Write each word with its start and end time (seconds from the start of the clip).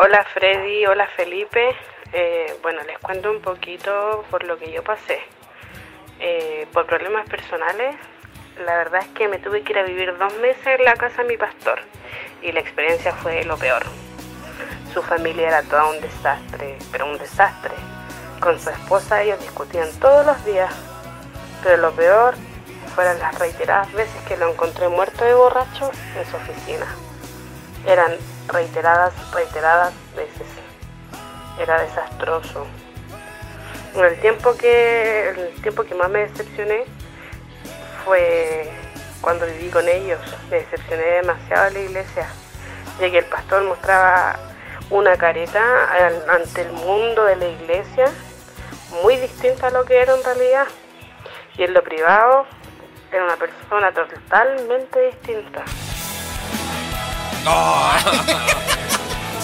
Hola 0.00 0.24
Freddy, 0.32 0.86
hola 0.86 1.08
Felipe. 1.16 1.74
Eh, 2.12 2.56
bueno, 2.62 2.80
les 2.84 3.00
cuento 3.00 3.32
un 3.32 3.40
poquito 3.40 4.24
por 4.30 4.44
lo 4.44 4.56
que 4.56 4.70
yo 4.70 4.84
pasé. 4.84 5.18
Eh, 6.20 6.68
por 6.72 6.86
problemas 6.86 7.28
personales, 7.28 7.96
la 8.64 8.76
verdad 8.76 9.00
es 9.02 9.08
que 9.08 9.26
me 9.26 9.40
tuve 9.40 9.62
que 9.62 9.72
ir 9.72 9.78
a 9.80 9.82
vivir 9.82 10.16
dos 10.16 10.32
meses 10.34 10.64
en 10.64 10.84
la 10.84 10.94
casa 10.94 11.22
de 11.22 11.28
mi 11.30 11.36
pastor 11.36 11.80
y 12.42 12.52
la 12.52 12.60
experiencia 12.60 13.12
fue 13.12 13.42
lo 13.42 13.56
peor. 13.56 13.82
Su 14.94 15.02
familia 15.02 15.48
era 15.48 15.62
todo 15.64 15.90
un 15.90 16.00
desastre, 16.00 16.78
pero 16.92 17.06
un 17.06 17.18
desastre. 17.18 17.74
Con 18.38 18.60
su 18.60 18.70
esposa 18.70 19.24
ellos 19.24 19.40
discutían 19.40 19.90
todos 19.98 20.24
los 20.24 20.44
días, 20.44 20.72
pero 21.64 21.76
lo 21.76 21.90
peor 21.90 22.36
fueron 22.94 23.18
las 23.18 23.36
reiteradas 23.36 23.92
veces 23.94 24.22
que 24.28 24.36
lo 24.36 24.48
encontré 24.48 24.86
muerto 24.86 25.24
de 25.24 25.34
borracho 25.34 25.90
en 26.16 26.24
su 26.24 26.36
oficina. 26.36 26.86
Eran 27.84 28.16
reiteradas, 28.48 29.12
reiteradas 29.32 29.92
veces. 30.16 30.46
Era 31.58 31.82
desastroso. 31.82 32.66
En 33.94 34.04
el 34.04 34.20
tiempo 34.20 34.56
que, 34.56 35.30
el 35.30 35.62
tiempo 35.62 35.84
que 35.84 35.94
más 35.94 36.08
me 36.10 36.20
decepcioné 36.20 36.84
fue 38.04 38.70
cuando 39.20 39.46
viví 39.46 39.70
con 39.70 39.88
ellos. 39.88 40.20
Me 40.50 40.58
decepcioné 40.58 41.02
demasiado 41.02 41.64
de 41.64 41.70
la 41.72 41.80
iglesia, 41.80 42.26
ya 43.00 43.10
que 43.10 43.18
el 43.18 43.24
pastor 43.24 43.64
mostraba 43.64 44.38
una 44.90 45.16
careta 45.16 45.62
ante 46.32 46.62
el 46.62 46.72
mundo 46.72 47.24
de 47.24 47.36
la 47.36 47.46
iglesia 47.46 48.06
muy 49.02 49.16
distinta 49.16 49.66
a 49.66 49.70
lo 49.70 49.84
que 49.84 50.00
era 50.00 50.14
en 50.14 50.22
realidad. 50.22 50.66
Y 51.56 51.64
en 51.64 51.74
lo 51.74 51.82
privado 51.82 52.46
era 53.12 53.24
una 53.24 53.36
persona 53.36 53.92
totalmente 53.92 55.00
distinta. 55.06 55.64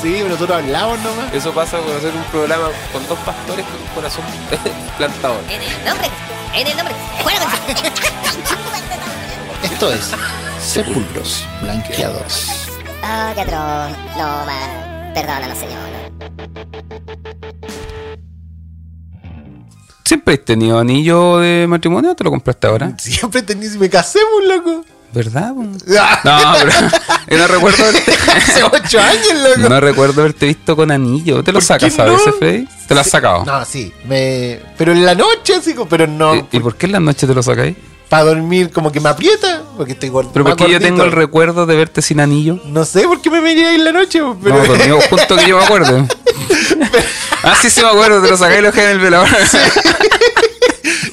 Sí, 0.02 0.12
pero 0.18 0.28
nosotros 0.28 0.58
hablamos 0.58 0.98
nomás. 1.00 1.32
Eso 1.32 1.50
pasa 1.54 1.78
por 1.78 1.96
hacer 1.96 2.14
un 2.14 2.24
programa 2.24 2.68
con 2.92 3.08
dos 3.08 3.18
pastores 3.20 3.64
con 3.64 3.80
un 3.80 3.88
corazón 3.94 4.22
plantador. 4.98 5.40
En 5.48 5.62
el 5.62 5.84
nombre, 5.86 6.10
en 6.52 6.66
el 6.66 6.76
nombre. 6.76 6.94
Fuera 7.22 7.40
con 7.40 7.50
Esto 9.72 9.90
es 9.90 10.10
Sepulcros 10.60 11.46
Blanqueados. 11.62 12.68
Ah, 13.02 13.32
qué 13.34 13.40
atroz. 13.40 13.96
No. 14.18 14.44
Perdónanos, 15.14 15.56
señor. 15.56 15.84
¿Siempre 20.04 20.34
has 20.34 20.44
tenido 20.44 20.78
anillo 20.78 21.38
de 21.38 21.66
matrimonio 21.66 22.10
o 22.10 22.14
te 22.14 22.24
lo 22.24 22.30
compraste 22.30 22.66
ahora? 22.66 22.92
Siempre 22.98 23.40
tenía, 23.40 23.70
si 23.70 23.78
me 23.78 23.88
casé, 23.88 24.18
pues, 24.34 24.48
loco. 24.48 24.84
¿Verdad? 25.14 25.52
No, 26.24 26.54
pero 26.58 26.70
yo 27.28 27.38
no 27.38 27.46
recuerdo 27.46 27.84
haberte, 27.84 28.12
Hace 28.36 28.62
ocho 28.64 29.00
años, 29.00 29.56
loco. 29.56 29.68
no 29.68 29.80
recuerdo 29.80 30.20
haberte 30.22 30.46
visto 30.46 30.76
con 30.76 30.90
anillo. 30.90 31.42
¿Te 31.42 31.52
lo 31.52 31.56
¿Por 31.58 31.64
sacas 31.64 31.94
qué 31.94 32.02
a 32.02 32.04
veces, 32.06 32.34
no? 32.40 32.68
¿Te 32.88 32.94
lo 32.94 33.00
has 33.00 33.08
sacado? 33.10 33.44
No, 33.44 33.64
sí. 33.64 33.92
Me... 34.06 34.60
Pero 34.76 34.92
en 34.92 35.04
la 35.04 35.14
noche, 35.14 35.54
como- 35.74 35.88
pero 35.88 36.06
no. 36.06 36.34
¿Y, 36.34 36.44
y 36.52 36.60
por 36.60 36.76
qué 36.76 36.86
en 36.86 36.92
las 36.92 37.00
noches 37.02 37.28
te 37.28 37.34
lo 37.34 37.42
sacáis? 37.42 37.76
Para 38.08 38.24
dormir, 38.24 38.70
como 38.70 38.92
que 38.92 39.00
me 39.00 39.08
aprieta. 39.08 39.62
Porque 39.76 39.92
estoy 39.92 40.08
gordo. 40.10 40.30
Pero 40.32 40.44
más 40.44 40.54
porque 40.56 40.72
yo 40.72 40.78
tengo 40.80 41.02
el 41.04 41.12
recuerdo 41.12 41.64
de 41.66 41.74
verte 41.76 42.02
sin 42.02 42.20
anillo. 42.20 42.60
No 42.66 42.84
sé 42.84 43.02
por 43.08 43.20
qué 43.22 43.30
me 43.30 43.40
venía 43.40 43.74
en 43.74 43.84
la 43.84 43.92
noche, 43.92 44.20
pero. 44.42 44.58
No, 44.58 44.66
conmigo 44.66 45.00
junto 45.10 45.36
que 45.36 45.46
yo 45.48 45.58
me 45.58 45.64
acuerdo. 45.64 46.06
ah, 47.42 47.54
sí, 47.60 47.70
sí 47.70 47.80
me 47.80 47.88
acuerdo, 47.88 48.20
te 48.22 48.28
lo 48.30 48.36
sacáis 48.36 48.58
y 48.58 48.62
lo 48.62 48.70
dejé 48.72 48.84
en 48.84 48.90
el 48.90 48.98
velador. 49.00 49.28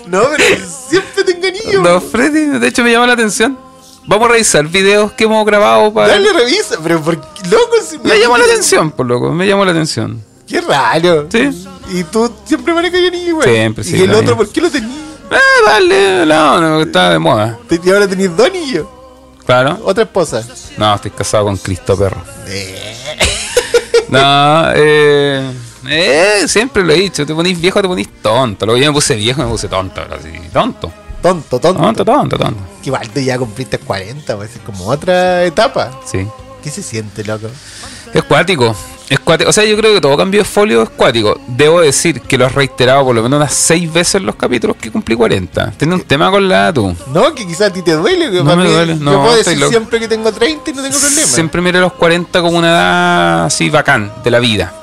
no, 0.08 0.22
pero 0.36 0.66
siempre 0.90 1.24
tengo 1.24 1.48
anillo. 1.48 1.82
No, 1.82 2.02
Freddy, 2.02 2.60
de 2.60 2.68
hecho 2.68 2.84
me 2.84 2.92
llama 2.92 3.08
la 3.08 3.14
atención. 3.14 3.58
Vamos 4.08 4.30
a 4.30 4.32
revisar 4.32 4.68
videos 4.68 5.12
que 5.14 5.26
hemos 5.26 5.46
grabado 5.46 5.94
para... 5.94 6.10
Dale, 6.10 6.34
revisa. 6.34 6.78
Pero 6.82 7.02
por 7.02 7.20
qué, 7.20 7.48
loco, 7.50 7.76
si 7.88 8.00
Me 8.00 8.20
llamó 8.20 8.38
la 8.38 8.46
atención, 8.46 8.92
por 8.92 9.06
loco, 9.06 9.32
me 9.32 9.48
llamó 9.48 9.64
la 9.66 9.72
atención. 9.72 10.24
Qué 10.48 10.60
raro. 10.62 11.28
Sí. 11.32 11.68
Y 11.92 12.04
tú 12.04 12.32
siempre 12.46 12.74
manejas 12.74 13.00
anillo 13.00 13.30
igual. 13.30 13.48
Siempre, 13.48 13.84
sí, 13.84 13.98
Y 13.98 14.02
el 14.02 14.14
otro. 14.14 14.36
¿por 14.36 14.50
qué 14.50 14.62
lo 14.62 14.70
tenías? 14.70 14.92
Eh, 15.32 15.66
dale, 15.66 16.26
no, 16.26 16.60
no, 16.60 16.82
está 16.82 17.12
de 17.12 17.20
moda. 17.20 17.58
Y 17.70 17.90
ahora 17.90 18.08
tenías 18.08 18.36
dos 18.36 18.48
anillos. 18.48 18.86
Claro. 19.46 19.80
Otra 19.84 20.04
esposa. 20.04 20.46
No, 20.78 20.96
estoy 20.96 21.12
casado 21.12 21.46
con 21.46 21.58
Cristo 21.58 21.98
Perro. 21.98 22.22
Eh. 22.48 22.92
No, 24.10 24.72
eh, 24.76 25.52
eh, 25.88 26.44
siempre 26.48 26.84
lo 26.84 26.92
he 26.92 26.98
dicho, 26.98 27.26
te 27.26 27.34
ponís 27.34 27.60
viejo, 27.60 27.82
te 27.82 27.88
ponís 27.88 28.10
tonto. 28.22 28.66
Luego 28.66 28.80
yo 28.82 28.88
me 28.88 28.94
puse 28.94 29.16
viejo, 29.16 29.42
me 29.42 29.48
puse 29.48 29.70
tonto, 29.70 30.02
ahora 30.02 30.20
sí, 30.22 30.30
tonto. 30.52 30.92
Tonto, 31.22 31.60
tonto. 31.60 31.82
Tonto, 31.82 32.06
tonto, 32.06 32.38
tonto. 32.38 32.60
Que 32.82 32.90
igual 32.90 33.10
tú 33.10 33.20
ya 33.20 33.38
cumpliste 33.38 33.78
40, 33.78 34.36
pues 34.36 34.56
es 34.56 34.62
como 34.62 34.88
otra 34.88 35.44
etapa. 35.44 35.92
Sí. 36.06 36.28
¿Qué 36.64 36.70
se 36.70 36.82
siente, 36.84 37.24
loco? 37.24 37.48
Es 38.14 38.24
cuático. 38.24 38.76
Es 39.10 39.20
cuático. 39.20 39.50
O 39.50 39.54
sea, 39.54 39.66
yo 39.66 39.76
creo 39.78 39.94
que 39.94 40.02
todo 40.02 40.16
cambio 40.16 40.42
de 40.42 40.46
folio 40.46 40.84
es 40.84 40.90
cuático. 40.90 41.40
Debo 41.48 41.82
decir 41.82 42.22
que 42.22 42.38
lo 42.38 42.46
has 42.46 42.56
reiterado 42.56 43.04
por 43.04 43.16
lo 43.16 43.22
menos 43.22 43.38
unas 43.38 43.54
seis 43.54 43.92
veces 43.92 44.22
los 44.22 44.36
capítulos 44.36 44.78
que 44.78 44.90
cumplí 44.90 45.16
40. 45.16 45.72
Tienes 45.72 46.00
un 46.00 46.06
tema 46.06 46.32
con 46.32 46.48
la 46.48 46.56
edad 46.56 46.74
tú. 46.74 46.96
No, 47.08 47.36
que 47.36 47.46
quizás 47.46 47.68
a 47.68 47.74
ti 47.74 47.82
te 47.82 47.92
duele. 47.92 48.32
Que 48.32 48.44
No 48.44 48.56
me 48.56 48.66
duele, 48.66 48.96
no, 48.96 49.12
yo 49.12 49.22
puedo 49.24 49.36
decir 49.36 49.58
loco. 49.58 49.72
siempre 49.72 50.00
que 50.00 50.08
tengo 50.08 50.32
30 50.32 50.70
y 50.70 50.74
no 50.74 50.82
tengo 50.82 50.98
problema. 50.98 51.28
Siempre 51.28 51.62
miré 51.62 51.80
los 51.80 51.94
40 51.94 52.42
como 52.42 52.58
una 52.58 52.70
edad 52.70 53.46
así 53.46 53.70
bacán 53.70 54.12
de 54.24 54.32
la 54.32 54.40
vida. 54.40 54.74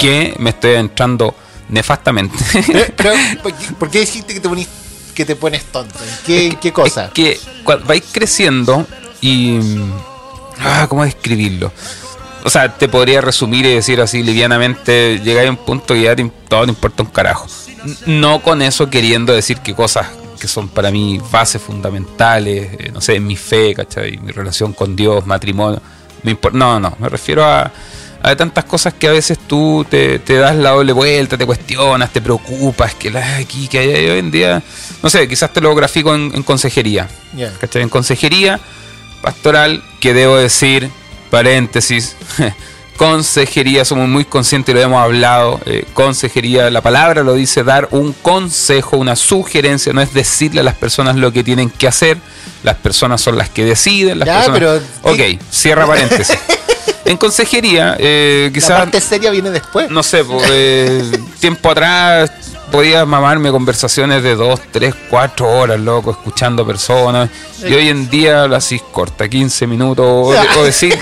Que 0.00 0.34
me 0.38 0.50
estoy 0.50 0.74
entrando 0.74 1.34
nefastamente. 1.68 2.36
Pero, 2.66 2.84
pero, 2.96 3.12
¿por, 3.42 3.52
qué, 3.54 3.72
por 3.78 3.90
qué 3.90 4.00
dijiste 4.00 4.34
que 4.34 4.40
te, 4.40 4.48
ponís, 4.48 4.68
que 5.18 5.24
te 5.24 5.34
pones 5.34 5.64
tonto? 5.64 5.98
¿En 5.98 6.24
qué, 6.24 6.46
en 6.46 6.56
qué 6.56 6.72
cosa? 6.72 7.06
Es 7.06 7.10
que 7.10 7.40
vais 7.84 8.04
creciendo 8.12 8.86
y. 9.20 9.58
Ah, 10.60 10.86
¿Cómo 10.88 11.04
describirlo? 11.04 11.72
O 12.44 12.50
sea, 12.50 12.72
te 12.78 12.88
podría 12.88 13.20
resumir 13.20 13.66
y 13.66 13.74
decir 13.74 14.00
así 14.00 14.22
livianamente: 14.22 15.20
llegáis 15.24 15.48
a 15.48 15.50
un 15.50 15.56
punto 15.56 15.94
que 15.94 16.02
ya 16.02 16.14
te 16.14 16.30
todo 16.48 16.62
te 16.62 16.70
importa 16.70 17.02
un 17.02 17.08
carajo. 17.08 17.48
No 18.06 18.40
con 18.42 18.62
eso 18.62 18.88
queriendo 18.88 19.32
decir 19.32 19.58
que 19.58 19.74
cosas 19.74 20.06
que 20.38 20.46
son 20.46 20.68
para 20.68 20.92
mí 20.92 21.20
bases 21.32 21.60
fundamentales, 21.60 22.70
eh, 22.78 22.90
no 22.92 23.00
sé, 23.00 23.18
mi 23.18 23.34
fe, 23.34 23.74
¿cachai? 23.74 24.18
Mi 24.18 24.30
relación 24.30 24.72
con 24.72 24.94
Dios, 24.94 25.26
matrimonio. 25.26 25.82
Me 26.22 26.38
no, 26.52 26.78
no, 26.78 26.96
me 27.00 27.08
refiero 27.08 27.44
a, 27.44 27.72
a 28.22 28.34
tantas 28.36 28.64
cosas 28.64 28.94
que 28.94 29.06
a 29.08 29.12
veces 29.12 29.38
tú 29.38 29.86
te, 29.88 30.18
te 30.18 30.34
das 30.34 30.56
la 30.56 30.70
doble 30.70 30.92
vuelta, 30.92 31.38
te 31.38 31.46
cuestionas, 31.46 32.12
te 32.12 32.20
preocupas, 32.20 32.94
que 32.94 33.10
la 33.10 33.36
aquí, 33.36 33.68
que 33.68 33.78
hay 33.78 34.08
hoy 34.10 34.18
en 34.18 34.30
día, 34.30 34.62
no 35.02 35.08
sé, 35.10 35.26
quizás 35.28 35.52
te 35.52 35.60
lo 35.60 35.74
grafico 35.74 36.14
en, 36.14 36.32
en 36.34 36.42
consejería. 36.42 37.08
¿cachai? 37.60 37.82
En 37.82 37.88
consejería 37.88 38.58
pastoral, 39.22 39.82
que 40.00 40.14
debo 40.14 40.36
decir, 40.36 40.90
paréntesis, 41.30 42.16
consejería, 42.96 43.84
somos 43.84 44.08
muy 44.08 44.24
conscientes 44.24 44.72
y 44.72 44.76
lo 44.78 44.82
hemos 44.82 45.00
hablado, 45.02 45.60
eh, 45.66 45.84
consejería, 45.94 46.68
la 46.70 46.80
palabra 46.80 47.22
lo 47.22 47.34
dice, 47.34 47.62
dar 47.62 47.88
un 47.92 48.12
consejo, 48.12 48.96
una 48.96 49.14
sugerencia, 49.14 49.92
no 49.92 50.00
es 50.00 50.12
decirle 50.12 50.60
a 50.60 50.64
las 50.64 50.74
personas 50.74 51.14
lo 51.16 51.32
que 51.32 51.44
tienen 51.44 51.70
que 51.70 51.86
hacer, 51.86 52.18
las 52.64 52.74
personas 52.76 53.20
son 53.20 53.38
las 53.38 53.48
que 53.50 53.64
deciden, 53.64 54.18
las 54.18 54.26
Ya, 54.26 54.34
personas... 54.44 54.58
pero- 55.02 55.12
Ok, 55.14 55.40
cierra 55.50 55.86
paréntesis. 55.86 56.36
en 57.10 57.16
consejería, 57.16 57.96
eh, 57.98 58.44
La 58.48 58.52
quizás 58.52 58.78
parte 58.78 59.00
seria 59.00 59.30
viene 59.30 59.50
después. 59.50 59.90
no 59.90 60.02
sé, 60.02 60.24
pues, 60.24 60.42
eh, 60.50 61.02
tiempo 61.40 61.70
atrás 61.70 62.30
podía 62.70 63.04
mamarme 63.06 63.50
conversaciones 63.50 64.22
de 64.22 64.34
dos, 64.36 64.60
tres, 64.70 64.94
cuatro 65.08 65.48
horas, 65.50 65.80
loco, 65.80 66.10
escuchando 66.10 66.66
personas. 66.66 67.30
Y 67.66 67.72
hoy 67.74 67.88
en 67.88 68.08
día 68.10 68.46
lo 68.46 68.56
así 68.56 68.80
corta, 68.92 69.28
15 69.28 69.66
minutos 69.66 70.04
o, 70.08 70.32
de- 70.32 70.58
o 70.58 70.64
decir. 70.64 70.98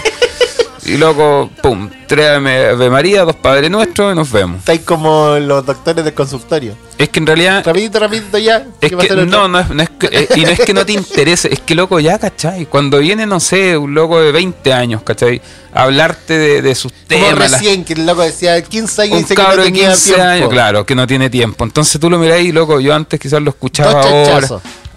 Y 0.84 0.96
loco, 0.98 1.50
pum, 1.62 1.90
tres 2.06 2.28
Ave 2.36 2.88
María, 2.88 3.24
dos 3.24 3.34
Padres 3.34 3.68
Nuestros 3.70 4.12
y 4.12 4.16
nos 4.16 4.30
vemos. 4.30 4.60
Estáis 4.60 4.82
como 4.82 5.36
los 5.40 5.66
doctores 5.66 6.04
del 6.04 6.14
consultorio. 6.14 6.76
Es 6.98 7.10
que 7.10 7.18
en 7.20 7.26
realidad. 7.26 7.62
Rapidito, 7.64 7.98
rapidito 7.98 8.38
ya. 8.38 8.64
Es 8.80 8.88
¿Qué 8.90 8.96
va 8.96 9.02
a 9.02 9.06
que 9.06 9.14
no, 9.26 9.48
no 9.48 9.58
es, 9.60 9.68
no 9.68 9.82
es 9.82 9.90
que- 9.90 10.08
eh, 10.10 10.28
y 10.34 10.40
no 10.42 10.48
es 10.50 10.60
que 10.60 10.72
no 10.72 10.86
te 10.86 10.92
interese, 10.94 11.52
es 11.52 11.60
que 11.60 11.74
loco, 11.74 12.00
ya, 12.00 12.18
¿cachai? 12.18 12.64
Cuando 12.66 12.98
viene, 13.00 13.26
no 13.26 13.38
sé, 13.38 13.76
un 13.76 13.94
loco 13.94 14.18
de 14.20 14.32
20 14.32 14.72
años, 14.72 15.02
¿cachai? 15.02 15.42
A 15.74 15.82
hablarte 15.82 16.38
de, 16.38 16.62
de 16.62 16.74
sus 16.74 16.92
Como 16.92 17.04
temas. 17.26 17.38
las- 17.38 17.60
recién, 17.60 17.84
que 17.84 17.92
el 17.92 18.06
loco 18.06 18.22
decía 18.22 18.62
15 18.62 19.02
años 19.02 19.12
un 19.16 19.22
dice 19.24 19.34
que 19.34 19.42
cabro 19.42 19.56
no 19.58 19.62
de 19.64 19.68
tenía 19.72 19.88
15 19.88 20.04
tiempo. 20.14 20.22
años, 20.30 20.48
claro, 20.48 20.86
que 20.86 20.94
no 20.94 21.06
tiene 21.06 21.28
tiempo. 21.28 21.64
Entonces 21.64 22.00
tú 22.00 22.08
lo 22.08 22.18
mirás 22.18 22.40
y 22.40 22.52
loco, 22.52 22.80
yo 22.80 22.94
antes 22.94 23.20
quizás 23.20 23.42
lo 23.42 23.50
escuchaba 23.50 24.00
ahora. 24.02 24.48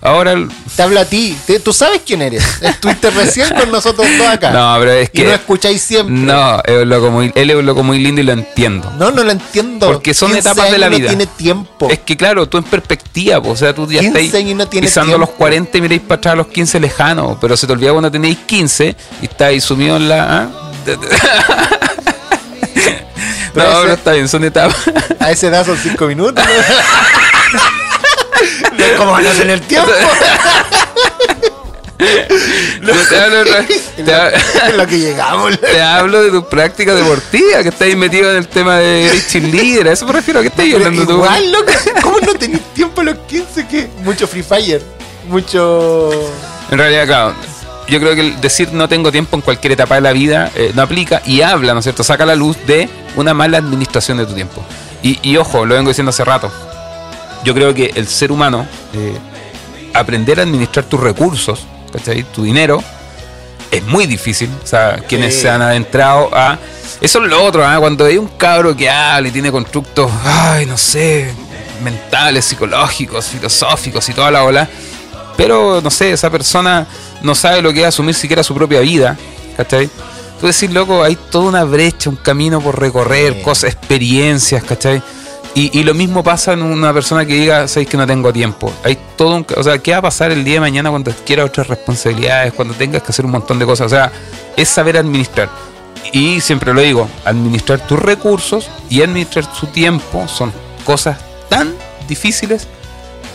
Ahora, 0.02 0.32
el- 0.32 0.48
Te 0.76 0.82
hablo 0.82 1.00
a 1.02 1.06
ti. 1.06 1.38
Te- 1.46 1.60
Tú 1.60 1.74
sabes 1.74 2.02
quién 2.06 2.22
eres. 2.22 2.62
Estuviste 2.62 3.10
recién 3.12 3.50
con 3.54 3.70
nosotros 3.70 4.08
dos 4.18 4.28
acá. 4.28 4.52
no, 4.52 4.78
pero 4.80 4.92
es 4.94 5.10
y 5.10 5.18
que. 5.18 5.24
no 5.26 5.32
escucháis 5.34 5.82
siempre. 5.82 6.16
no, 6.16 6.62
es 6.64 6.84
un 6.84 6.90
loco 6.90 7.12
muy, 7.12 7.32
él 7.36 7.50
es 7.50 7.56
un 7.58 7.66
loco 7.66 7.84
muy 7.84 8.00
lindo 8.00 8.22
y 8.22 8.24
lo 8.24 8.32
entiendo. 8.32 8.92
No, 8.98 9.12
no 9.12 9.24
lo 9.24 9.32
entiendo. 9.32 9.88
Porque 9.88 10.14
son 10.14 10.32
15 10.32 10.40
etapas 10.50 10.72
de 10.72 10.78
la 10.78 10.88
vida. 10.88 11.00
No 11.12 11.18
tiene 11.18 11.26
tiempo. 11.28 11.90
Es 11.90 12.00
que 12.00 12.16
claro, 12.16 12.48
tú 12.48 12.58
en 12.58 12.64
perspectiva, 12.64 13.42
po, 13.42 13.50
o 13.50 13.56
sea, 13.58 13.74
tú 13.76 13.92
ya 13.92 14.00
15 14.00 14.08
estáis 14.22 14.34
años 14.46 14.58
no 14.58 14.70
pisando 14.70 15.08
tiempo. 15.12 15.26
los 15.28 15.30
40 15.36 15.78
y 15.78 15.82
miráis 15.82 16.02
para 16.02 16.16
atrás 16.20 16.32
a 16.34 16.36
los 16.38 16.48
15 16.48 16.80
lejanos, 16.80 17.38
pero 17.42 17.58
se 17.58 17.68
te 17.68 17.74
olvida 17.74 17.92
cuando 17.92 18.10
tenéis 18.10 18.38
15 18.46 18.96
y 19.22 19.26
estáis 19.26 19.64
sumido 19.66 19.98
en 19.98 20.08
la... 20.08 20.24
¿ah? 20.44 20.50
no, 23.56 23.64
pero 23.82 23.94
está 23.94 24.12
bien, 24.14 24.28
son 24.30 24.44
etapas. 24.44 24.78
A 25.20 25.32
esa 25.32 25.48
edad 25.48 25.66
son 25.66 25.78
5 25.78 26.06
minutos. 26.08 26.44
¿no? 26.46 26.52
No 28.78 28.84
es 28.84 28.92
como 28.98 29.12
van 29.12 29.28
a 29.28 29.32
tener 29.32 29.60
tiempo. 29.62 29.90
Yo 32.82 33.08
te 33.10 33.20
hablo, 33.20 33.44
te 33.96 34.78
lo 34.78 34.88
que 34.88 35.00
llegamos. 35.00 35.60
te 35.62 35.82
hablo 35.82 36.24
de 36.24 36.32
tu 36.32 36.48
práctica 36.48 36.96
deportiva, 36.96 37.62
que 37.62 37.70
estáis 37.70 37.96
metido 37.98 38.32
en 38.32 38.38
el 38.38 38.48
tema 38.48 38.78
de 38.78 39.22
Líder. 39.34 39.90
A 39.90 39.92
eso 39.94 40.06
me 40.06 40.14
refiero. 40.14 40.40
¿A 40.40 40.44
qué 40.44 40.48
estás 40.48 40.66
Pero 40.66 40.78
hablando 40.78 41.06
tú? 41.06 41.14
igual, 41.14 41.52
loco, 41.52 41.72
¿cómo 42.02 42.20
no 42.20 42.34
tenés 42.36 42.62
tiempo 42.74 43.02
a 43.02 43.04
los 43.04 43.18
15? 43.28 43.68
que 43.68 43.90
Mucho 44.04 44.28
Free 44.28 44.44
Fire, 44.44 44.82
mucho... 45.28 46.10
En 46.72 46.78
realidad, 46.78 47.06
claro, 47.06 47.36
yo 47.90 48.00
creo 48.00 48.16
que 48.16 48.22
el 48.22 48.42
decir 48.42 48.72
no 48.72 48.88
tengo 48.88 49.12
tiempo 49.12 49.36
en 49.36 49.42
cualquier 49.42 49.74
etapa 49.74 49.96
de 49.96 50.02
la 50.02 50.14
vida 50.14 50.52
eh, 50.56 50.72
no 50.76 50.84
aplica 50.84 51.22
y 51.26 51.42
habla, 51.42 51.74
¿no 51.74 51.80
es 51.80 51.84
cierto? 51.86 52.04
Saca 52.04 52.26
la 52.26 52.36
luz 52.36 52.56
de 52.66 52.88
una 53.16 53.34
mala 53.34 53.58
administración 53.58 54.20
de 54.20 54.26
tu 54.26 54.34
tiempo. 54.34 54.64
Y, 55.04 55.20
y 55.22 55.36
ojo, 55.38 55.66
lo 55.66 55.76
vengo 55.76 55.90
diciendo 55.90 56.12
hace 56.12 56.24
rato. 56.24 56.52
Yo 57.44 57.54
creo 57.54 57.74
que 57.74 57.92
el 57.96 58.08
ser 58.08 58.32
humano, 58.32 58.66
eh, 58.94 59.18
aprender 59.94 60.40
a 60.40 60.44
administrar 60.44 60.86
tus 60.86 61.00
recursos, 61.00 61.66
¿cachai? 61.92 62.24
Tu 62.24 62.44
dinero, 62.44 62.84
es 63.72 63.84
muy 63.84 64.06
difícil. 64.06 64.50
O 64.64 64.68
sea, 64.68 64.98
quienes 65.08 65.36
Sí. 65.36 65.42
se 65.42 65.50
han 65.50 65.62
adentrado 65.62 66.30
a. 66.34 66.58
Eso 67.02 67.24
es 67.24 67.30
lo 67.30 67.44
otro, 67.44 67.66
¿ah? 67.66 67.78
cuando 67.80 68.06
hay 68.06 68.18
un 68.18 68.28
cabro 68.28 68.76
que 68.76 68.90
habla 68.90 69.28
y 69.30 69.32
tiene 69.32 69.52
constructos, 69.52 70.12
ay, 70.26 70.66
no 70.66 70.78
sé, 70.78 71.32
mentales, 71.84 72.44
psicológicos, 72.46 73.26
filosóficos 73.28 74.08
y 74.10 74.14
toda 74.14 74.32
la 74.32 74.44
ola 74.44 74.68
pero 75.38 75.80
no 75.82 75.90
sé, 75.90 76.12
esa 76.12 76.30
persona 76.30 76.86
no 77.22 77.34
sabe 77.34 77.62
lo 77.62 77.72
que 77.72 77.80
es 77.80 77.88
asumir 77.88 78.14
siquiera 78.14 78.44
su 78.44 78.54
propia 78.54 78.82
vida, 78.82 79.16
¿cachai? 79.56 79.90
Tú 80.42 80.48
decís, 80.48 80.70
loco, 80.70 81.02
hay 81.02 81.16
toda 81.16 81.46
una 81.48 81.64
brecha, 81.64 82.10
un 82.10 82.18
camino 82.18 82.60
por 82.60 82.78
recorrer, 82.78 83.36
Sí. 83.36 83.42
cosas, 83.42 83.72
experiencias, 83.74 84.62
¿cachai? 84.66 85.02
Y, 85.56 85.78
y 85.78 85.84
lo 85.84 85.94
mismo 85.94 86.24
pasa 86.24 86.54
en 86.54 86.62
una 86.62 86.94
persona 86.94 87.26
que 87.26 87.34
diga, 87.34 87.68
sabéis 87.68 87.90
que 87.90 87.98
no 87.98 88.06
tengo 88.06 88.32
tiempo. 88.32 88.72
Hay 88.84 88.98
todo 89.18 89.36
un. 89.36 89.46
O 89.58 89.64
sea, 89.64 89.80
¿qué 89.80 89.92
va 89.92 89.98
a 89.98 90.02
pasar 90.04 90.32
el 90.32 90.44
día 90.44 90.56
de 90.56 90.60
mañana 90.62 90.90
cuando 90.90 91.12
adquiera 91.12 91.44
otras 91.44 91.68
responsabilidades, 91.68 92.54
cuando 92.54 92.74
tengas 92.74 93.02
que 93.02 93.12
hacer 93.12 93.26
un 93.26 93.32
montón 93.32 93.60
de 93.60 93.66
cosas? 93.66 93.88
O 93.88 93.90
sea, 93.90 94.12
es 94.56 94.70
saber 94.70 94.98
administrar. 94.98 95.50
Y 96.14 96.40
siempre 96.40 96.74
lo 96.74 96.82
digo, 96.82 97.10
administrar 97.26 97.86
tus 97.86 98.00
recursos 98.00 98.70
y 98.90 99.02
administrar 99.02 99.54
su 99.54 99.68
tiempo 99.68 100.28
son 100.28 100.52
cosas 100.86 101.18
tan 101.50 101.74
difíciles 102.08 102.68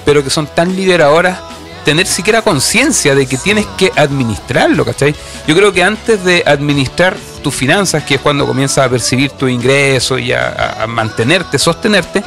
pero 0.05 0.23
que 0.23 0.31
son 0.31 0.47
tan 0.47 0.75
liberadoras, 0.77 1.39
tener 1.85 2.07
siquiera 2.07 2.43
conciencia 2.43 3.15
de 3.15 3.27
que 3.27 3.37
tienes 3.37 3.67
que 3.77 3.93
administrarlo, 3.95 4.85
¿cachai? 4.85 5.15
Yo 5.47 5.55
creo 5.55 5.73
que 5.73 5.83
antes 5.83 6.25
de 6.25 6.43
administrar 6.47 7.17
tus 7.43 7.55
finanzas, 7.55 8.03
que 8.05 8.15
es 8.17 8.21
cuando 8.21 8.47
comienzas 8.47 8.87
a 8.87 8.89
percibir 8.89 9.31
tu 9.33 9.47
ingreso 9.49 10.19
y 10.19 10.33
a, 10.33 10.79
a- 10.83 10.87
mantenerte, 10.87 11.59
sostenerte, 11.59 12.23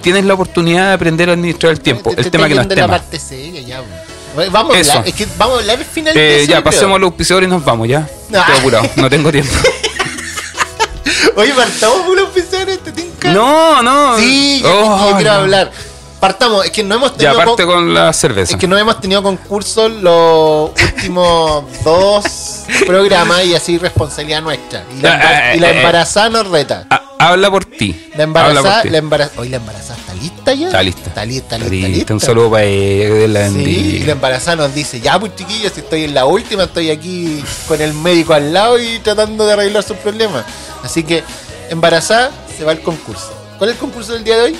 tienes 0.00 0.24
la 0.24 0.34
oportunidad 0.34 0.88
de 0.88 0.92
aprender 0.94 1.28
a 1.28 1.32
administrar 1.34 1.72
el 1.72 1.80
tiempo. 1.80 2.10
Te- 2.10 2.16
El 2.20 2.24
te 2.24 2.30
tema 2.30 2.48
que 2.48 2.54
no 2.54 2.60
es 2.62 2.64
estoy 2.64 2.76
viendo 2.76 2.86
tema. 2.92 2.96
la 2.96 3.02
parte 3.02 3.18
seria 3.20 3.60
ya. 3.60 3.82
Vamos 4.50 4.74
a 4.74 4.80
Eso. 4.80 4.92
hablar, 4.92 5.08
es 5.08 5.14
que 5.14 5.26
vamos 5.38 5.56
a 5.56 5.60
hablar 5.60 5.78
al 5.78 5.84
final 5.84 6.14
de 6.14 6.20
Eh, 6.20 6.36
eso, 6.42 6.50
ya, 6.50 6.56
creo. 6.56 6.64
pasemos 6.64 6.96
a 6.96 6.98
los 6.98 7.06
auspiciadores 7.08 7.46
y 7.46 7.50
nos 7.50 7.64
vamos, 7.64 7.86
ya. 7.88 8.08
Ah. 8.34 8.38
Estoy 8.40 8.56
apurado, 8.58 8.90
no 8.96 9.08
tengo 9.10 9.30
tiempo. 9.30 9.52
Oye, 11.36 11.52
partamos 11.52 11.98
por 12.06 12.16
los 12.16 12.28
oficiales, 12.30 12.78
te 12.82 12.92
tinca. 12.92 13.32
no, 13.32 13.82
no. 13.82 14.16
Sí, 14.18 14.60
yo, 14.62 14.70
Oh, 14.72 15.14
quiero 15.16 15.32
no. 15.32 15.38
hablar. 15.40 15.70
Partamos, 16.24 16.64
es 16.64 16.70
que 16.70 16.82
no 16.82 16.94
hemos 16.94 17.12
Ya, 17.12 17.18
tenido 17.18 17.40
aparte 17.42 17.64
con- 17.66 17.74
con 17.74 17.94
la 17.94 18.12
cerveza. 18.14 18.54
es 18.54 18.58
que 18.58 18.66
no 18.66 18.78
hemos 18.78 18.98
tenido 19.00 19.22
concursos 19.22 19.90
los 19.92 20.70
últimos 20.70 21.64
dos 21.84 22.24
programas 22.86 23.44
y 23.44 23.54
así 23.54 23.76
responsabilidad 23.76 24.40
nuestra. 24.40 24.84
Y 24.96 25.02
la, 25.02 25.54
y 25.54 25.58
la 25.60 25.68
eh, 25.70 25.74
eh. 25.74 25.76
embarazada 25.76 26.30
nos 26.30 26.48
reta. 26.48 26.86
Ah, 26.88 27.02
habla 27.18 27.50
por 27.50 27.66
ti. 27.66 28.08
La 28.16 28.22
embarazada, 28.22 28.84
la 28.84 28.96
embarazada, 28.98 29.40
hoy 29.42 29.48
la 29.50 29.56
embarazada 29.58 29.98
está 30.00 30.14
lista 30.14 30.54
ya. 30.54 30.66
Está 30.68 30.82
lista. 30.82 31.08
Está 31.08 31.24
lista, 31.26 31.58
lista, 31.58 31.70
Lista, 31.70 31.88
lista. 31.88 32.14
Un 32.14 32.20
saludo 32.20 32.50
para 32.52 32.64
ella, 32.64 33.50
Sí, 33.50 33.98
y 34.02 34.04
la 34.04 34.12
embarazada 34.12 34.56
nos 34.56 34.74
dice, 34.74 35.00
ya 35.00 35.18
pues 35.20 35.36
chiquillos, 35.36 35.72
si 35.74 35.80
estoy 35.80 36.04
en 36.04 36.14
la 36.14 36.24
última, 36.24 36.64
estoy 36.64 36.90
aquí 36.90 37.44
con 37.68 37.82
el 37.82 37.92
médico 37.92 38.32
al 38.32 38.50
lado 38.52 38.78
y 38.78 38.98
tratando 39.00 39.44
de 39.46 39.52
arreglar 39.52 39.82
sus 39.82 39.98
problemas. 39.98 40.44
Así 40.82 41.02
que, 41.02 41.22
embarazada, 41.68 42.30
se 42.56 42.64
va 42.64 42.72
al 42.72 42.80
concurso. 42.80 43.30
¿Cuál 43.58 43.70
es 43.70 43.74
el 43.76 43.80
concurso 43.80 44.14
del 44.14 44.24
día 44.24 44.36
de 44.36 44.42
hoy? 44.42 44.56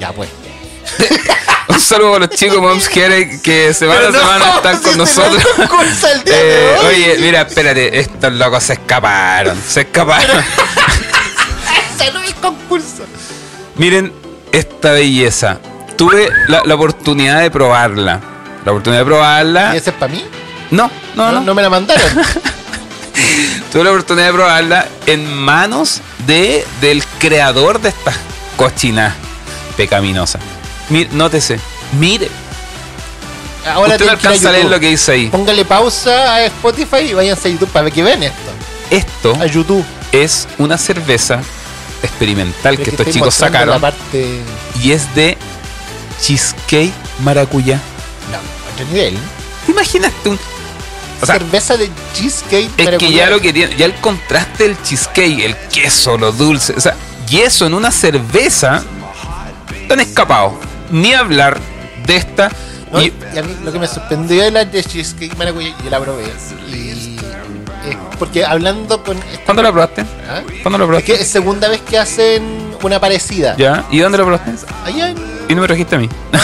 Ya 0.00 0.12
pues. 0.12 0.30
Un 1.68 1.78
saludo 1.78 2.16
a 2.16 2.18
los 2.20 2.30
chicos 2.30 2.58
Moms 2.58 2.88
que, 2.88 3.38
que 3.44 3.72
semana 3.74 4.08
a 4.08 4.10
no, 4.10 4.18
semana 4.18 4.54
están 4.56 4.78
con 4.82 4.92
si 4.92 4.98
nosotros. 4.98 5.44
el 6.12 6.24
día 6.24 6.34
Eh, 6.34 6.76
oye, 6.88 7.16
mira, 7.20 7.42
espérate, 7.42 8.00
estos 8.00 8.32
locos 8.32 8.64
se 8.64 8.72
escaparon, 8.72 9.56
se 9.68 9.82
escaparon. 9.82 10.38
Ese 12.00 12.12
no 12.12 12.20
es 12.22 12.34
concurso. 12.34 13.04
Miren 13.76 14.12
esta 14.52 14.92
belleza. 14.92 15.58
Tuve 15.96 16.30
la, 16.48 16.62
la 16.64 16.74
oportunidad 16.74 17.40
de 17.40 17.50
probarla. 17.50 18.20
La 18.64 18.72
oportunidad 18.72 19.02
de 19.02 19.06
probarla. 19.06 19.74
¿Y 19.74 19.76
ese 19.76 19.90
es 19.90 19.96
para 19.96 20.12
mí? 20.12 20.24
No, 20.70 20.90
no, 21.14 21.30
no. 21.30 21.40
no 21.42 21.54
me 21.54 21.62
la 21.62 21.68
mandaron. 21.70 22.10
Tuve 23.70 23.84
la 23.84 23.90
oportunidad 23.90 24.26
de 24.28 24.32
probarla 24.32 24.88
en 25.06 25.32
manos 25.32 26.00
de, 26.26 26.66
del 26.80 27.04
creador 27.18 27.80
de 27.80 27.90
estas 27.90 28.16
cochinas 28.56 29.12
pecaminosas. 29.76 30.40
Mire, 30.88 31.10
nótese, 31.12 31.58
mire. 31.98 32.28
Ahora 33.66 33.92
Usted 33.92 33.98
no 33.98 34.04
ir 34.04 34.10
a 34.10 34.12
alcanza 34.14 34.48
a 34.48 34.52
leer 34.52 34.66
lo 34.66 34.80
que 34.80 34.88
dice 34.88 35.12
ahí. 35.12 35.28
Póngale 35.28 35.64
pausa 35.64 36.34
a 36.34 36.44
Spotify 36.46 37.10
y 37.10 37.14
váyanse 37.14 37.48
a 37.48 37.50
YouTube 37.50 37.68
para 37.68 37.84
ver 37.84 37.92
que 37.92 38.02
ven 38.02 38.22
esto. 38.22 38.50
Esto 38.90 39.36
A 39.40 39.46
YouTube. 39.46 39.84
es 40.12 40.48
una 40.58 40.78
cerveza 40.78 41.40
experimental 42.02 42.78
que 42.78 42.90
estos 42.90 43.08
chicos 43.10 43.34
sacaron 43.34 43.80
parte... 43.80 44.40
y 44.82 44.92
es 44.92 45.14
de 45.14 45.36
cheesecake 46.20 46.92
maracuyá. 47.22 47.76
No, 48.32 48.38
otro 48.72 48.86
nivel. 48.86 49.18
¿Te 49.66 49.72
imaginaste 49.72 50.28
un 50.30 50.38
o 51.22 51.26
sea, 51.26 51.38
Cerveza 51.38 51.76
de 51.76 51.90
cheesecake. 52.14 52.70
es 52.78 52.88
que 52.98 53.12
ya 53.12 53.28
lo 53.28 53.40
que 53.40 53.52
tiene, 53.52 53.76
ya 53.76 53.84
el 53.84 53.94
contraste 53.96 54.64
del 54.64 54.82
cheesecake, 54.82 55.44
el 55.44 55.56
queso, 55.68 56.16
lo 56.16 56.32
dulce, 56.32 56.72
o 56.74 56.80
sea, 56.80 56.96
y 57.28 57.40
eso 57.40 57.66
en 57.66 57.74
una 57.74 57.90
cerveza 57.90 58.82
tan 59.90 60.00
escapado. 60.00 60.54
Ni 60.90 61.12
hablar 61.12 61.58
de 62.06 62.16
esta 62.16 62.50
No, 62.92 63.00
y 63.02 63.12
y 63.34 63.38
a 63.38 63.42
mí 63.42 63.54
lo 63.62 63.70
que 63.72 63.78
me 63.78 63.86
sorprendió 63.86 64.42
de 64.42 64.50
la 64.50 64.64
de 64.64 64.82
cheesecake 64.82 65.36
maracuyá, 65.36 65.74
yo 65.84 65.90
la 65.90 66.00
probé. 66.00 66.24
Y 66.72 66.90
es 66.90 67.96
porque 68.18 68.44
hablando 68.44 69.02
con. 69.02 69.18
¿cuándo 69.44 69.62
la 69.62 69.70
probaste? 69.72 70.02
¿Ah? 70.28 70.42
¿Cuándo 70.62 70.78
la 70.78 70.84
Es 70.84 70.88
probaste? 70.88 71.12
que 71.14 71.22
es 71.22 71.28
segunda 71.28 71.68
vez 71.68 71.80
que 71.80 71.98
hacen 71.98 72.70
una 72.82 73.00
parecida. 73.00 73.56
¿Ya? 73.56 73.84
¿Y 73.90 73.98
dónde 74.00 74.18
la 74.18 74.24
probaste? 74.24 74.52
Allá 74.84 75.10
en. 75.10 75.16
Y 75.48 75.54
no 75.54 75.62
me 75.62 75.66
trajiste 75.66 75.96
a 75.96 75.98
mí. 75.98 76.08
Ah. 76.32 76.38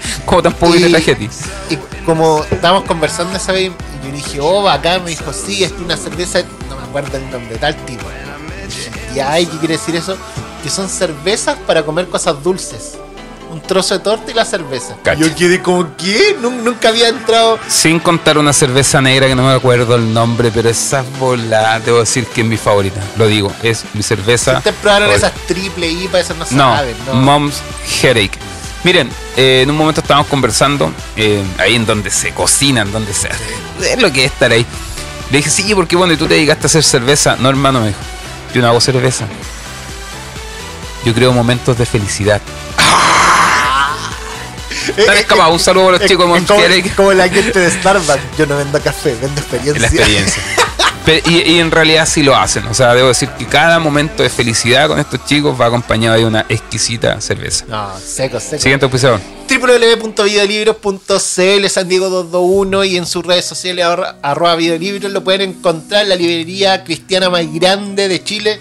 Como 0.24 0.42
tampoco 0.42 0.74
Y- 0.76 0.82
te 0.82 0.88
traje 0.90 1.12
a 1.12 1.16
ti. 1.18 1.28
Y 1.70 1.76
como 2.06 2.44
estábamos 2.50 2.84
conversando 2.84 3.36
esa 3.36 3.52
vez, 3.52 3.70
y 4.02 4.06
yo 4.06 4.12
dije, 4.12 4.40
oh, 4.40 4.68
acá 4.68 4.98
me 4.98 5.10
dijo, 5.10 5.32
sí, 5.32 5.62
es 5.64 5.72
una 5.72 5.96
cerveza, 5.96 6.40
no 6.68 6.76
me 6.76 6.82
acuerdo 6.84 7.16
el 7.18 7.30
nombre, 7.30 7.56
tal 7.58 7.76
tipo. 7.84 8.06
Y 9.14 9.20
ay, 9.20 9.44
¿qué 9.46 9.58
quiere 9.58 9.74
decir 9.76 9.94
eso? 9.96 10.16
Que 10.62 10.70
son 10.70 10.88
cervezas 10.88 11.56
para 11.66 11.82
comer 11.84 12.08
cosas 12.08 12.42
dulces. 12.42 12.94
Un 13.50 13.60
trozo 13.60 13.94
de 13.94 14.00
torta 14.00 14.30
y 14.30 14.34
la 14.34 14.44
cerveza. 14.44 14.94
Cacha. 15.02 15.20
Yo 15.20 15.34
quedé 15.34 15.60
como, 15.60 15.96
¿qué? 15.96 16.36
Nun- 16.40 16.62
Nunca 16.62 16.90
había 16.90 17.08
entrado. 17.08 17.58
Sin 17.66 17.98
contar 17.98 18.38
una 18.38 18.52
cerveza 18.52 19.00
negra 19.00 19.26
que 19.26 19.34
no 19.34 19.42
me 19.44 19.52
acuerdo 19.54 19.96
el 19.96 20.12
nombre, 20.14 20.52
pero 20.54 20.68
esa 20.68 21.02
bola, 21.18 21.80
debo 21.80 21.98
decir 22.00 22.26
que 22.26 22.42
es 22.42 22.46
mi 22.46 22.56
favorita. 22.56 23.00
Lo 23.16 23.26
digo, 23.26 23.52
es 23.64 23.84
mi 23.94 24.02
cerveza. 24.04 24.58
Ustedes 24.58 24.76
probaron 24.80 25.10
esas 25.10 25.32
triple 25.48 25.90
IPA, 25.90 26.20
esas 26.20 26.36
no, 26.36 26.44
No, 26.50 26.76
saben, 26.76 26.94
¿no? 27.06 27.14
Mom's 27.14 27.60
Headache. 28.00 28.38
Miren, 28.84 29.10
eh, 29.36 29.62
en 29.62 29.70
un 29.70 29.76
momento 29.76 30.00
estábamos 30.00 30.28
conversando, 30.28 30.92
eh, 31.16 31.42
ahí 31.58 31.74
en 31.74 31.84
donde 31.86 32.10
se 32.10 32.32
cocinan, 32.32 32.92
donde 32.92 33.12
se 33.12 33.28
es 33.82 34.00
lo 34.00 34.12
que 34.12 34.26
es 34.26 34.32
estar 34.32 34.52
ahí. 34.52 34.64
Le 35.32 35.38
dije, 35.38 35.50
sí, 35.50 35.74
porque 35.74 35.96
bueno, 35.96 36.12
y 36.12 36.16
tú 36.16 36.26
te 36.28 36.34
dedicaste 36.34 36.66
a 36.66 36.68
hacer 36.68 36.84
cerveza. 36.84 37.36
No, 37.36 37.48
hermano, 37.50 37.80
me 37.80 37.88
dijo, 37.88 37.98
yo 38.54 38.62
no 38.62 38.68
hago 38.68 38.80
cerveza. 38.80 39.26
Yo 41.04 41.14
creo 41.14 41.32
momentos 41.32 41.78
de 41.78 41.86
felicidad. 41.86 42.40
Eh, 44.88 44.94
Están 44.96 45.16
eh, 45.16 45.20
escapados. 45.20 45.52
Un 45.52 45.58
saludo 45.60 45.88
a 45.88 45.92
los 45.92 46.00
chicos 46.06 46.26
de 46.26 46.32
como, 46.46 46.60
como 46.96 47.12
la 47.12 47.28
gente 47.28 47.58
de 47.58 47.70
Starbucks. 47.70 48.18
Yo 48.38 48.46
no 48.46 48.56
vendo 48.56 48.80
café, 48.82 49.14
vendo 49.20 49.40
experiencia. 49.40 49.74
en 49.76 49.82
la 49.82 49.88
experiencia. 49.88 50.42
Pe- 51.04 51.22
y, 51.26 51.52
y 51.52 51.58
en 51.60 51.70
realidad 51.70 52.06
sí 52.06 52.22
lo 52.22 52.36
hacen. 52.36 52.66
O 52.66 52.74
sea, 52.74 52.94
debo 52.94 53.08
decir 53.08 53.28
que 53.30 53.46
cada 53.46 53.78
momento 53.78 54.22
de 54.22 54.28
felicidad 54.28 54.86
con 54.88 54.98
estos 54.98 55.24
chicos 55.24 55.58
va 55.58 55.64
acompañado 55.66 56.16
de 56.18 56.26
una 56.26 56.44
exquisita 56.48 57.18
cerveza. 57.22 57.64
No, 57.68 57.90
seco, 57.98 58.38
seco. 58.38 58.60
Siguiente 58.62 58.84
auspiciador. 58.84 59.18
www.videolibros.cl 59.48 61.68
San 61.68 61.88
Diego 61.88 62.10
221 62.10 62.84
y 62.84 62.96
en 62.98 63.06
sus 63.06 63.24
redes 63.24 63.46
sociales 63.46 63.86
arro- 63.86 64.14
arroba 64.22 64.56
videolibros 64.56 65.10
lo 65.10 65.24
pueden 65.24 65.40
encontrar 65.50 66.06
la 66.06 66.16
librería 66.16 66.84
cristiana 66.84 67.30
más 67.30 67.50
grande 67.52 68.06
de 68.08 68.22
Chile 68.22 68.60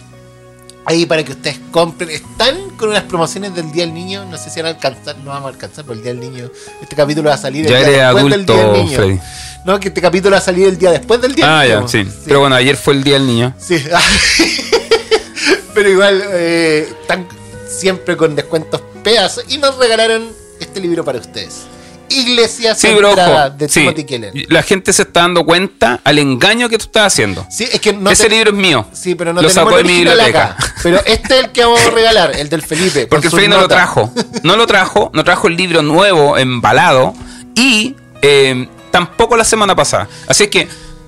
ahí 0.85 1.05
para 1.05 1.23
que 1.23 1.31
ustedes 1.33 1.59
compren 1.71 2.09
están 2.09 2.69
con 2.77 2.89
unas 2.89 3.03
promociones 3.03 3.53
del 3.53 3.71
Día 3.71 3.85
del 3.85 3.93
Niño 3.93 4.25
no 4.25 4.37
sé 4.37 4.49
si 4.49 4.59
van 4.61 4.67
a 4.67 4.75
alcanzar 4.75 5.17
no 5.19 5.31
vamos 5.31 5.47
a 5.47 5.53
alcanzar 5.53 5.85
por 5.85 5.95
el 5.95 6.01
Día 6.03 6.13
del 6.13 6.21
Niño 6.21 6.49
este 6.81 6.95
capítulo 6.95 7.29
va 7.29 7.35
a 7.35 7.37
salir 7.37 7.65
el 7.65 7.71
Ya 7.71 7.77
día 7.79 7.87
eres 7.87 8.13
después 8.15 8.31
del 8.31 8.45
Día 8.45 8.55
del 8.65 8.71
Niño 8.85 8.97
Freddy. 8.97 9.19
no 9.65 9.79
que 9.79 9.87
este 9.89 10.01
capítulo 10.01 10.31
va 10.31 10.37
a 10.37 10.41
salir 10.41 10.67
el 10.67 10.77
día 10.77 10.91
después 10.91 11.21
del 11.21 11.35
Día 11.35 11.45
Ah, 11.59 11.61
del 11.61 11.69
ya, 11.69 11.75
Niño 11.77 11.87
sí. 11.89 12.07
Pero 12.25 12.39
bueno, 12.39 12.55
ayer 12.55 12.75
fue 12.77 12.93
el 12.95 13.03
día 13.03 13.13
del 13.15 13.27
niño. 13.27 13.53
Sí. 13.59 13.83
Pero 15.73 15.89
igual, 15.89 16.21
eh, 16.31 16.87
están 17.01 17.27
siempre 17.67 18.17
con 18.17 18.35
descuentos 18.35 18.81
pedazos. 19.03 19.45
Y 19.47 19.57
nos 19.59 19.77
regalaron 19.77 20.27
este 20.59 20.79
libro 20.79 21.05
para 21.05 21.19
ustedes. 21.19 21.61
Iglesia 22.09 22.75
Sí, 22.75 22.87
pero 22.95 23.07
centrada 23.09 23.47
ojo, 23.47 23.55
de 23.57 23.69
sí, 23.69 23.79
Timothy 23.81 24.03
Keller. 24.03 24.33
la 24.49 24.63
gente 24.63 24.91
se 24.93 25.03
está 25.03 25.21
dando 25.21 25.45
cuenta 25.45 25.99
al 26.03 26.19
engaño 26.19 26.67
que 26.69 26.77
tú 26.77 26.85
estás 26.85 27.07
haciendo. 27.13 27.45
Sí, 27.49 27.65
es 27.71 27.79
que 27.79 27.93
no 27.93 28.09
Ese 28.11 28.23
te- 28.23 28.29
libro 28.35 28.51
es 28.51 28.55
mío. 28.57 28.85
Sí, 28.93 29.15
pero 29.15 29.33
no 29.33 29.41
lo 29.41 29.49
sacó 29.49 29.77
de 29.77 29.83
mi 29.83 29.93
biblioteca. 29.93 30.45
acá. 30.51 30.73
Pero 30.83 30.97
este 31.05 31.37
es 31.39 31.45
el 31.45 31.51
que 31.51 31.63
vamos 31.63 31.81
a 31.85 31.89
regalar, 31.91 32.35
el 32.35 32.49
del 32.49 32.61
Felipe. 32.61 33.07
Porque 33.07 33.27
el 33.27 33.31
Freddy 33.31 33.47
no 33.47 33.59
lo 33.59 33.67
trajo. 33.67 34.11
No 34.43 34.55
lo 34.57 34.65
trajo, 34.67 35.11
no 35.13 35.23
trajo 35.23 35.47
el 35.47 35.55
libro 35.55 35.81
nuevo, 35.81 36.37
embalado, 36.37 37.13
y 37.55 37.95
eh, 38.21 38.67
tampoco 38.91 39.35
la 39.37 39.43
semana 39.45 39.75
pasada. 39.75 40.07
Así 40.27 40.43
es 40.43 40.49
que 40.49 40.67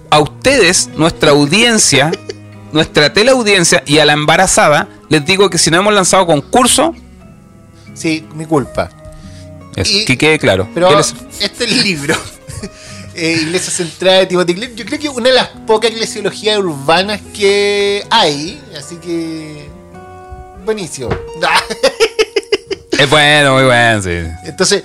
a 0.10 0.20
ustedes, 0.20 0.90
nuestra 0.96 1.32
audiencia, 1.32 2.12
nuestra 2.74 3.12
teleaudiencia 3.14 3.84
y 3.86 4.00
a 4.00 4.06
la 4.06 4.14
embarazada, 4.14 4.88
les 5.10 5.26
digo 5.26 5.50
que 5.50 5.58
si 5.58 5.72
no 5.72 5.78
hemos 5.78 5.94
lanzado 5.94 6.26
concurso, 6.26 6.94
Sí, 7.94 8.26
mi 8.36 8.46
culpa. 8.46 8.90
Y- 9.76 10.06
que 10.06 10.18
quede 10.18 10.40
claro. 10.40 10.68
Pero 10.74 10.90
¿Qué 10.90 10.96
les- 10.96 11.16
este 11.40 11.68
libro, 11.68 12.16
eh, 13.16 13.40
Iglesia 13.44 13.72
Centrada 13.72 14.20
de 14.20 14.26
Timothy 14.28 14.54
Keller, 14.54 14.76
yo 14.76 14.86
creo 14.86 15.00
que 15.00 15.10
una 15.10 15.30
de 15.30 15.36
las 15.36 15.48
pocas 15.68 15.92
eclesiologías 15.92 16.58
urbanas 16.60 17.22
que 17.34 18.06
hay, 18.10 18.62
así 18.78 18.96
que 18.98 19.68
buenísimo. 20.66 21.10
Es 22.98 23.10
bueno, 23.10 23.54
muy 23.56 23.64
bueno, 23.64 24.02
sí. 24.04 24.12
Entonces, 24.46 24.84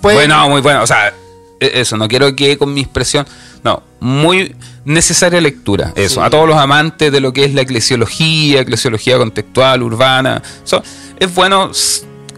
pues 0.00 0.16
Bueno, 0.16 0.48
muy 0.48 0.60
bueno. 0.60 0.82
O 0.82 0.86
sea, 0.86 1.14
e- 1.60 1.70
eso, 1.80 1.96
no 1.96 2.08
quiero 2.08 2.34
que 2.34 2.58
con 2.58 2.74
mi 2.74 2.80
expresión. 2.80 3.24
No, 3.62 3.84
muy 4.00 4.56
necesaria 4.84 5.40
lectura. 5.40 5.92
Eso, 5.94 6.20
Sí. 6.20 6.26
a 6.26 6.30
todos 6.30 6.48
los 6.48 6.56
amantes 6.56 7.12
de 7.12 7.20
lo 7.20 7.32
que 7.32 7.44
es 7.44 7.54
la 7.54 7.60
eclesiología, 7.60 8.62
eclesiología 8.62 9.16
contextual, 9.16 9.80
urbana. 9.84 10.42
eso, 10.64 10.82
es 11.20 11.32
bueno 11.32 11.70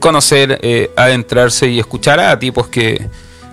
conocer, 0.05 0.59
eh, 0.63 0.91
adentrarse 0.97 1.67
y 1.67 1.79
escuchar 1.81 2.21
a 2.21 2.39
tipos 2.39 2.69
que, 2.69 3.09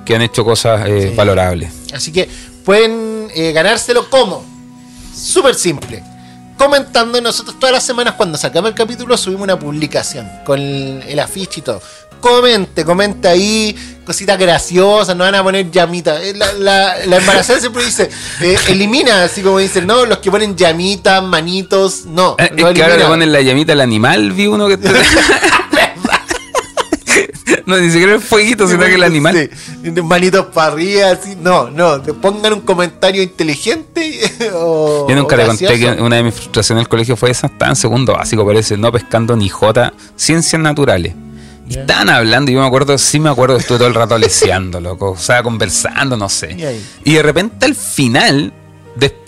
que 0.05 0.15
han 0.15 0.22
hecho 0.22 0.43
cosas 0.43 0.86
eh, 0.86 1.08
Sí. 1.12 1.15
valorables. 1.15 1.72
Así 1.93 2.12
que 2.12 2.27
pueden 2.65 3.29
eh, 3.34 3.53
ganárselo 3.53 4.10
como. 4.10 4.43
Súper 5.15 5.55
simple. 5.55 6.03
Comentando 6.58 7.22
nosotros 7.22 7.58
todas 7.58 7.72
las 7.74 7.86
semanas 7.86 8.15
cuando 8.17 8.38
sacamos 8.38 8.70
el 8.70 8.75
capítulo 8.75 9.15
subimos 9.15 9.43
una 9.43 9.58
publicación 9.58 10.29
con 10.46 10.60
el, 10.60 11.01
el 11.08 11.20
afiche 11.20 11.62
y 11.62 11.63
todo. 11.63 11.81
Comente, 12.20 12.84
comente 12.84 13.29
ahí, 13.29 13.74
cositas 14.05 14.38
graciosas, 14.38 15.15
no 15.15 15.24
van 15.24 15.36
a 15.36 15.41
poner 15.41 15.72
llamitas. 15.72 16.22
Eh, 16.22 16.34
La, 16.36 16.51
la, 16.53 16.96
la 17.08 17.17
embarazada 17.17 17.60
siempre 17.62 17.86
dice, 17.86 18.10
eh, 18.41 18.58
elimina, 18.67 19.24
así 19.24 19.41
como 19.41 19.58
dicen, 19.58 19.88
no, 19.88 20.05
los 20.05 20.17
que 20.17 20.29
ponen 20.29 20.55
llamitas, 20.58 21.24
manitos, 21.24 22.05
no. 22.05 22.36
Es 22.38 22.51
que 22.51 22.84
ahora 22.84 22.98
le 22.98 23.05
ponen 23.05 23.31
la 23.31 23.39
llamita 23.41 23.72
al 23.72 23.79
animal, 23.81 24.34
vi 24.34 24.48
uno 24.48 24.67
que... 24.67 24.77
no, 27.65 27.77
ni 27.77 27.89
siquiera 27.89 28.15
el 28.15 28.22
fueguito, 28.22 28.68
sino 28.68 28.80
que 28.80 28.96
el 28.96 29.03
animal. 29.03 29.50
Sí, 29.84 30.01
manitos 30.01 30.48
para 30.48 30.74
arriba, 30.74 31.12
así. 31.12 31.36
No, 31.39 31.70
no, 31.70 32.01
te 32.01 32.13
pongan 32.13 32.53
un 32.53 32.62
comentario 32.62 33.22
inteligente 33.22 34.20
o. 34.53 35.08
Yo 35.10 35.15
nunca 35.15 35.36
o 35.36 35.38
le 35.38 35.48
conté 35.48 35.80
que 35.80 35.91
una 36.01 36.18
de 36.18 36.24
mis 36.24 36.34
frustraciones 36.34 36.82
en 36.82 36.86
el 36.86 36.89
colegio 36.89 37.15
fue 37.15 37.32
esa, 37.32 37.48
estaba 37.48 37.70
en 37.70 37.75
segundo 37.75 38.13
básico, 38.13 38.46
parece, 38.46 38.77
no 38.77 38.91
pescando 38.91 39.36
ni 39.36 39.50
jota, 39.50 39.94
ciencias 40.15 40.62
naturales. 40.62 41.13
Y 41.70 41.77
estaban 41.77 42.10
hablando, 42.10 42.51
y 42.51 42.56
yo 42.56 42.60
me 42.60 42.68
acuerdo, 42.68 42.98
sí 42.98 43.20
me 43.20 43.30
acuerdo, 43.30 43.56
estuve 43.56 43.77
todo 43.77 43.88
el 43.88 43.94
rato 43.94 44.18
leseando, 44.18 44.82
loco, 44.82 45.12
o 45.12 45.18
sea, 45.18 45.41
conversando, 45.41 46.18
no 46.18 46.27
sé. 46.27 46.82
Y 47.03 47.13
de 47.13 47.24
repente 47.24 47.65
al 47.65 47.75
final, 47.75 48.53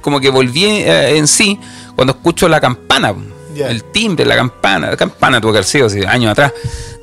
como 0.01 0.19
que 0.19 0.29
volví 0.29 0.65
eh, 0.65 1.17
en 1.17 1.27
sí, 1.27 1.59
cuando 1.95 2.13
escucho 2.13 2.49
la 2.49 2.59
campana, 2.59 3.15
el 3.55 3.83
timbre, 3.85 4.25
la 4.25 4.35
campana, 4.35 4.89
la 4.89 4.97
campana 4.97 5.39
tuvo 5.39 5.51
que 5.51 5.59
haber 5.59 5.67
sido, 5.67 5.87
años 6.07 6.31
atrás. 6.31 6.53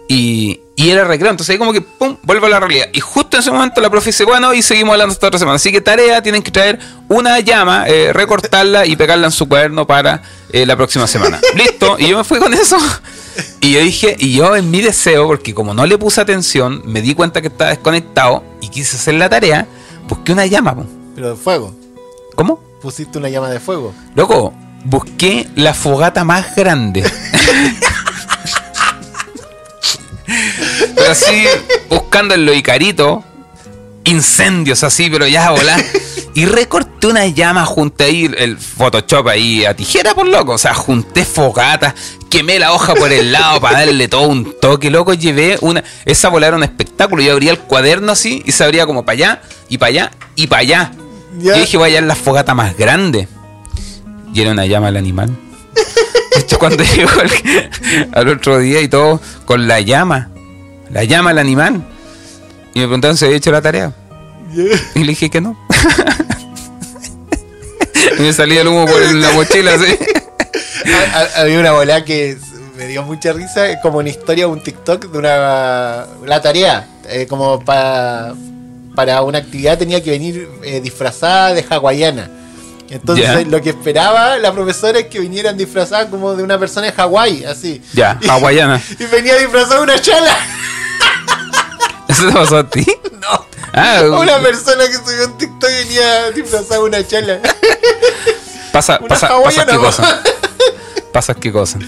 Y, 0.09 0.61
y 0.81 0.89
era 0.89 1.05
recreo, 1.05 1.31
entonces 1.31 1.53
ahí 1.53 1.59
como 1.59 1.75
que 1.75 1.83
pum, 1.83 2.17
vuelvo 2.23 2.47
a 2.47 2.49
la 2.49 2.59
realidad. 2.59 2.87
Y 2.95 3.01
justo 3.01 3.37
en 3.37 3.43
ese 3.43 3.51
momento 3.51 3.83
la 3.83 3.91
profe 3.91 4.09
dice, 4.09 4.25
bueno, 4.25 4.55
y 4.55 4.63
seguimos 4.63 4.95
hablando 4.95 5.13
esta 5.13 5.27
otra 5.27 5.39
semana. 5.39 5.57
Así 5.57 5.71
que 5.71 5.83
tarea, 5.83 6.23
tienen 6.23 6.43
que 6.43 6.51
traer 6.51 6.79
una 7.07 7.39
llama, 7.41 7.85
eh, 7.87 8.15
recortarla 8.15 8.87
y 8.87 8.97
pegarla 8.97 9.27
en 9.27 9.33
su 9.33 9.47
cuaderno 9.47 9.87
para 9.87 10.23
eh, 10.51 10.65
la 10.65 10.77
próxima 10.77 11.07
semana. 11.07 11.39
Listo, 11.55 11.97
y 11.99 12.09
yo 12.09 12.17
me 12.17 12.25
fui 12.25 12.39
con 12.39 12.55
eso. 12.55 12.79
Y 13.61 13.73
yo 13.73 13.81
dije, 13.81 14.17
y 14.19 14.33
yo 14.33 14.57
en 14.57 14.71
mi 14.71 14.81
deseo, 14.81 15.27
porque 15.27 15.53
como 15.53 15.75
no 15.75 15.85
le 15.85 15.99
puse 15.99 16.23
atención, 16.23 16.81
me 16.87 17.03
di 17.03 17.15
cuenta 17.15 17.43
que 17.43 17.49
estaba 17.49 17.69
desconectado 17.69 18.43
y 18.63 18.69
quise 18.69 18.97
hacer 18.97 19.15
la 19.17 19.29
tarea, 19.29 19.67
busqué 20.09 20.33
una 20.33 20.47
llama. 20.47 20.75
po. 20.77 20.87
Pero 21.15 21.29
de 21.29 21.37
fuego. 21.37 21.75
¿Cómo? 22.37 22.59
Pusiste 22.81 23.19
una 23.19 23.29
llama 23.29 23.51
de 23.51 23.61
fuego. 23.61 23.93
Loco, 24.15 24.55
busqué 24.85 25.47
la 25.57 25.75
fogata 25.75 26.25
más 26.25 26.57
grande. 26.57 27.05
pero 30.95 31.11
así, 31.13 31.45
buscando 31.89 32.35
en 32.35 32.47
lo 32.47 32.53
Icarito, 32.55 33.25
incendios 34.05 34.83
así, 34.85 35.09
pero 35.11 35.27
ya 35.27 35.49
a 35.49 35.51
volar. 35.53 35.85
Y 36.35 36.47
recorté 36.47 37.09
una 37.09 37.27
llama, 37.27 37.65
junté 37.67 38.05
ahí 38.05 38.25
el- 38.27 38.35
el 38.37 38.59
Photoshop 38.59 39.27
ahí 39.29 39.65
a 39.65 39.75
tijera 39.75 40.15
por 40.15 40.27
loco. 40.29 40.53
O 40.53 40.59
sea, 40.59 40.75
junté 40.75 41.25
fogatas, 41.25 41.95
quemé 42.31 42.59
la 42.59 42.73
hoja 42.73 42.95
por 42.95 43.13
el 43.13 43.33
lado 43.33 43.61
para 43.61 43.81
darle 43.81 44.07
todo 44.09 44.29
un 44.29 44.55
toque, 44.61 44.91
loco. 44.91 45.13
Llevé 45.13 45.59
una. 45.61 45.83
Esa 46.05 46.29
bola 46.29 46.47
era 46.47 46.57
un 46.57 46.63
espectáculo. 46.63 47.23
Yo 47.23 47.33
abría 47.33 47.51
el 47.51 47.59
cuaderno 47.59 48.13
así 48.13 48.43
y 48.47 48.53
se 48.53 48.63
abría 48.65 48.87
como 48.87 49.05
para 49.05 49.15
allá, 49.15 49.43
y 49.69 49.79
para 49.79 49.89
allá, 49.91 50.11
y 50.37 50.47
para 50.47 50.61
allá. 50.63 50.93
Ya. 51.39 51.57
Y 51.57 51.61
dije, 51.61 51.77
voy 51.77 51.85
a 51.85 51.93
hallar 51.95 52.05
la 52.05 52.15
fogata 52.15 52.55
más 52.55 52.77
grande. 52.77 53.27
Y 54.33 54.41
era 54.41 54.53
una 54.53 54.67
llama 54.67 54.89
al 54.89 54.97
animal. 54.97 55.37
De 56.35 56.41
hecho, 56.41 56.59
cuando 56.59 56.83
llegó 56.85 57.11
el- 57.23 57.71
al 58.13 58.29
otro 58.29 58.59
día 58.59 58.81
y 58.81 58.89
todo, 58.89 59.21
con 59.45 59.67
la 59.69 59.81
llama, 59.81 60.31
la 60.91 61.05
llama 61.05 61.31
al 61.31 61.39
animal. 61.39 61.85
Y 62.75 62.81
me 62.81 62.87
preguntaron 62.87 63.17
si 63.17 63.25
había 63.25 63.37
hecho 63.37 63.51
la 63.51 63.63
tarea. 63.63 63.93
Y 64.95 65.01
le 65.01 65.09
dije 65.09 65.31
que 65.31 65.41
no. 65.41 65.57
y 68.19 68.23
me 68.23 68.33
salía 68.33 68.63
el 68.63 68.69
humo 68.69 68.87
por 68.87 69.01
la 69.15 69.31
mochila 69.33 69.75
así. 69.75 69.97
Ha- 70.87 71.19
ha- 71.19 71.41
Había 71.43 71.61
una 71.61 71.73
bola 71.73 72.05
que 72.05 72.37
me 72.77 72.87
dio 72.87 73.03
mucha 73.03 73.33
risa, 73.33 73.69
es 73.71 73.79
como 73.83 73.99
una 73.99 74.09
historia, 74.09 74.49
un 74.49 74.63
TikTok 74.63 75.11
de 75.11 75.19
una. 75.19 76.07
La 76.27 76.41
tarea, 76.43 76.87
eh, 77.09 77.27
como 77.29 77.61
para 77.65 78.35
para 78.95 79.23
una 79.23 79.39
actividad 79.39 79.79
tenía 79.79 80.03
que 80.03 80.11
venir 80.11 80.49
eh, 80.65 80.81
disfrazada 80.81 81.55
de 81.55 81.65
hawaiana. 81.69 82.31
Entonces 82.91 83.47
lo 83.47 83.61
que 83.63 83.71
esperaba 83.71 84.37
la 84.39 84.53
profesora 84.53 84.99
es 84.99 85.07
que 85.07 85.21
vinieran 85.21 85.57
disfrazadas 85.57 86.07
como 86.09 86.35
de 86.35 86.43
una 86.43 86.59
persona 86.59 86.87
de 86.87 86.93
Hawái, 86.93 87.45
así. 87.45 87.81
Ya, 87.93 88.19
hawaiana. 88.29 88.81
Y 88.99 89.05
venía 89.05 89.37
disfrazada 89.37 89.77
de 89.77 89.83
una 89.83 90.01
chala. 90.01 90.37
¿Eso 92.09 92.27
te 92.27 92.33
pasó 92.33 92.57
a 92.59 92.69
ti? 92.69 92.85
No. 93.21 93.47
Ah, 93.73 94.01
Una 94.05 94.41
persona 94.41 94.85
que 94.87 94.95
subió 94.95 95.27
un 95.27 95.39
TikTok 95.39 95.71
venía 95.71 96.31
disfrazada 96.33 96.75
de 96.81 96.85
una 96.87 97.07
chala. 97.07 97.39
pasa, 98.73 98.99
una 98.99 99.09
pasa, 99.09 99.29
pasa 99.45 99.67
qué 99.67 99.77
cosa. 99.77 100.23
Pasas 101.13 101.37
qué 101.41 101.53
cosa. 101.53 101.79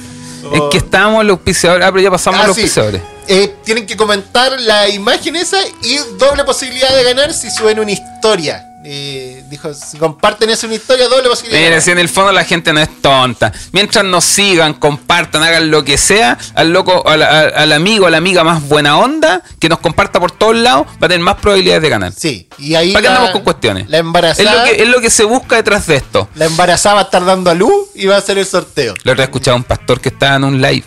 Oh. 0.45 0.55
Es 0.55 0.63
que 0.71 0.79
estábamos 0.79 1.25
los 1.25 1.35
auspiciadores. 1.39 1.87
Ah, 1.87 1.91
pero 1.91 2.03
ya 2.03 2.11
pasamos 2.11 2.41
Ah, 2.41 2.47
los 2.47 2.55
sí. 2.57 2.63
auspiciadores. 2.63 3.03
Eh, 3.27 3.57
tienen 3.65 3.87
que 3.87 3.97
comentar 3.97 4.61
la 4.61 4.89
imagen 4.89 5.35
esa 5.37 5.59
y 5.83 5.99
doble 6.19 6.45
posibilidad 6.45 6.95
de 6.95 7.03
ganar 7.05 7.33
si 7.35 7.51
suben 7.51 7.81
una 7.81 7.91
historia. 7.91 8.69
Eh, 8.85 9.45
dijo, 9.49 9.73
si 9.75 9.97
comparten 9.97 10.51
esa 10.51 10.67
una 10.67 10.75
historia, 10.75 11.07
doble 11.07 11.29
ganar. 11.29 11.81
si 11.81 11.91
en 11.93 11.99
el 12.01 12.09
fondo 12.09 12.33
la 12.33 12.45
gente 12.45 12.73
no 12.73 12.81
es 12.81 13.01
tonta. 13.01 13.53
Mientras 13.71 14.05
nos 14.05 14.25
sigan, 14.25 14.75
compartan, 14.75 15.43
hagan 15.45 15.71
lo 15.71 15.85
que 15.85 15.97
sea, 15.97 16.37
al 16.57 16.73
loco, 16.73 17.09
al, 17.09 17.23
al- 17.23 17.55
al 17.55 17.73
amigo, 17.73 18.07
a 18.07 18.11
la 18.11 18.17
amiga 18.17 18.43
más 18.43 18.61
buena 18.69 18.99
onda, 18.99 19.43
que 19.61 19.69
nos 19.69 19.79
comparta 19.79 20.19
por 20.19 20.33
todos 20.33 20.57
lados, 20.57 20.87
va 21.01 21.07
a 21.07 21.09
tener 21.09 21.21
más 21.21 21.37
probabilidades 21.37 21.81
de 21.83 21.89
ganar. 21.89 22.13
Sí, 22.13 22.49
y 22.59 22.75
ahí 22.75 22.93
¿Para 22.93 23.03
qué 23.03 23.09
andamos 23.09 23.31
con 23.31 23.43
cuestiones? 23.43 23.89
la 23.89 23.99
Es 23.99 24.01
embarazada, 24.01 24.67
lo, 24.67 24.71
que, 24.73 24.83
es 24.83 24.89
lo 24.89 25.01
que 25.01 25.11
se 25.11 25.25
busca 25.25 25.55
detrás 25.57 25.87
de 25.87 25.97
esto. 25.97 26.29
la 26.35 26.47
embarazada 26.47 26.97
va 26.97 27.01
a 27.03 27.05
estar 27.05 27.25
dando 27.25 27.51
a 27.51 27.55
luz 27.55 27.73
y 27.95 28.07
va 28.07 28.17
a 28.17 28.19
hacer 28.19 28.37
el 28.39 28.47
sorteo. 28.47 28.95
Lo 29.05 29.13
he 29.13 29.23
escuchado 29.23 29.55
a 29.55 29.59
un 29.59 29.65
pastor 29.65 30.01
que 30.01 30.09
estaba 30.09 30.35
en 30.37 30.45
un 30.45 30.61
live. 30.61 30.85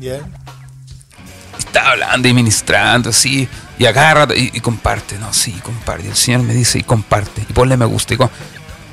Ya. 0.00 0.20
Estaba 1.72 1.92
hablando 1.92 2.28
y 2.28 2.34
ministrando, 2.34 3.10
así. 3.10 3.48
Y 3.78 3.86
a 3.86 3.92
cada 3.94 4.12
rato, 4.14 4.34
y, 4.34 4.50
y 4.52 4.60
comparte, 4.60 5.18
no, 5.18 5.32
sí, 5.32 5.52
comparte. 5.62 6.06
El 6.08 6.14
Señor 6.16 6.42
me 6.42 6.52
dice, 6.54 6.78
y 6.78 6.82
comparte. 6.82 7.42
Y 7.48 7.52
ponle 7.52 7.76
me 7.78 7.86
gusta. 7.86 8.12
Y 8.14 8.18
con- 8.18 8.30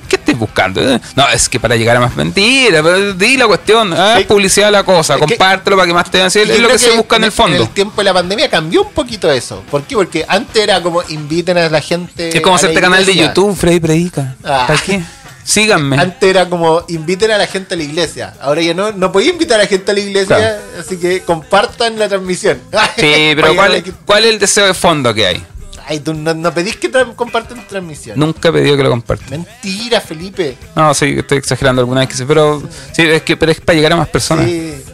¿Qué 0.07 0.15
estás 0.15 0.35
buscando? 0.39 0.81
eh? 0.81 0.99
No, 1.15 1.27
es 1.29 1.47
que 1.49 1.59
para 1.59 1.75
llegar 1.75 1.97
a 1.97 1.99
más 1.99 2.15
mentiras, 2.15 2.81
pero 2.81 3.13
di 3.13 3.37
la 3.37 3.45
cuestión, 3.45 3.93
ah, 3.93 4.15
Sí. 4.17 4.23
publicidad 4.23 4.71
la 4.71 4.81
cosa, 4.83 5.13
Es 5.15 5.19
que- 5.19 5.25
compártelo 5.27 5.75
para 5.75 5.85
que 5.87 5.93
más 5.93 6.09
te 6.09 6.17
vean. 6.17 6.31
Sí, 6.31 6.39
es 6.39 6.59
lo 6.59 6.67
que 6.69 6.79
se 6.79 6.91
busca 6.91 7.17
en 7.17 7.25
el 7.25 7.27
En 7.29 7.31
fondo. 7.33 7.61
el 7.63 7.69
tiempo 7.69 7.97
de 8.01 8.05
la 8.05 8.13
pandemia 8.13 8.49
cambió 8.49 8.81
un 8.83 8.91
poquito 8.93 9.29
eso. 9.31 9.61
¿Por 9.69 9.83
qué? 9.83 9.95
Porque 9.95 10.25
antes 10.27 10.63
era 10.63 10.81
como 10.81 11.03
inviten 11.09 11.57
a 11.59 11.69
la 11.69 11.81
gente. 11.81 12.29
Es 12.35 12.41
como 12.41 12.55
hacerte 12.55 12.79
canal 12.81 13.05
de. 13.05 13.13
YouTube, 13.15 13.55
Freddy 13.55 13.79
Predica. 13.81 14.35
Ah. 14.43 14.63
¿Para 14.67 14.79
qué? 14.81 15.03
Síganme. 15.49 15.97
Antes 15.99 16.29
era 16.29 16.47
como 16.47 16.83
inviten 16.89 17.31
a 17.31 17.37
la 17.39 17.47
gente 17.47 17.73
a 17.73 17.77
la 17.77 17.83
iglesia. 17.83 18.35
Ahora 18.39 18.61
ya 18.61 18.75
no, 18.75 18.91
no 18.91 19.11
podía 19.11 19.31
invitar 19.31 19.59
a 19.59 19.63
la 19.63 19.67
gente 19.67 19.89
a 19.89 19.93
la 19.95 19.99
iglesia, 19.99 20.35
Claro. 20.37 20.59
así 20.79 20.97
que 20.97 21.21
compartan 21.21 21.97
la 21.97 22.07
transmisión. 22.07 22.59
Sí, 22.97 23.31
pero 23.35 23.55
¿cuál, 23.55 23.71
llegar 23.73 23.93
a- 23.95 24.05
¿cuál 24.05 24.25
es 24.25 24.29
el 24.31 24.39
deseo 24.39 24.67
de 24.67 24.73
fondo 24.75 25.11
que 25.13 25.25
hay? 25.25 25.43
Ay, 25.87 26.01
tú 26.01 26.13
no, 26.13 26.35
no 26.35 26.53
pedís 26.53 26.75
que 26.77 26.91
tra- 26.91 27.15
compartan 27.15 27.65
transmisión. 27.67 28.19
Nunca 28.19 28.49
he 28.49 28.51
pedido 28.51 28.77
que 28.77 28.83
lo 28.83 28.91
compartan. 28.91 29.27
Mentira, 29.63 29.99
Felipe. 30.01 30.55
No, 30.75 30.93
sí, 30.93 31.15
estoy 31.17 31.39
exagerando 31.39 31.81
alguna 31.81 32.01
vez 32.01 32.09
que 32.09 32.15
sí, 32.15 32.25
pero 32.27 32.61
sí, 32.93 33.01
es 33.01 33.23
que 33.23 33.35
pero 33.35 33.51
es 33.51 33.59
para 33.59 33.75
llegar 33.75 33.93
a 33.93 33.95
más 33.95 34.07
personas. 34.09 34.45
Sí. 34.45 34.75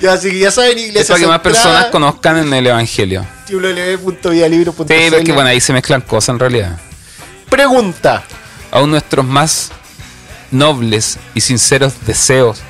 Ya, 0.00 0.14
así 0.14 0.30
que 0.30 0.38
ya 0.40 0.50
saben, 0.50 0.76
Es 0.78 0.84
Iglesia 0.86 1.14
para 1.14 1.20
que 1.24 1.28
más 1.28 1.40
personas 1.40 1.86
conozcan 1.86 2.38
en 2.38 2.52
el 2.52 2.66
Evangelio. 2.66 3.24
www.vialibro.cl. 3.48 4.82
Sí, 4.82 4.84
pero 4.88 5.16
es 5.18 5.24
que 5.24 5.32
bueno, 5.32 5.48
ahí 5.50 5.60
se 5.60 5.72
mezclan 5.72 6.00
cosas 6.00 6.30
en 6.30 6.38
realidad. 6.40 6.80
Pregunta. 7.56 8.22
Aún 8.70 8.90
nuestros 8.92 9.26
más 9.26 9.70
nobles 10.50 11.18
y 11.34 11.42
sinceros 11.42 11.92
deseos 12.06 12.60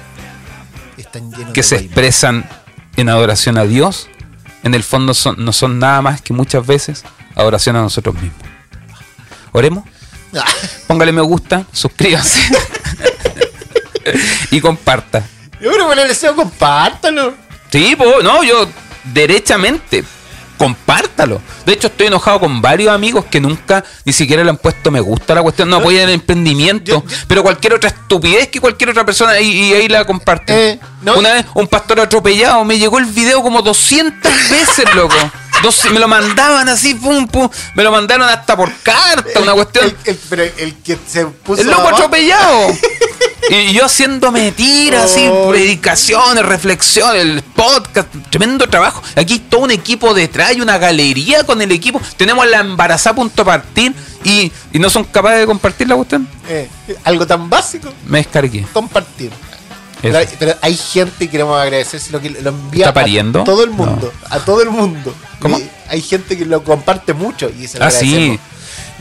Están 0.97 1.31
llenos 1.31 1.53
que 1.53 1.61
de 1.61 1.63
se 1.63 1.75
vaina. 1.77 1.87
expresan 1.87 2.51
en 2.97 3.09
adoración 3.09 3.59
a 3.59 3.65
Dios, 3.65 4.09
en 4.65 4.75
el 4.75 4.83
fondo 4.83 5.15
son- 5.15 5.37
no 5.45 5.53
son 5.53 5.79
nada 5.79 6.03
más 6.03 6.21
que 6.21 6.33
muchas 6.33 6.67
veces 6.67 7.05
adoración 7.37 7.77
a 7.77 7.83
nosotros 7.83 8.17
mismos. 8.17 8.43
Oremos, 9.53 9.85
Ah, 10.35 10.45
póngale 10.89 11.13
me 11.13 11.21
gusta, 11.23 11.65
suscríbase 11.73 12.41
y 14.51 14.61
comparta. 14.61 15.23
Yo 15.61 15.71
creo 15.71 15.89
que 15.95 16.03
el 16.03 16.09
deseo, 16.09 16.35
compártalo. 16.35 17.35
Sí, 17.71 17.95
po, 17.95 18.21
no, 18.23 18.43
yo 18.43 18.67
derechamente 19.05 20.03
compártalo. 20.67 21.41
De 21.67 21.73
hecho, 21.73 21.89
estoy 21.89 22.07
enojado 22.07 22.41
con 22.41 22.63
varios 22.63 22.91
amigos 22.95 23.25
que 23.27 23.41
nunca 23.41 23.85
ni 24.05 24.13
siquiera 24.13 24.45
le 24.45 24.51
han 24.51 24.57
puesto 24.57 24.91
me 24.91 25.01
gusta 25.01 25.33
a 25.33 25.37
la 25.37 25.43
cuestión, 25.43 25.69
no 25.69 25.77
apoyan 25.77 26.05
el 26.05 26.11
emprendimiento, 26.15 26.93
Yo- 26.93 27.05
yo- 27.07 27.17
pero 27.27 27.43
cualquier 27.43 27.75
otra 27.75 27.91
estupidez 27.91 28.49
que 28.49 28.61
cualquier 28.61 28.91
otra 28.91 29.05
persona 29.05 29.39
y, 29.41 29.51
y 29.51 29.73
ahí 29.75 29.89
la 29.89 30.05
comparten. 30.05 30.57
Eh, 30.57 30.81
no. 31.03 31.15
Una 31.19 31.33
vez 31.35 31.47
un 31.55 31.67
pastor 31.67 32.01
atropellado 32.01 32.65
me 32.65 32.79
llegó 32.79 32.99
el 32.99 33.07
video 33.07 33.43
como 33.43 33.61
200 33.63 34.33
veces, 34.51 34.95
loco. 34.95 35.15
Dos- 35.63 35.85
me 35.93 35.99
lo 36.01 36.09
mandaban 36.09 36.69
así, 36.69 36.95
pum, 36.95 37.27
pum. 37.29 37.49
Me 37.75 37.83
lo 37.83 37.91
mandaron 37.93 38.29
hasta 38.29 38.57
por 38.57 38.73
carta, 38.83 39.41
una 39.41 39.53
cuestión. 39.53 39.85
El, 39.87 39.97
el- 40.05 40.21
pero 40.29 40.43
el 40.45 40.75
que 40.83 40.99
se 41.07 41.27
puso. 41.27 41.61
El 41.61 41.69
loco 41.69 41.81
abajo- 41.83 41.97
atropellado. 41.97 42.67
Y 43.51 43.73
yo 43.73 43.85
haciéndome 43.87 44.53
tiras, 44.53 45.05
así, 45.13 45.29
predicaciones, 45.49 46.45
reflexiones, 46.45 47.23
el 47.23 47.43
podcast, 47.43 48.09
tremendo 48.31 48.69
trabajo. 48.69 49.03
Aquí 49.17 49.39
todo 49.41 49.63
un 49.63 49.71
equipo 49.71 50.15
detrás, 50.15 50.51
hay 50.51 50.61
una 50.61 50.79
galería 50.79 51.45
con 51.45 51.61
el 51.61 51.73
equipo. 51.73 52.01
Tenemos 52.17 52.47
la 52.47 52.61
embarazada 52.61 53.17
punto 53.17 53.45
partir 53.45 53.93
y, 54.25 54.51
y 54.73 54.79
no 54.79 54.89
son 54.91 55.05
capaces 55.05 55.41
de 55.41 55.47
compartir 55.47 55.89
la 55.89 55.97
cuestión. 55.97 56.29
Eh, 56.49 56.69
algo 57.05 57.27
tan 57.27 57.51
básico, 57.51 57.93
Me 58.07 58.19
descargué. 58.19 58.65
compartir. 58.73 59.31
Pero, 60.01 60.19
pero 60.39 60.55
hay 60.63 60.77
gente 60.77 61.13
que 61.27 61.31
queremos 61.31 61.61
agradecer 61.61 62.01
si 62.01 62.11
lo 62.11 62.21
que 62.21 62.31
lo 62.31 62.51
envía 62.51 62.87
¿Está 62.87 62.95
pariendo? 62.95 63.43
a 63.43 63.45
todo 63.45 63.63
el 63.63 63.71
mundo, 63.71 64.13
a 64.31 64.39
todo 64.41 64.61
el 64.63 64.71
mundo. 64.71 65.15
¿Cómo? 65.39 65.59
Y 65.59 65.69
hay 65.89 66.01
gente 66.01 66.37
que 66.37 66.45
lo 66.45 66.65
comparte 66.65 67.13
mucho 67.13 67.49
y 67.57 67.69
se 67.69 67.79
lo 67.79 67.85
Ah, 67.85 67.89
agradecemos. 67.89 68.39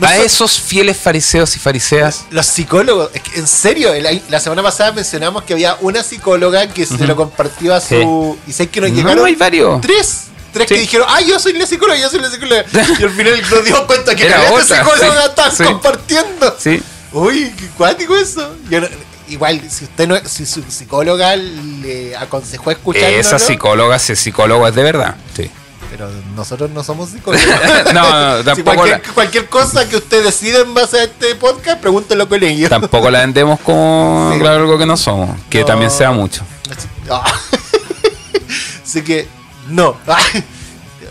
A 0.00 0.08
so- 0.16 0.22
esos 0.22 0.60
fieles 0.60 0.96
fariseos 0.96 1.54
y 1.56 1.58
fariseas. 1.58 2.24
Los 2.30 2.46
psicólogos, 2.46 3.10
en 3.34 3.46
serio, 3.46 3.92
la 4.28 4.40
semana 4.40 4.62
pasada 4.62 4.92
mencionamos 4.92 5.44
que 5.44 5.52
había 5.52 5.76
una 5.80 6.02
psicóloga 6.02 6.66
que 6.68 6.86
se 6.86 7.06
lo 7.06 7.14
compartió 7.14 7.74
a 7.74 7.80
su. 7.80 8.36
Y 8.46 8.52
sé 8.52 8.68
que 8.68 8.80
nos 8.80 8.90
No, 8.90 8.96
llegaron 8.96 9.26
hay 9.26 9.34
varios. 9.36 9.80
tres. 9.80 10.24
Tres 10.52 10.68
Sí. 10.68 10.74
que 10.74 10.80
dijeron, 10.82 11.06
ah, 11.08 11.20
yo 11.22 11.38
soy 11.38 11.54
la 11.54 11.64
psicóloga, 11.66 11.98
yo 11.98 12.10
soy 12.10 12.20
la 12.20 12.30
psicóloga. 12.30 12.64
y 12.72 13.02
al 13.02 13.10
final 13.10 13.42
nos 13.50 13.64
dimos 13.64 13.80
cuenta 13.82 14.14
que 14.14 14.26
Era 14.26 14.38
la 14.50 14.62
psicóloga 14.62 15.34
sí, 15.50 15.56
sí. 15.58 15.64
compartiendo. 15.64 16.56
Sí. 16.58 16.82
Uy, 17.12 17.54
qué 17.58 17.66
cuático 17.68 18.14
eso. 18.16 18.54
Yo 18.68 18.80
no- 18.82 18.88
igual, 19.28 19.62
si 19.70 19.84
usted 19.84 20.06
no, 20.08 20.16
si 20.28 20.44
su 20.44 20.62
psicóloga 20.68 21.36
le 21.36 22.14
aconsejó 22.16 22.70
escuchar. 22.70 23.04
Esa 23.12 23.38
psicóloga, 23.38 23.96
ese 23.96 24.14
psicólogo 24.14 24.66
es 24.68 24.74
de 24.74 24.82
verdad. 24.82 25.14
Sí. 25.34 25.50
Pero 25.92 26.10
nosotros 26.34 26.70
no 26.70 26.82
somos 26.82 27.10
psicólogos. 27.10 27.46
No, 27.92 28.02
no, 28.02 28.38
Si 28.38 28.44
tampoco 28.44 28.76
cualquier, 28.76 29.06
la- 29.06 29.12
cualquier 29.12 29.48
cosa 29.50 29.86
que 29.86 29.96
usted 29.96 30.24
decida 30.24 30.60
en 30.60 30.72
base 30.72 30.98
a 30.98 31.02
este 31.04 31.34
podcast, 31.34 31.80
pregúntelo 31.82 32.26
con 32.28 32.42
ellos. 32.42 32.70
Tampoco 32.70 33.10
la 33.10 33.20
vendemos 33.20 33.60
como 33.60 34.30
Sí. 34.32 34.38
claro, 34.40 34.62
algo 34.62 34.78
que 34.78 34.86
no 34.86 34.96
somos. 34.96 35.38
Que 35.50 35.60
No. 35.60 35.66
también 35.66 35.90
sea 35.90 36.10
mucho. 36.10 36.42
Así, 36.70 36.88
ah. 37.10 37.24
Así 38.82 39.02
que, 39.02 39.28
no. 39.68 39.96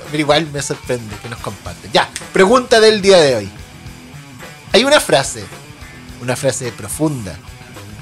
Pero 0.10 0.20
igual 0.22 0.48
me 0.52 0.62
sorprende 0.64 1.16
que 1.22 1.30
nos 1.30 1.40
comparten. 1.40 1.92
Ya, 1.94 2.10
pregunta 2.34 2.80
del 2.80 3.02
día 3.04 3.18
de 3.20 3.36
hoy. 3.36 3.50
Hay 4.74 4.84
una 4.84 5.00
frase, 5.00 5.44
una 6.22 6.36
frase 6.36 6.72
profunda, 6.72 7.36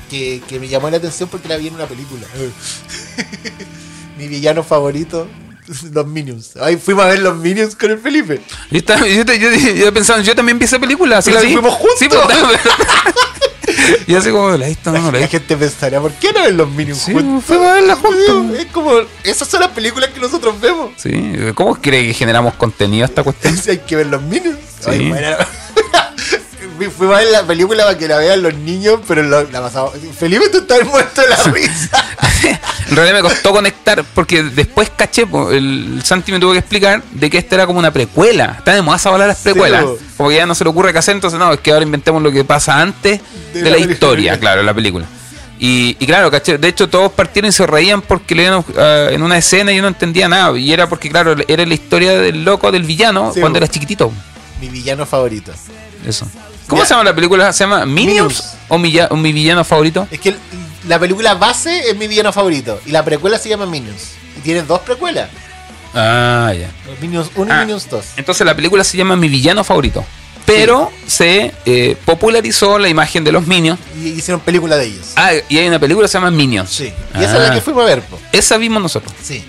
que, 0.10 0.42
que 0.48 0.60
me 0.62 0.68
llamó 0.70 0.90
la 0.90 0.96
atención 0.98 1.28
porque 1.30 1.48
la 1.50 1.58
vi 1.58 1.68
en 1.68 1.76
una 1.76 1.86
película. 1.88 2.26
Mi 4.18 4.28
villano 4.28 4.64
favorito, 4.64 5.28
los 5.94 6.08
Minions. 6.08 6.52
Ay, 6.62 6.78
fuimos 6.78 7.06
a 7.06 7.10
ver 7.10 7.20
los 7.20 7.36
Minions 7.38 7.76
con 7.76 7.92
el 7.92 8.00
Felipe. 8.00 8.42
Yo, 8.72 8.78
estaba- 8.80 9.08
yo, 9.08 9.24
yo, 9.24 9.50
yo 9.76 9.94
pensaba, 9.94 10.22
yo 10.22 10.36
también 10.36 10.58
vi 10.60 10.66
esa 10.66 10.80
película, 10.80 11.18
así 11.20 11.32
la 11.32 11.40
fuimos 11.42 11.74
juntos. 11.74 11.98
Sí, 12.00 12.08
pero- 12.10 12.28
y 14.08 14.16
así 14.16 14.32
como, 14.32 14.50
la 14.58 14.68
visto, 14.68 14.92
no, 14.92 15.00
no 15.00 15.12
la 15.12 15.20
La 15.20 15.28
gente 15.28 15.56
pensaría, 15.56 16.00
¿por 16.02 16.12
qué 16.14 16.32
no 16.34 16.44
ven 16.44 16.58
los 16.58 16.70
Minions 16.70 17.00
Sí, 17.02 17.12
juntos? 17.14 17.44
fuimos 17.46 17.68
a 17.68 17.74
verla 17.74 17.96
juntos. 17.96 18.60
Es 18.60 18.66
como, 18.68 18.92
esas 19.24 19.48
son 19.48 19.62
las 19.62 19.70
películas 19.72 20.10
que 20.10 20.20
nosotros 20.20 20.60
vemos. 20.60 20.92
Sí, 20.98 21.34
¿cómo 21.56 21.76
cree 21.80 22.08
que 22.08 22.14
generamos 22.14 22.56
contenido 22.56 23.04
a 23.06 23.08
esta 23.08 23.24
cuestión? 23.24 23.56
Sí, 23.64 23.72
hay 23.72 23.78
que 23.80 23.96
ver 23.96 24.08
los 24.08 24.22
Minions. 24.22 24.58
Sí. 24.80 24.90
Ay, 24.90 25.10
bueno. 25.10 25.38
Fui- 26.78 26.88
Fuimos 26.90 27.16
a 27.18 27.20
ver 27.20 27.28
la 27.32 27.44
película 27.46 27.84
para 27.84 27.98
que 27.98 28.08
la 28.08 28.18
vean 28.18 28.42
los 28.42 28.54
niños, 28.54 29.02
pero 29.08 29.22
lo- 29.22 29.44
la 29.52 29.62
pasamos. 29.62 29.92
Felipe, 30.18 30.48
tú 30.50 30.60
estás 30.60 30.86
muerto 30.86 31.22
de 31.22 31.28
la 31.28 31.36
risa. 31.44 32.06
En 32.90 32.96
realidad 32.96 33.18
me 33.18 33.22
costó 33.22 33.52
conectar 33.52 34.04
porque 34.16 34.42
después 34.44 34.90
caché, 34.96 35.28
po, 35.28 35.52
el 35.52 36.02
Santi 36.04 36.32
me 36.32 36.40
tuvo 36.40 36.54
que 36.54 36.60
explicar 36.60 37.04
de 37.12 37.30
que 37.30 37.38
esta 37.38 37.56
era 37.56 37.68
como 37.68 37.78
una 37.80 37.92
precuela. 37.92 38.56
Está 38.58 38.74
de 38.74 38.82
moda 38.82 38.98
esa 38.98 39.12
palabra 39.12 39.28
las 39.28 39.38
Sí, 39.38 39.44
precuelas. 39.44 39.84
po. 39.84 39.98
como 40.18 40.30
que 40.30 40.36
ya 40.38 40.46
no 40.48 40.56
se 40.56 40.64
le 40.64 40.70
ocurre 40.72 40.92
qué 40.92 41.00
hacer, 41.00 41.14
entonces 41.16 41.38
no, 41.40 41.54
es 41.54 41.60
que 41.60 41.72
ahora 41.72 41.84
inventemos 41.84 42.22
lo 42.22 42.32
que 42.32 42.44
pasa 42.44 42.82
antes 42.82 43.22
De 43.54 43.62
de, 43.62 43.70
la 43.70 43.78
historia, 43.78 44.40
claro, 44.40 44.64
la 44.64 44.74
película. 44.74 45.06
Y, 45.60 45.98
y 46.00 46.06
claro, 46.08 46.32
caché, 46.32 46.58
de 46.58 46.68
hecho 46.70 46.88
todos 46.90 47.12
partieron 47.12 47.50
y 47.50 47.52
se 47.52 47.68
reían 47.68 48.02
porque 48.02 48.34
leían 48.34 48.64
ah, 48.78 49.08
en 49.12 49.22
una 49.22 49.38
escena 49.38 49.72
y 49.72 49.76
yo 49.76 49.82
no 49.82 49.90
entendía 49.90 50.28
nada. 50.30 50.58
Y 50.58 50.72
era 50.74 50.88
porque, 50.90 51.10
claro, 51.10 51.36
era 51.48 51.66
la 51.66 51.74
historia 51.74 52.14
del 52.18 52.44
loco, 52.46 52.72
del 52.72 52.84
villano, 52.84 53.32
Sí, 53.34 53.40
cuando 53.42 53.58
era 53.58 53.68
chiquitito. 53.68 54.12
Mi 54.62 54.70
villano 54.70 55.06
favorito. 55.06 55.52
Eso. 56.08 56.26
¿Cómo 56.68 56.82
Ya. 56.84 56.88
se 56.88 56.94
llama 56.94 57.04
la 57.04 57.14
película? 57.16 57.52
¿Se 57.52 57.64
llama 57.66 57.86
Minions? 57.86 58.16
Minions. 58.16 58.56
¿O 58.70 58.78
mi, 58.78 58.92
ya- 58.92 59.08
o 59.12 59.16
mi 59.18 59.34
villano 59.34 59.64
favorito? 59.66 60.08
Es 60.12 60.20
que 60.20 60.36
la 60.90 61.00
película 61.00 61.36
base 61.36 61.90
es 61.90 61.96
mi 61.96 62.08
villano 62.08 62.34
favorito. 62.34 62.82
Y 62.86 62.92
la 62.92 63.06
precuela 63.06 63.38
se 63.38 63.48
llama 63.48 63.66
Minions. 63.66 64.10
Y 64.38 64.42
tiene 64.42 64.64
dos 64.64 64.82
precuelas. 64.82 65.30
Ah, 65.94 66.52
ya. 66.58 66.70
Minions 67.02 67.30
1 67.36 67.52
Ah. 67.54 67.58
y 67.58 67.60
Minions 67.62 67.90
2. 67.90 68.06
Entonces 68.18 68.46
la 68.46 68.56
película 68.56 68.84
se 68.84 68.98
llama 68.98 69.16
Mi 69.16 69.28
villano 69.30 69.64
favorito. 69.64 70.04
Pero 70.46 70.92
se 71.06 71.54
eh, 71.66 71.96
popularizó 72.06 72.80
la 72.80 72.90
imagen 72.90 73.24
de 73.24 73.32
los 73.32 73.46
Minions. 73.46 73.80
Y 74.02 74.10
hicieron 74.10 74.42
película 74.42 74.78
de 74.78 74.86
ellos. 74.88 75.12
Ah, 75.16 75.32
y 75.48 75.58
hay 75.60 75.68
una 75.68 75.78
película 75.80 76.06
que 76.06 76.10
se 76.12 76.18
llama 76.18 76.32
Minions. 76.32 76.70
Sí. 76.72 76.86
Y 77.16 77.24
esa 77.24 77.36
es 77.38 77.40
la 77.44 77.48
Ah, 77.52 77.54
que 77.56 77.62
fuimos 77.62 77.84
a 77.84 77.86
ver, 77.86 78.02
po. 78.02 78.20
Esa 78.32 78.58
vimos 78.58 78.82
nosotros. 78.82 79.14
Sí. 79.24 79.44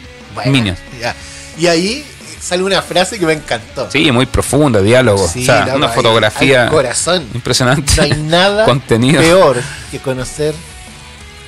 Minions. 0.47 0.79
ya. 1.01 1.15
Y 1.59 1.67
ahí 1.67 2.05
sale 2.41 2.63
una 2.63 2.81
frase 2.83 3.19
que 3.19 3.27
me 3.27 3.33
encantó. 3.35 3.91
Sí, 3.91 4.11
muy 4.13 4.27
profunda, 4.27 4.81
diálogo. 4.81 5.27
Sí, 5.29 5.43
o 5.43 5.47
sea, 5.47 5.65
loco, 5.67 5.77
una 5.79 5.89
fotografía 5.89 6.69
corazón. 6.69 7.27
impresionante. 7.35 7.93
No 7.97 8.03
hay 8.03 8.11
nada 8.23 8.65
Contenido. 8.67 9.21
peor 9.21 9.63
que 9.91 9.99
conocer 9.99 10.55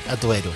a 0.09 0.17
tu 0.17 0.33
héroe. 0.33 0.53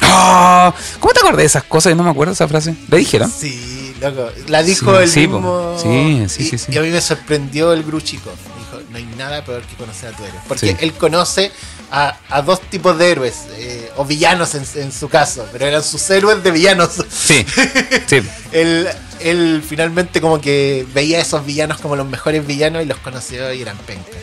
Ah, 0.00 0.74
¿Cómo 0.98 1.12
te 1.12 1.20
acuerdas 1.20 1.38
de 1.38 1.44
esas 1.44 1.64
cosas? 1.64 1.90
Yo 1.90 1.96
no 1.96 2.02
me 2.02 2.10
acuerdo 2.10 2.32
esa 2.32 2.48
frase. 2.48 2.74
¿La 2.88 2.96
dijeron? 2.98 3.30
Sí, 3.30 3.94
loco. 4.00 4.30
La 4.48 4.62
dijo 4.62 4.96
Sí, 4.96 5.02
el 5.02 5.08
sí, 5.08 5.20
mismo. 5.20 5.76
Sí, 5.80 6.24
sí, 6.28 6.42
y, 6.42 6.46
sí, 6.50 6.58
sí. 6.58 6.72
y 6.72 6.78
a 6.78 6.82
mí 6.82 6.88
me 6.90 7.00
sorprendió 7.00 7.72
el 7.72 7.82
Gru 7.84 8.00
chico. 8.00 8.30
Dijo, 8.58 8.82
no 8.90 8.96
hay 8.98 9.04
nada 9.16 9.44
peor 9.44 9.62
que 9.62 9.74
conocer 9.76 10.12
a 10.12 10.16
tu 10.16 10.24
héroe. 10.24 10.40
Porque 10.48 10.76
él 10.80 10.92
conoce 10.94 11.52
a, 11.90 12.16
a 12.28 12.42
dos 12.42 12.60
tipos 12.62 12.98
de 12.98 13.10
héroes, 13.12 13.34
eh, 13.52 13.90
o 13.96 14.04
villanos 14.04 14.54
en, 14.54 14.64
en 14.76 14.92
su 14.92 15.08
caso, 15.08 15.46
pero 15.52 15.66
eran 15.66 15.82
sus 15.82 16.08
héroes 16.10 16.42
de 16.42 16.50
villanos. 16.50 16.90
Sí. 17.10 17.46
Sí. 18.06 18.20
él, 18.52 18.88
él 19.20 19.62
finalmente 19.66 20.20
como 20.20 20.40
que 20.40 20.86
veía 20.92 21.18
a 21.18 21.22
esos 21.22 21.46
villanos 21.46 21.78
como 21.80 21.96
los 21.96 22.06
mejores 22.06 22.46
villanos 22.46 22.82
y 22.82 22.86
los 22.86 22.98
conoció 22.98 23.52
y 23.52 23.62
eran 23.62 23.76
pencas. 23.78 24.16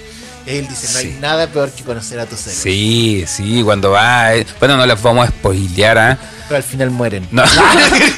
Él 0.49 0.67
dice, 0.67 0.91
no 0.93 0.99
hay 0.99 1.05
Sí. 1.05 1.17
nada 1.21 1.47
peor 1.47 1.69
que 1.71 1.83
conocer 1.83 2.19
a 2.19 2.25
tus 2.25 2.39
héroes. 2.41 2.57
Sí, 2.59 3.23
sí, 3.27 3.61
cuando 3.63 3.91
va. 3.91 4.33
eh, 4.35 4.45
Bueno, 4.59 4.77
no 4.77 4.85
les 4.85 5.01
vamos 5.01 5.27
a 5.27 5.31
spoilear, 5.31 5.97
¿ah? 5.97 6.17
Pero 6.47 6.57
al 6.57 6.63
final 6.63 6.89
mueren. 6.91 7.27
No. 7.31 7.43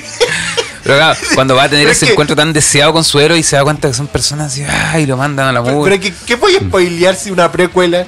Pero 0.83 0.95
claro, 0.97 1.19
cuando 1.35 1.55
va 1.55 1.63
a 1.63 1.69
tener 1.69 1.83
Pero 1.85 1.91
es 1.91 1.97
ese 1.97 2.05
que- 2.07 2.11
encuentro 2.13 2.35
tan 2.35 2.53
deseado 2.53 2.91
con 2.93 3.03
su 3.03 3.19
héroe 3.19 3.37
y 3.37 3.43
se 3.43 3.55
da 3.55 3.63
cuenta 3.63 3.87
que 3.87 3.93
son 3.93 4.07
personas 4.07 4.51
así, 4.51 4.63
ay, 4.63 5.05
lo 5.05 5.15
mandan 5.17 5.47
a 5.47 5.51
la 5.51 5.61
Pero, 5.63 5.75
mugre. 5.75 5.99
pero 5.99 6.01
¿qué, 6.03 6.13
¿qué 6.25 6.35
voy 6.35 6.55
a 6.55 6.59
spoilear 6.59 7.15
si 7.15 7.29
una 7.31 7.51
precuela? 7.51 8.05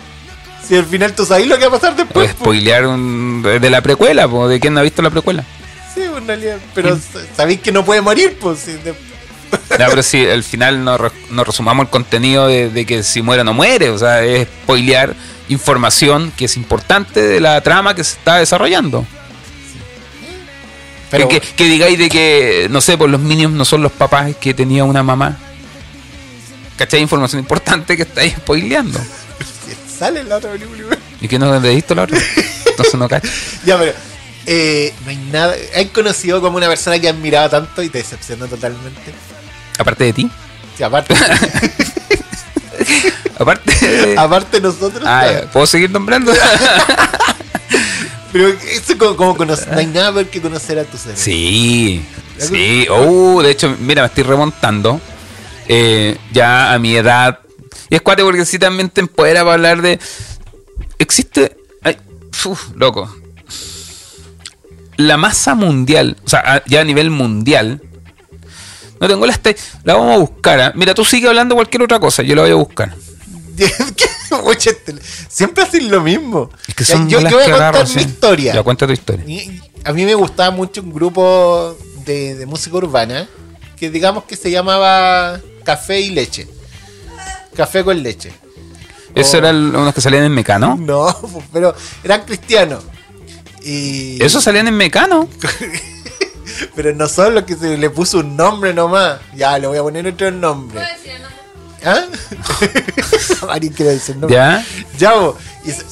Si 0.67 0.75
al 0.75 0.85
final 0.85 1.13
tú 1.13 1.25
sabes 1.25 1.45
lo 1.45 1.57
que 1.59 1.67
va 1.67 1.75
a 1.77 1.79
pasar 1.79 1.95
después. 1.95 2.33
po. 2.33 2.45
spoilear 2.45 2.87
un, 2.87 3.43
de 3.43 3.69
la 3.69 3.81
precuela, 3.81 4.27
po, 4.27 4.47
de 4.47 4.59
quién 4.59 4.73
no 4.73 4.79
ha 4.79 4.83
visto 4.83 5.01
la 5.01 5.09
precuela. 5.11 5.43
Sí, 5.93 6.01
en 6.01 6.25
realidad. 6.25 6.57
Pero 6.73 6.97
sabéis 7.37 7.59
que 7.59 7.71
no 7.71 7.83
puede 7.85 8.01
morir, 8.01 8.37
pues. 8.41 8.59
si 8.59 8.71
de- 8.71 8.95
No, 9.79 9.85
pero 9.89 10.03
si 10.03 10.25
al 10.25 10.43
final 10.43 10.83
no, 10.83 10.97
re- 10.97 11.11
no 11.31 11.43
resumamos 11.43 11.85
el 11.85 11.89
contenido 11.89 12.47
de, 12.47 12.69
de 12.69 12.85
que 12.85 13.03
si 13.03 13.21
muere 13.21 13.41
o 13.41 13.43
no 13.45 13.53
muere, 13.53 13.89
o 13.89 13.97
sea, 13.97 14.23
es 14.23 14.47
spoilear 14.63 15.15
información 15.49 16.31
que 16.37 16.45
es 16.45 16.55
importante 16.57 17.21
de 17.21 17.39
la 17.39 17.59
trama 17.61 17.93
que 17.95 18.03
se 18.03 18.17
está 18.17 18.37
desarrollando. 18.37 19.05
Pero 21.11 21.27
que, 21.27 21.41
digáis 21.65 21.97
de 21.99 22.09
que, 22.09 22.67
no 22.71 22.81
sé, 22.81 22.97
pues 22.97 23.11
los 23.11 23.21
minions 23.21 23.53
no 23.53 23.65
son 23.65 23.83
los 23.83 23.91
papás 23.91 24.35
que 24.39 24.53
tenía 24.53 24.83
una 24.83 25.03
mamá. 25.03 25.37
¿Cachai? 26.75 27.01
Información 27.01 27.39
importante 27.39 27.95
que 27.95 28.01
estáis 28.03 28.33
spoileando. 28.33 28.99
sale 29.99 30.21
en 30.21 30.29
la 30.29 30.37
otra 30.37 30.51
película. 30.51 30.97
Y 31.21 31.27
que 31.27 31.37
no 31.37 31.59
le 31.59 31.75
visto 31.75 31.93
la 31.93 32.03
otra. 32.03 32.17
Entonces 32.65 32.95
no 32.95 33.07
cacho. 33.07 33.27
ya, 33.65 33.77
pero 33.77 33.93
Eh, 34.47 34.91
no 35.03 35.11
hay 35.11 35.17
nada. 35.31 35.55
¿Has 35.77 35.85
conocido 35.93 36.41
como 36.41 36.57
una 36.57 36.67
persona 36.67 36.97
que 36.99 37.07
has 37.07 37.13
admirado 37.15 37.49
tanto 37.49 37.83
y 37.83 37.89
te 37.89 37.99
decepcionó 37.99 38.47
totalmente? 38.47 39.13
Aparte 39.77 40.03
de 40.05 40.13
ti. 40.13 40.29
Sí, 40.77 40.83
aparte, 40.83 41.13
Aparte. 43.39 44.15
aparte 44.17 44.57
de 44.57 44.61
nosotros. 44.67 45.03
Ah. 45.05 45.41
¿Puedo 45.51 45.65
seguir 45.67 45.89
nombrando? 45.91 46.31
Pero 48.31 48.47
eso 48.49 48.97
como, 48.97 49.15
como 49.15 49.37
conocer, 49.37 49.71
no 49.71 49.77
hay 49.79 49.85
nada 49.85 50.23
que 50.23 50.41
conocer 50.41 50.79
a 50.79 50.83
tu 50.85 50.97
ser. 50.97 51.15
Sí, 51.15 52.03
sí. 52.37 52.87
Oh, 52.89 53.41
de 53.43 53.51
hecho, 53.51 53.75
mira, 53.79 54.01
me 54.01 54.07
estoy 54.07 54.23
remontando. 54.23 54.99
eh, 55.67 56.17
ya 56.31 56.73
a 56.73 56.79
mi 56.79 56.95
edad. 56.95 57.39
Y 57.89 57.95
es 57.95 58.01
cuate 58.01 58.23
porque 58.23 58.45
sí 58.45 58.57
también 58.57 58.89
te 58.89 59.01
empodera 59.01 59.41
para 59.41 59.53
hablar 59.53 59.81
de. 59.83 59.99
Existe. 60.97 61.57
Ay, 61.83 61.97
uf, 62.45 62.69
loco. 62.75 63.13
La 64.97 65.17
masa 65.17 65.53
mundial, 65.55 66.17
o 66.25 66.29
sea, 66.29 66.63
ya 66.65 66.81
a 66.81 66.83
nivel 66.83 67.09
mundial. 67.11 67.81
No 69.03 69.09
tengo 69.09 69.25
la 69.25 69.37
La 69.83 69.95
vamos 69.95 70.15
a 70.15 70.17
buscar. 70.17 70.59
¿ah? 70.61 70.71
Mira, 70.75 70.93
tú 70.93 71.03
sigue 71.03 71.27
hablando 71.27 71.55
cualquier 71.55 71.83
otra 71.83 71.99
cosa, 71.99 72.23
yo 72.23 72.35
la 72.35 72.43
voy 72.43 72.51
a 72.51 72.55
buscar. 72.55 72.95
Oye, 74.43 74.73
te- 74.73 74.95
Siempre 75.29 75.63
hacen 75.63 75.91
lo 75.91 76.01
mismo. 76.01 76.49
Es 76.67 76.73
que 76.73 76.83
Ya, 76.85 76.95
son 76.95 77.09
yo, 77.09 77.19
las 77.19 77.31
yo 77.31 77.37
voy 77.37 77.43
a 77.43 77.45
que 77.47 77.51
contar 77.51 77.75
agarro, 77.75 77.87
mi 77.89 77.93
sí. 77.93 77.99
historia. 77.99 78.53
Ya 78.53 78.63
cuenta 78.63 78.87
tu 78.87 78.93
historia. 78.93 79.25
A 79.83 79.91
mí 79.91 80.05
me 80.05 80.15
gustaba 80.15 80.51
mucho 80.51 80.81
un 80.81 80.93
grupo 80.93 81.77
de, 82.05 82.35
de 82.35 82.45
música 82.45 82.77
urbana 82.77 83.27
que 83.77 83.89
digamos 83.89 84.23
que 84.23 84.37
se 84.37 84.49
llamaba 84.49 85.39
Café 85.65 85.99
y 85.99 86.09
Leche. 86.11 86.47
Café 87.55 87.83
con 87.83 88.01
leche. 88.01 88.31
¿Esos 89.13 89.33
Oh. 89.35 89.37
eran 89.37 89.75
unos 89.75 89.93
que 89.93 89.99
salían 90.01 90.23
en 90.23 90.31
Mecano? 90.31 90.75
No, 90.79 91.13
pero 91.53 91.75
eran 92.03 92.21
cristianos. 92.23 92.83
Y, 93.63 94.23
¿Esos 94.23 94.43
salían 94.43 94.67
en 94.69 94.75
Mecano? 94.75 95.27
Pero 96.75 96.93
no 96.95 97.07
son 97.07 97.35
los 97.35 97.43
que 97.43 97.55
se 97.55 97.77
le 97.77 97.89
puso 97.89 98.19
un 98.19 98.35
nombre 98.35 98.73
nomás. 98.73 99.19
Ya, 99.35 99.57
le 99.59 99.67
voy 99.67 99.77
a 99.77 99.81
poner 99.83 100.07
otro 100.07 100.31
nombre. 100.31 100.81
¿Ah? 101.85 102.05
Mari 103.47 103.69
quiere 103.71 103.91
decir 103.93 104.15
nombre. 104.15 104.35
¿Ya? 104.35 104.65
Ya. 104.97 105.13
Y 105.65 105.71
se- 105.71 105.85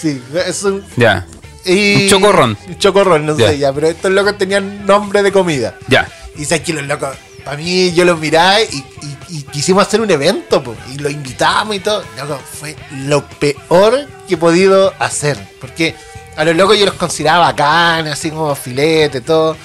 Sí, 0.00 0.22
es 0.46 0.62
un. 0.62 0.84
Ya. 0.96 1.26
y- 1.64 2.04
Un 2.04 2.08
chocorrón. 2.08 2.58
Un 2.68 2.78
chocorrón, 2.78 3.26
no 3.26 3.36
Ya. 3.36 3.48
sé 3.48 3.58
ya, 3.58 3.72
pero 3.72 3.88
estos 3.88 4.12
locos 4.12 4.38
tenían 4.38 4.86
nombre 4.86 5.22
de 5.24 5.32
comida. 5.32 5.74
Ya. 5.88 6.08
Y 6.36 6.44
sabes 6.44 6.62
que 6.64 6.72
los 6.72 6.84
locos, 6.84 7.16
para 7.44 7.56
mí, 7.56 7.92
yo 7.94 8.04
los 8.04 8.18
miraba 8.20 8.60
y, 8.62 8.76
y- 9.02 9.18
y 9.38 9.42
quisimos 9.42 9.84
hacer 9.86 10.00
un 10.00 10.10
evento, 10.10 10.62
po, 10.62 10.76
y 10.94 10.98
lo 10.98 11.10
invitamos 11.10 11.74
y 11.74 11.80
todo. 11.80 12.04
Loco, 12.16 12.40
fue 12.60 12.76
lo 12.92 13.26
peor 13.28 14.06
que 14.28 14.34
he 14.34 14.36
podido 14.36 14.94
hacer. 15.00 15.36
Porque 15.60 15.96
a 16.38 16.44
los 16.44 16.56
locos 16.56 16.78
yo 16.78 16.86
los 16.86 16.94
consideraba 16.94 17.46
bacán, 17.46 18.06
así 18.08 18.30
como 18.30 18.54
filete, 18.54 19.20
todo. 19.20 19.56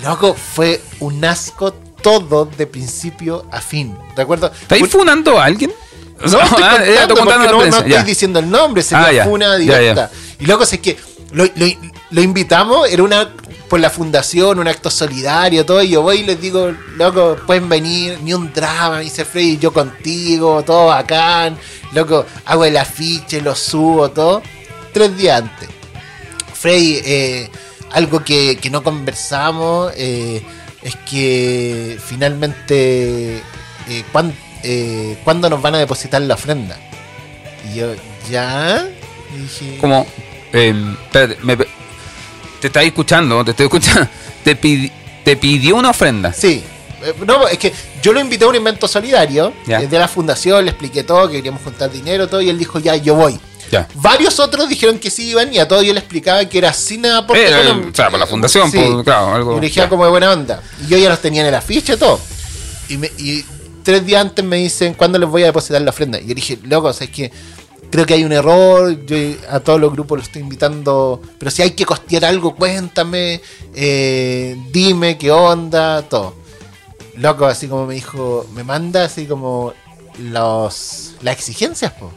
Y 0.00 0.04
loco, 0.04 0.34
fue 0.34 0.80
un 1.00 1.24
asco 1.24 1.72
todo 2.02 2.46
de 2.46 2.66
principio 2.66 3.46
a 3.52 3.60
fin. 3.60 3.96
¿Recuerdo? 4.16 4.50
¿Estáis 4.60 4.82
Un- 4.82 4.88
funando 4.88 5.38
a 5.38 5.44
alguien? 5.44 5.72
No, 6.20 6.24
estoy 6.26 6.40
ah, 6.42 6.48
contando, 6.50 6.86
ya, 6.86 7.02
estoy 7.02 7.16
contando 7.16 7.44
porque 7.44 7.44
la 7.44 7.50
no, 7.52 7.58
no 7.58 7.64
estoy 7.76 7.90
ya. 7.92 8.02
diciendo 8.02 8.38
el 8.38 8.50
nombre, 8.50 8.82
sería 8.82 9.06
Ah, 9.06 9.12
ya, 9.12 9.24
funa 9.24 9.46
ya, 9.46 9.56
directa. 9.56 10.10
Y 10.40 10.46
loco, 10.46 10.64
es 10.64 10.78
que 10.80 10.96
lo, 11.32 11.44
lo- 11.44 11.92
lo 12.10 12.22
invitamos, 12.22 12.88
era 12.88 13.02
una 13.02 13.28
por 13.68 13.80
la 13.80 13.90
fundación, 13.90 14.60
un 14.60 14.68
acto 14.68 14.90
solidario, 14.90 15.66
todo, 15.66 15.82
y 15.82 15.88
yo 15.88 16.00
voy 16.02 16.18
y 16.18 16.24
les 16.24 16.40
digo, 16.40 16.72
loco, 16.96 17.36
pueden 17.48 17.68
venir, 17.68 18.16
ni 18.22 18.32
un 18.32 18.52
drama, 18.52 18.98
me 18.98 19.02
dice 19.02 19.24
Freddy, 19.24 19.58
yo 19.58 19.72
contigo, 19.72 20.62
todo 20.64 20.86
bacán, 20.86 21.58
loco, 21.92 22.24
hago 22.44 22.64
el 22.64 22.76
afiche, 22.76 23.40
lo 23.40 23.56
subo, 23.56 24.08
todo, 24.12 24.40
tres 24.92 25.16
días 25.16 25.42
antes. 25.42 25.68
Freddy, 26.56 27.00
eh, 27.04 27.48
algo 27.92 28.24
que, 28.24 28.56
que 28.56 28.70
no 28.70 28.82
conversamos 28.82 29.92
eh, 29.96 30.42
es 30.82 30.96
que 31.08 31.98
finalmente, 32.04 33.36
eh, 33.88 34.04
¿cuán- 34.12 34.34
eh, 34.62 35.16
¿cuándo 35.24 35.48
nos 35.50 35.60
van 35.62 35.74
a 35.74 35.78
depositar 35.78 36.20
la 36.22 36.34
ofrenda? 36.34 36.76
Y 37.70 37.76
yo, 37.78 37.94
¿ya? 38.30 38.86
Y 39.34 39.40
dije, 39.42 39.78
Como, 39.80 40.06
eh, 40.52 40.74
espérate, 41.04 41.38
me 41.42 41.56
te 41.56 42.68
estáis 42.68 42.88
escuchando, 42.88 43.44
te 43.44 43.50
estoy 43.52 43.64
escuchando. 43.66 44.08
Te, 44.44 44.56
pidi- 44.60 44.92
te 45.24 45.36
pidió 45.36 45.74
una 45.74 45.90
ofrenda. 45.90 46.32
Sí. 46.32 46.62
Eh, 47.04 47.12
No, 47.26 47.48
es 47.48 47.58
que 47.58 47.72
yo 48.00 48.12
lo 48.12 48.20
invité 48.20 48.44
a 48.44 48.48
un 48.48 48.54
invento 48.54 48.86
solidario 48.86 49.52
Ya. 49.66 49.80
eh, 49.82 49.88
de 49.88 49.98
la 49.98 50.06
fundación, 50.06 50.64
le 50.64 50.70
expliqué 50.70 51.02
todo, 51.02 51.28
que 51.28 51.36
queríamos 51.38 51.62
juntar 51.62 51.90
dinero, 51.90 52.28
todo, 52.28 52.40
y 52.40 52.48
él 52.48 52.56
dijo, 52.58 52.78
ya, 52.78 52.94
yo 52.96 53.14
voy. 53.16 53.38
Ya. 53.70 53.88
Varios 53.94 54.38
otros 54.40 54.68
dijeron 54.68 54.98
que 54.98 55.10
sí 55.10 55.30
iban 55.30 55.52
y 55.52 55.58
a 55.58 55.66
todos 55.66 55.84
yo 55.84 55.92
le 55.92 55.98
explicaba 56.00 56.44
que 56.44 56.58
era 56.58 56.72
sin 56.72 57.04
aporte 57.06 57.46
Eh, 57.48 57.70
o 57.90 57.94
sea, 57.94 58.10
por 58.10 58.18
la 58.20 58.26
fundación, 58.26 58.70
Sí. 58.70 58.78
por- 58.78 59.04
claro, 59.04 59.34
algo- 59.34 59.60
como 59.88 60.04
de 60.04 60.10
buena 60.10 60.32
onda. 60.32 60.62
Y 60.84 60.88
yo 60.88 60.98
ya 60.98 61.08
los 61.08 61.20
tenía 61.20 61.42
en 61.42 61.48
el 61.48 61.54
afiche 61.54 61.94
y 61.94 61.96
todo. 61.96 62.20
Y, 62.88 62.96
me- 62.98 63.10
y 63.18 63.44
tres 63.82 64.04
días 64.06 64.20
antes 64.20 64.44
me 64.44 64.56
dicen, 64.56 64.94
¿cuándo 64.94 65.18
les 65.18 65.28
voy 65.28 65.42
a 65.42 65.46
depositar 65.46 65.80
la 65.82 65.90
ofrenda? 65.90 66.20
Y 66.20 66.26
yo 66.28 66.34
dije, 66.34 66.58
loco, 66.64 66.88
o 66.88 66.92
sea, 66.92 67.06
es 67.06 67.10
que 67.12 67.32
creo 67.90 68.04
que 68.06 68.14
hay 68.14 68.24
un 68.24 68.32
error, 68.32 69.04
yo 69.06 69.16
a 69.50 69.60
todos 69.60 69.80
los 69.80 69.92
grupos 69.92 70.18
los 70.18 70.26
estoy 70.26 70.42
invitando, 70.42 71.20
pero 71.38 71.50
si 71.50 71.62
hay 71.62 71.70
que 71.72 71.84
costear 71.84 72.24
algo, 72.24 72.54
cuéntame, 72.56 73.40
eh, 73.74 74.56
dime 74.72 75.16
qué 75.18 75.30
onda, 75.30 76.02
todo. 76.02 76.34
Loco, 77.16 77.46
así 77.46 77.66
como 77.68 77.86
me 77.86 77.94
dijo, 77.94 78.46
me 78.54 78.62
manda 78.64 79.04
así 79.04 79.26
como 79.26 79.72
los 80.18 81.12
las 81.22 81.34
exigencias, 81.34 81.92
po. 81.92 82.12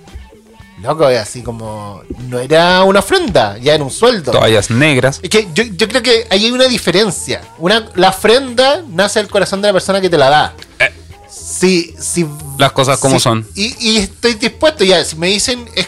Loco, 0.82 1.06
así 1.06 1.42
como 1.44 2.02
no 2.20 2.40
era 2.40 2.84
una 2.84 3.00
ofrenda, 3.00 3.58
ya 3.58 3.74
era 3.76 3.84
un 3.84 3.92
sueldo. 3.92 4.32
Toallas 4.32 4.70
negras. 4.70 5.20
Es 5.22 5.30
que 5.30 5.48
yo, 5.54 5.64
yo 5.64 5.88
creo 5.90 6.02
que 6.02 6.26
ahí 6.30 6.46
hay 6.46 6.52
una 6.52 6.68
diferencia. 6.68 7.42
Una, 7.58 7.90
la 7.96 8.10
ofrenda 8.10 8.82
nace 8.88 9.20
del 9.20 9.30
corazón 9.30 9.62
de 9.62 9.68
la 9.70 9.74
persona 9.74 10.00
que 10.00 10.10
te 10.10 10.18
la 10.18 10.30
da. 10.30 10.54
Eh. 10.80 10.94
Si, 11.30 11.94
si, 12.00 12.26
Las 12.58 12.72
cosas 12.72 12.98
como 13.00 13.16
si- 13.16 13.20
son. 13.22 13.46
Y, 13.56 13.76
y 13.92 13.98
estoy 13.98 14.36
dispuesto 14.36 14.84
ya. 14.86 15.04
Si 15.04 15.16
me 15.18 15.28
dicen, 15.28 15.70
es 15.76 15.88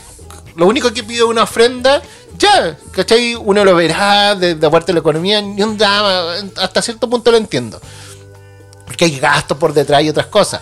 lo 0.55 0.67
único 0.67 0.91
que 0.93 1.03
pido 1.03 1.25
es 1.27 1.31
una 1.31 1.43
ofrenda, 1.43 2.01
ya, 2.37 2.77
¿cachai? 2.91 3.35
Uno 3.35 3.63
lo 3.63 3.73
verá 3.75 4.35
de, 4.35 4.55
de 4.55 4.69
parte 4.69 4.87
de 4.87 4.93
la 4.95 4.99
economía, 4.99 5.41
ni 5.41 5.63
un 5.63 5.77
drama. 5.77 6.33
Hasta 6.57 6.81
cierto 6.81 7.09
punto 7.09 7.31
lo 7.31 7.37
entiendo. 7.37 7.79
Porque 8.85 9.05
hay 9.05 9.17
gastos 9.19 9.57
por 9.57 9.73
detrás 9.73 10.03
y 10.03 10.09
otras 10.09 10.25
cosas. 10.27 10.61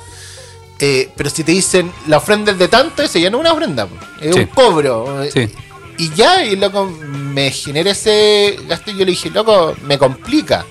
Eh, 0.81 1.09
pero 1.15 1.29
si 1.29 1.43
te 1.43 1.51
dicen 1.51 1.91
la 2.07 2.17
ofrenda 2.17 2.51
es 2.53 2.57
de 2.57 2.67
tanto, 2.69 3.03
ese 3.03 3.19
ya 3.19 3.29
no 3.29 3.37
es 3.37 3.41
una 3.41 3.51
ofrenda, 3.53 3.87
es 4.21 4.33
Sí. 4.33 4.39
un 4.41 4.45
cobro. 4.47 5.23
Sí. 5.31 5.49
Y 5.97 6.13
ya, 6.13 6.45
y 6.45 6.55
loco, 6.55 6.85
me 6.85 7.51
genera 7.51 7.91
ese 7.91 8.57
gasto 8.67 8.89
y 8.91 8.93
yo 8.93 8.99
le 8.99 9.11
dije, 9.11 9.29
loco, 9.29 9.75
me 9.83 9.97
complica. 9.97 10.65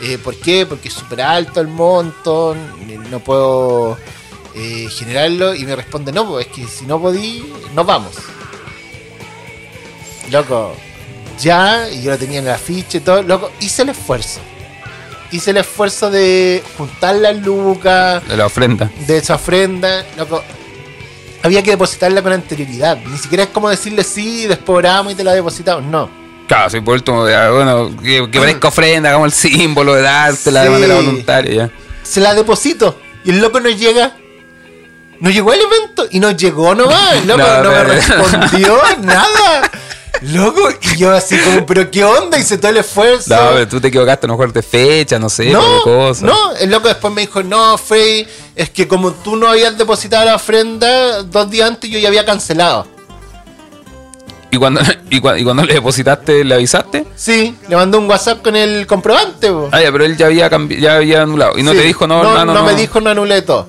Eh, 0.00 0.16
¿Por 0.18 0.36
qué? 0.36 0.64
Porque 0.66 0.88
es 0.88 0.94
súper 0.94 1.20
alto 1.20 1.60
el 1.60 1.68
monto, 1.68 2.56
no 3.10 3.18
puedo 3.20 3.98
eh, 4.54 4.88
generarlo. 4.90 5.54
Y 5.54 5.64
me 5.66 5.76
responde, 5.76 6.12
no, 6.12 6.26
pues 6.26 6.46
es 6.46 6.52
que 6.52 6.66
si 6.66 6.86
no 6.86 6.98
podí, 7.00 7.44
nos 7.74 7.84
vamos. 7.84 8.12
Loco, 10.30 10.74
ya, 11.38 11.88
y 11.90 12.02
yo 12.02 12.12
lo 12.12 12.18
tenía 12.18 12.38
en 12.38 12.46
el 12.46 12.52
afiche 12.54 12.98
y 12.98 13.00
todo, 13.02 13.22
loco, 13.22 13.50
hice 13.60 13.82
el 13.82 13.90
esfuerzo. 13.90 14.40
Hice 15.34 15.50
el 15.50 15.56
esfuerzo 15.56 16.10
de 16.10 16.62
juntar 16.78 17.16
las 17.16 17.36
lucas, 17.38 18.26
De 18.28 18.36
la 18.36 18.46
ofrenda. 18.46 18.88
de 19.06 19.16
esa 19.16 19.34
ofrenda, 19.34 20.04
loco. 20.16 20.44
Había 21.42 21.60
que 21.62 21.72
depositarla 21.72 22.22
con 22.22 22.32
anterioridad. 22.32 22.96
Ni 23.04 23.18
siquiera 23.18 23.42
es 23.42 23.50
como 23.50 23.68
decirle 23.68 24.04
sí, 24.04 24.46
después 24.46 24.78
oramos 24.78 25.12
y 25.12 25.16
te 25.16 25.24
la 25.24 25.32
depositamos. 25.34 25.82
No. 25.84 26.08
Claro, 26.46 26.70
soy 26.70 26.82
por 26.82 26.94
último, 26.94 27.28
ya, 27.28 27.50
bueno, 27.50 27.90
que, 28.00 28.30
que 28.30 28.38
parezca 28.38 28.68
ofrenda, 28.68 29.08
hagamos 29.08 29.26
el 29.26 29.50
símbolo 29.50 29.94
de 29.94 30.02
dártela 30.02 30.60
de 30.60 30.66
Sí. 30.68 30.72
manera 30.72 30.94
voluntaria. 30.94 31.54
ya. 31.66 31.70
Se 32.04 32.20
la 32.20 32.32
deposito. 32.34 33.00
Y 33.24 33.30
el 33.30 33.40
loco 33.40 33.58
no 33.58 33.70
llega. 33.70 34.14
No 35.18 35.30
llegó 35.30 35.50
al 35.50 35.60
evento 35.60 36.06
y 36.12 36.20
no 36.20 36.30
llegó 36.30 36.74
nomás. 36.76 37.14
El 37.16 37.26
loco 37.26 37.38
No, 37.42 37.62
no, 37.64 37.70
me 37.72 37.84
respondió 37.84 38.78
nada. 39.02 39.70
Loco, 40.22 40.68
y 40.80 40.96
yo 40.96 41.12
así 41.12 41.36
como, 41.38 41.66
pero 41.66 41.90
qué 41.90 42.04
onda, 42.04 42.38
hice 42.38 42.56
todo 42.56 42.70
el 42.70 42.78
esfuerzo. 42.78 43.34
No, 43.34 43.50
pero 43.52 43.68
tú 43.68 43.80
te 43.80 43.88
equivocaste 43.88 44.26
mejor 44.28 44.52
de 44.52 44.62
fecha, 44.62 45.18
no 45.18 45.28
sé, 45.28 45.50
no, 45.50 45.60
no, 46.22 46.56
el 46.58 46.70
loco 46.70 46.88
después 46.88 47.12
me 47.12 47.22
dijo, 47.22 47.42
no, 47.42 47.76
Frey, 47.76 48.26
es 48.54 48.70
que 48.70 48.86
como 48.88 49.12
tú 49.12 49.36
no 49.36 49.48
habías 49.48 49.76
depositado 49.76 50.24
la 50.24 50.36
ofrenda 50.36 51.22
dos 51.24 51.50
días 51.50 51.68
antes, 51.68 51.90
yo 51.90 51.98
ya 51.98 52.08
había 52.08 52.24
cancelado. 52.24 52.86
¿Y 54.50 54.56
cuando, 54.56 54.80
y, 55.10 55.20
cua- 55.20 55.38
y 55.38 55.42
cuando 55.44 55.64
le 55.64 55.74
depositaste, 55.74 56.44
le 56.44 56.54
avisaste? 56.54 57.04
Sí, 57.16 57.56
le 57.68 57.74
mandó 57.76 57.98
un 57.98 58.08
WhatsApp 58.08 58.40
con 58.40 58.54
el 58.54 58.86
comprobante. 58.86 59.48
po. 59.50 59.68
Ah, 59.72 59.82
ya, 59.82 59.90
pero 59.90 60.04
él 60.04 60.16
ya 60.16 60.26
había, 60.26 60.48
ya 60.78 60.96
había 60.96 61.22
anulado. 61.22 61.58
Y 61.58 61.64
no 61.64 61.72
Sí. 61.72 61.78
te 61.78 61.84
dijo, 61.84 62.06
no, 62.06 62.22
no, 62.22 62.28
hermano, 62.30 62.54
no 62.54 62.60
no. 62.60 62.66
me 62.66 62.74
dijo, 62.74 63.00
no 63.00 63.10
anulé 63.10 63.42
todo. 63.42 63.66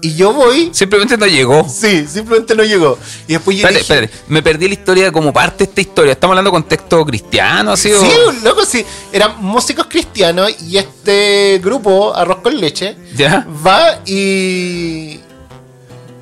Y 0.00 0.14
yo 0.14 0.32
voy, 0.32 0.70
Simplemente 0.72 1.16
no 1.16 1.26
llegó. 1.26 1.68
sí, 1.68 2.06
simplemente 2.06 2.54
no 2.54 2.62
llegó. 2.62 2.96
Y 3.26 3.32
después 3.32 3.56
yo 3.56 3.66
Espérate, 3.66 3.78
dije, 3.92 4.04
espérate, 4.04 4.24
me 4.32 4.42
perdí 4.42 4.68
la 4.68 4.74
historia 4.74 5.10
como 5.12 5.32
parte 5.32 5.58
de 5.64 5.70
esta 5.70 5.80
historia. 5.80 6.12
¿Estamos 6.12 6.32
hablando 6.34 6.50
de 6.50 6.54
contexto 6.54 7.04
cristiano, 7.04 7.72
así 7.72 7.92
o...? 7.92 8.00
Sí, 8.00 8.08
loco, 8.44 8.64
sí. 8.64 8.84
Eran 9.12 9.42
músicos 9.42 9.86
cristianos 9.88 10.50
y 10.62 10.76
este 10.78 11.60
grupo, 11.62 12.14
Arroz 12.14 12.38
con 12.42 12.56
Leche, 12.60 12.96
¿Ya? 13.16 13.46
va 13.66 13.98
y 14.06 15.20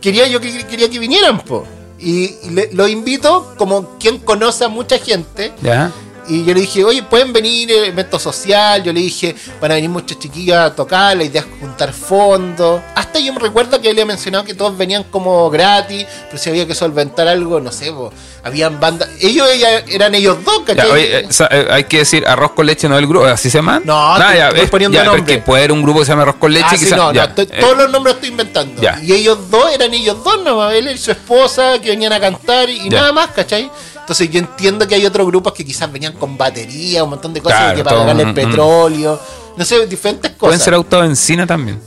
quería 0.00 0.26
yo 0.28 0.40
que 0.40 0.66
quería 0.66 0.88
que 0.88 0.98
vinieran, 0.98 1.40
po. 1.40 1.66
Y, 1.98 2.34
y 2.44 2.50
le- 2.50 2.70
lo 2.72 2.86
invito 2.88 3.54
como 3.56 3.98
quien 3.98 4.18
conoce 4.18 4.64
a 4.64 4.68
mucha 4.68 4.98
gente 4.98 5.52
¿Ya? 5.62 5.90
Y 6.28 6.44
yo 6.44 6.54
le 6.54 6.60
dije, 6.62 6.84
oye, 6.84 7.02
pueden 7.02 7.32
venir, 7.32 7.70
eh, 7.70 7.86
evento 7.86 8.18
social. 8.18 8.82
Yo 8.82 8.92
le 8.92 9.00
dije, 9.00 9.34
van 9.60 9.70
a 9.70 9.74
venir 9.74 9.90
muchas 9.90 10.18
chiquillas 10.18 10.70
a 10.70 10.74
tocar, 10.74 11.16
la 11.16 11.24
idea 11.24 11.42
es 11.42 11.46
juntar 11.60 11.92
fondos. 11.92 12.80
Hasta 12.94 13.18
yo 13.20 13.32
me 13.32 13.38
recuerdo 13.40 13.80
que 13.80 13.88
él 13.90 13.94
había 13.96 14.06
mencionado 14.06 14.44
que 14.44 14.54
todos 14.54 14.76
venían 14.76 15.04
como 15.04 15.48
gratis, 15.50 16.06
pero 16.26 16.38
si 16.38 16.50
había 16.50 16.66
que 16.66 16.74
solventar 16.74 17.28
algo, 17.28 17.60
no 17.60 17.70
sé, 17.70 17.92
po, 17.92 18.12
habían 18.42 18.80
bandas. 18.80 19.08
Ellos 19.20 19.48
ella- 19.52 19.84
eran 19.88 20.14
ellos 20.14 20.38
dos, 20.44 20.60
Ya, 20.66 20.74
¿cachai? 20.74 20.90
oye, 20.90 21.18
eh, 21.20 21.28
eh, 21.50 21.66
hay 21.70 21.84
que 21.84 21.98
decir 21.98 22.26
arroz 22.26 22.52
con 22.52 22.66
leche, 22.66 22.88
no 22.88 22.98
el 22.98 23.06
grupo, 23.06 23.24
¿así 23.26 23.48
se 23.50 23.58
llama? 23.58 23.80
No, 23.84 24.18
Nah, 24.18 24.34
ya, 24.34 24.48
estoy 24.48 24.64
es- 24.64 24.70
poniendo 24.70 24.96
ya, 24.98 25.04
nombre. 25.04 25.22
porque 25.22 25.38
puede 25.38 25.60
haber 25.62 25.72
un 25.72 25.82
grupo 25.82 26.00
que 26.00 26.06
se 26.06 26.12
llama 26.12 26.22
arroz 26.22 26.36
con 26.36 26.52
leche 26.52 26.66
Ah, 26.70 26.74
y 26.74 26.78
sí, 26.78 26.84
quizá- 26.86 26.96
no, 26.96 27.12
ya, 27.12 27.22
no, 27.24 27.28
estoy- 27.28 27.48
eh, 27.56 27.60
todos 27.60 27.76
los 27.76 27.90
nombres 27.90 28.14
estoy 28.16 28.30
inventando. 28.30 28.82
Ya. 28.82 28.98
Y 29.02 29.12
ellos 29.12 29.50
dos 29.50 29.70
eran 29.72 29.92
ellos 29.94 30.22
dos 30.24 30.42
nomás, 30.42 30.74
él 30.74 30.90
y 30.90 30.98
su 30.98 31.10
esposa 31.12 31.78
que 31.80 31.90
venían 31.90 32.12
a 32.12 32.20
cantar 32.20 32.68
y 32.68 32.88
nada 32.90 33.12
más, 33.12 33.28
¿cachai? 33.30 33.70
Entonces 34.06 34.30
yo 34.30 34.38
entiendo 34.38 34.86
que 34.86 34.94
hay 34.94 35.04
otros 35.04 35.26
grupos 35.26 35.52
que 35.52 35.64
quizás 35.64 35.90
venían 35.90 36.12
con 36.12 36.38
batería, 36.38 37.02
un 37.02 37.10
montón 37.10 37.34
de 37.34 37.40
cosas 37.42 37.58
Claro, 37.58 37.76
que 37.76 37.82
para 37.82 37.96
todo 37.96 38.04
pagarle 38.04 38.22
un- 38.22 38.28
el 38.28 38.34
petróleo, 38.36 39.20
no 39.56 39.64
sé, 39.64 39.84
diferentes 39.88 40.30
cosas. 40.30 40.38
Pueden 40.38 40.60
ser 40.60 40.74
autos 40.74 41.00
de 41.00 41.06
benzina 41.08 41.44
también. 41.44 41.80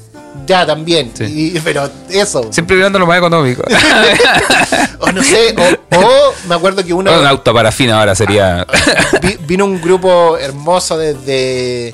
Ya, 0.45 0.65
también. 0.65 1.11
Sí. 1.13 1.53
Y- 1.55 1.59
pero 1.61 1.89
eso. 2.09 2.45
Siempre 2.51 2.75
mirando 2.75 2.99
lo 2.99 3.07
más 3.07 3.17
económico. 3.19 3.63
O 5.01 5.11
no 5.13 5.23
sé, 5.23 5.55
o, 5.57 5.97
o 5.97 6.33
me 6.49 6.55
acuerdo 6.55 6.83
que 6.83 6.93
uno... 6.93 7.17
un 7.17 7.25
auto 7.25 7.53
parafina 7.53 7.99
ahora 7.99 8.13
sería. 8.15 8.67
Vi- 9.21 9.37
vino 9.47 9.63
un 9.63 9.79
grupo 9.81 10.37
hermoso 10.37 10.97
desde 10.97 11.93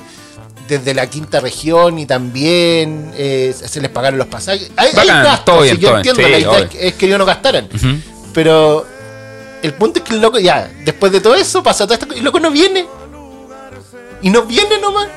desde 0.67 0.95
la 0.95 1.05
quinta 1.07 1.39
región 1.39 1.99
y 1.99 2.07
también 2.07 3.11
eh, 3.15 3.53
se 3.55 3.79
les 3.79 3.91
pagaron 3.91 4.17
los 4.17 4.25
pasajes. 4.27 4.71
Hay, 4.75 4.87
hay 4.89 4.95
Bacán, 4.95 5.23
gastos, 5.23 5.45
todo 5.45 5.61
bien, 5.61 5.77
yo 5.77 5.89
todo 5.89 6.01
bien, 6.01 6.07
entiendo, 6.15 6.23
sí, 6.23 6.31
la 6.31 6.39
idea 6.39 6.59
es 6.65 6.69
que, 6.71 6.87
es 6.87 6.93
que 6.95 7.05
ellos 7.05 7.19
no 7.19 7.25
gastaran. 7.25 7.69
Pero 8.33 8.87
el 9.63 9.73
punto 9.73 9.99
es 9.99 10.05
que 10.05 10.13
el 10.15 10.21
loco, 10.21 10.39
ya, 10.39 10.69
después 10.83 11.11
de 11.11 11.19
todo 11.21 11.35
eso, 11.35 11.63
pasa 11.63 11.85
todo 11.85 11.93
esto, 11.95 12.07
y 12.13 12.19
el 12.19 12.23
loco 12.25 12.39
no 12.39 12.51
viene. 12.51 12.85
Y 14.21 14.29
no 14.29 14.43
viene 14.43 14.79
nomás. 14.79 15.07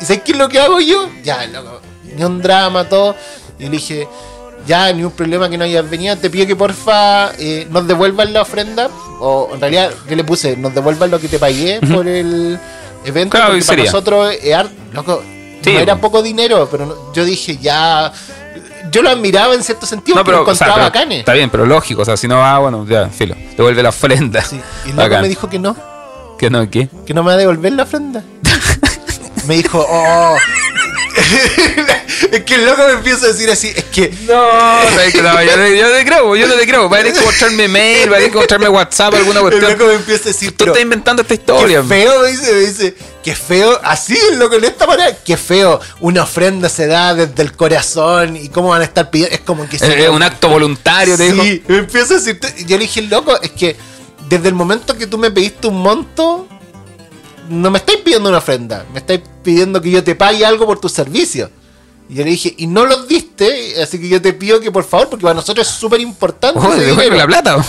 ¿Y 0.00 0.04
sabes 0.04 0.22
qué 0.22 0.32
es 0.32 0.38
lo 0.38 0.48
que 0.48 0.58
hago 0.60 0.80
yo? 0.80 1.08
Ya, 1.22 1.46
loco, 1.46 1.80
ni 2.14 2.22
un 2.22 2.40
drama, 2.42 2.88
todo. 2.88 3.14
Y 3.58 3.64
le 3.64 3.70
dije, 3.70 4.06
ya, 4.66 4.92
ni 4.92 5.02
un 5.04 5.12
problema 5.12 5.48
que 5.48 5.56
no 5.56 5.64
hayas 5.64 5.88
venido, 5.88 6.16
te 6.16 6.28
pido 6.30 6.46
que 6.46 6.54
porfa 6.56 7.32
eh, 7.38 7.66
nos 7.70 7.86
devuelvan 7.86 8.32
la 8.32 8.42
ofrenda. 8.42 8.88
O 9.20 9.50
en 9.54 9.60
realidad, 9.60 9.90
yo 10.08 10.16
le 10.16 10.24
puse, 10.24 10.56
nos 10.56 10.74
devuelvan 10.74 11.10
lo 11.10 11.18
que 11.18 11.28
te 11.28 11.38
pagué 11.38 11.80
por 11.92 12.06
el 12.06 12.58
evento. 13.04 13.30
Claro, 13.36 13.52
porque 13.52 13.64
para 13.64 13.76
sería. 13.76 13.84
nosotros, 13.84 14.34
loco, 14.92 15.22
Sí, 15.62 15.72
no 15.72 15.78
era 15.80 15.94
po. 15.96 16.02
poco 16.02 16.22
dinero, 16.22 16.68
pero 16.70 16.86
no- 16.86 17.12
yo 17.14 17.24
dije, 17.24 17.56
ya. 17.56 18.12
Yo 18.90 19.02
lo 19.02 19.10
admiraba 19.10 19.54
en 19.54 19.62
cierto 19.62 19.86
sentido, 19.86 20.16
No, 20.16 20.24
porque 20.24 20.38
lo 20.38 20.44
pero, 20.44 20.52
o 20.52 20.54
sea, 20.56 20.66
encontraba 20.68 20.90
pero 20.90 21.00
bacanes. 21.00 21.18
está 21.20 21.32
bien, 21.34 21.50
pero 21.50 21.66
lógico. 21.66 22.02
O 22.02 22.04
sea, 22.04 22.16
si 22.16 22.28
no 22.28 22.38
va, 22.38 22.58
bueno, 22.58 22.86
ya, 22.88 23.08
filo. 23.08 23.34
Devuelve 23.56 23.82
la 23.82 23.88
ofrenda. 23.90 24.42
Sí, 24.42 24.60
Y 24.86 24.92
Bacán. 24.92 25.22
me 25.22 25.28
dijo 25.28 25.48
que 25.48 25.58
no, 25.58 25.76
¿Que 26.38 26.50
no? 26.50 26.68
¿Qué? 26.70 26.88
que 27.06 27.14
no 27.14 27.22
me 27.22 27.28
va 27.28 27.34
a 27.34 27.38
devolver 27.38 27.72
la 27.72 27.84
ofrenda. 27.84 28.22
me 29.46 29.56
dijo, 29.56 29.84
oh. 29.88 30.36
es 32.32 32.44
que 32.44 32.54
el 32.54 32.64
loco 32.66 32.82
me 32.86 32.92
empieza 32.94 33.26
a 33.26 33.28
decir 33.28 33.50
así, 33.50 33.72
es 33.74 33.84
que. 33.84 34.10
No, 34.26 34.48
que 35.12 35.22
no, 35.22 35.42
yo, 35.42 35.54
te- 35.54 35.78
yo 35.78 35.90
te 35.92 36.04
creo, 36.04 36.36
yo 36.36 36.46
no 36.46 36.54
te 36.54 36.66
creo. 36.66 36.88
Va 36.88 36.98
a 36.98 37.02
tener 37.02 37.18
que 37.18 37.24
mostrarme 37.24 37.68
mail, 37.68 38.10
va 38.10 38.14
a 38.14 38.18
tener 38.18 38.30
que 38.32 38.36
mostrarme 38.38 38.68
WhatsApp, 38.68 39.14
alguna 39.14 39.40
El 39.40 39.46
cuestión. 39.46 39.72
loco 39.72 39.86
me 39.86 39.94
empieza 39.94 40.24
a 40.24 40.32
decir, 40.32 40.56
Tú 40.56 40.64
estás 40.66 40.82
inventando 40.82 41.22
esta 41.22 41.34
qué 41.36 41.40
historia. 41.40 41.82
feo, 41.82 42.20
me 42.22 42.28
dice, 42.30 42.52
me 42.52 42.60
dice, 42.60 42.94
qué 43.24 43.34
feo, 43.34 43.80
así 43.82 44.18
el 44.30 44.38
loco 44.38 44.56
en 44.56 44.64
esta 44.64 44.86
manera, 44.86 45.16
qué 45.24 45.36
feo, 45.36 45.80
una 46.00 46.22
ofrenda 46.22 46.68
se 46.68 46.86
da 46.86 47.14
desde 47.14 47.42
el 47.42 47.52
corazón 47.52 48.36
y 48.36 48.48
cómo 48.48 48.68
van 48.68 48.82
a 48.82 48.84
estar 48.84 49.10
pidiendo, 49.10 49.34
es 49.34 49.40
como 49.40 49.68
que 49.68 49.76
Es 49.76 50.08
un 50.08 50.22
acto 50.22 50.48
voluntario, 50.48 51.16
te 51.16 51.32
dijo. 51.32 51.42
Sí, 51.42 51.62
me 51.68 51.78
empieza 51.78 52.14
a 52.14 52.18
decir. 52.18 52.38
Yo 52.66 52.76
le 52.76 52.84
dije, 52.84 53.02
loco, 53.02 53.40
es 53.40 53.50
que 53.50 53.76
desde 54.28 54.48
el 54.48 54.54
momento 54.54 54.96
que 54.96 55.06
tú 55.06 55.18
me 55.18 55.30
pediste 55.30 55.68
un 55.68 55.80
monto, 55.80 56.48
no 57.48 57.70
me 57.70 57.78
estáis 57.78 57.98
pidiendo 58.00 58.28
una 58.28 58.38
ofrenda, 58.38 58.84
me 58.92 58.98
estáis 59.00 59.20
pidiendo 59.42 59.80
que 59.80 59.90
yo 59.90 60.02
te 60.04 60.14
pague 60.14 60.44
algo 60.44 60.66
por 60.66 60.78
tu 60.80 60.88
servicio. 60.88 61.50
Y 62.08 62.14
yo 62.14 62.24
le 62.24 62.30
dije, 62.30 62.54
y 62.56 62.66
no 62.68 62.86
los 62.86 63.08
diste, 63.08 63.82
así 63.82 63.98
que 64.00 64.08
yo 64.08 64.22
te 64.22 64.32
pido 64.32 64.60
que 64.60 64.70
por 64.70 64.84
favor, 64.84 65.08
porque 65.08 65.22
para 65.24 65.34
nosotros 65.34 65.66
es 65.66 65.74
súper 65.74 66.00
importante. 66.00 66.58
Ojo, 66.58 66.72
ese 66.72 66.84
devuelve 66.86 67.04
dinero". 67.14 67.16
la 67.16 67.26
plata. 67.42 67.64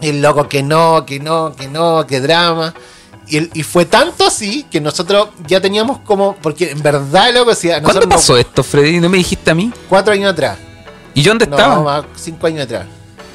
Y 0.00 0.08
el 0.08 0.22
loco, 0.22 0.48
que 0.48 0.62
no, 0.62 1.04
que 1.06 1.18
no, 1.20 1.54
que 1.56 1.68
no, 1.68 2.06
que 2.06 2.20
drama. 2.20 2.72
Y, 3.28 3.36
el- 3.38 3.50
y 3.54 3.62
fue 3.62 3.84
tanto 3.84 4.26
así 4.26 4.64
que 4.70 4.80
nosotros 4.80 5.28
ya 5.46 5.60
teníamos 5.60 5.98
como, 6.00 6.36
porque 6.42 6.70
en 6.70 6.82
verdad, 6.82 7.32
loco, 7.34 7.54
si 7.54 7.70
a 7.70 7.82
¿Cuándo 7.82 8.08
pasó 8.08 8.36
esto, 8.36 8.62
Freddy? 8.64 9.00
¿No 9.00 9.08
me 9.08 9.18
dijiste 9.18 9.50
a 9.50 9.54
mí? 9.54 9.72
cuatro 9.88 10.12
años 10.12 10.32
atrás. 10.32 10.58
¿Y 11.14 11.22
yo 11.22 11.30
dónde 11.32 11.46
No, 11.46 11.56
estaba? 11.56 11.82
más 11.82 12.04
cinco 12.16 12.46
años 12.46 12.62
atrás. 12.64 12.86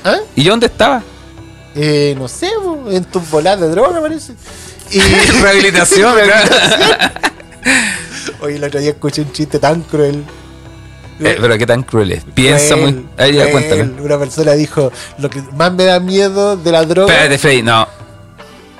¿Ah? 0.03 0.17
¿Y 0.36 0.43
yo 0.43 0.51
dónde 0.51 0.67
estaba? 0.67 1.03
Eh, 1.75 2.15
no 2.17 2.27
sé, 2.27 2.49
en 2.89 3.03
tus 3.05 3.29
bolas 3.29 3.60
de 3.60 3.69
droga 3.69 4.01
parece. 4.01 4.33
Y 4.91 5.00
Rehabilitación, 5.41 6.17
Oye, 8.41 8.56
el 8.56 8.63
otro 8.63 8.80
día 8.80 8.91
escuché 8.91 9.21
un 9.21 9.32
chiste 9.32 9.60
tan 9.60 9.82
cruel. 9.82 10.23
Eh, 11.19 11.38
pero 11.41 11.58
qué 11.58 11.65
tan 11.65 11.84
cruel 11.84 12.12
es. 12.12 12.23
Piensa 12.23 12.76
Cruel, 12.76 12.93
muy. 12.95 13.08
Ahí 13.17 13.34
ya 13.34 13.50
cuéntame. 13.52 13.84
Una 14.02 14.19
persona 14.19 14.52
dijo, 14.54 14.91
lo 15.17 15.30
que 15.30 15.41
más 15.54 15.73
me 15.73 15.86
da 15.86 16.00
miedo 16.00 16.56
de 16.56 16.71
la 16.71 16.86
droga, 16.86 17.12
Espérate, 17.13 17.38
Freddy, 17.39 17.63
no. 17.63 17.88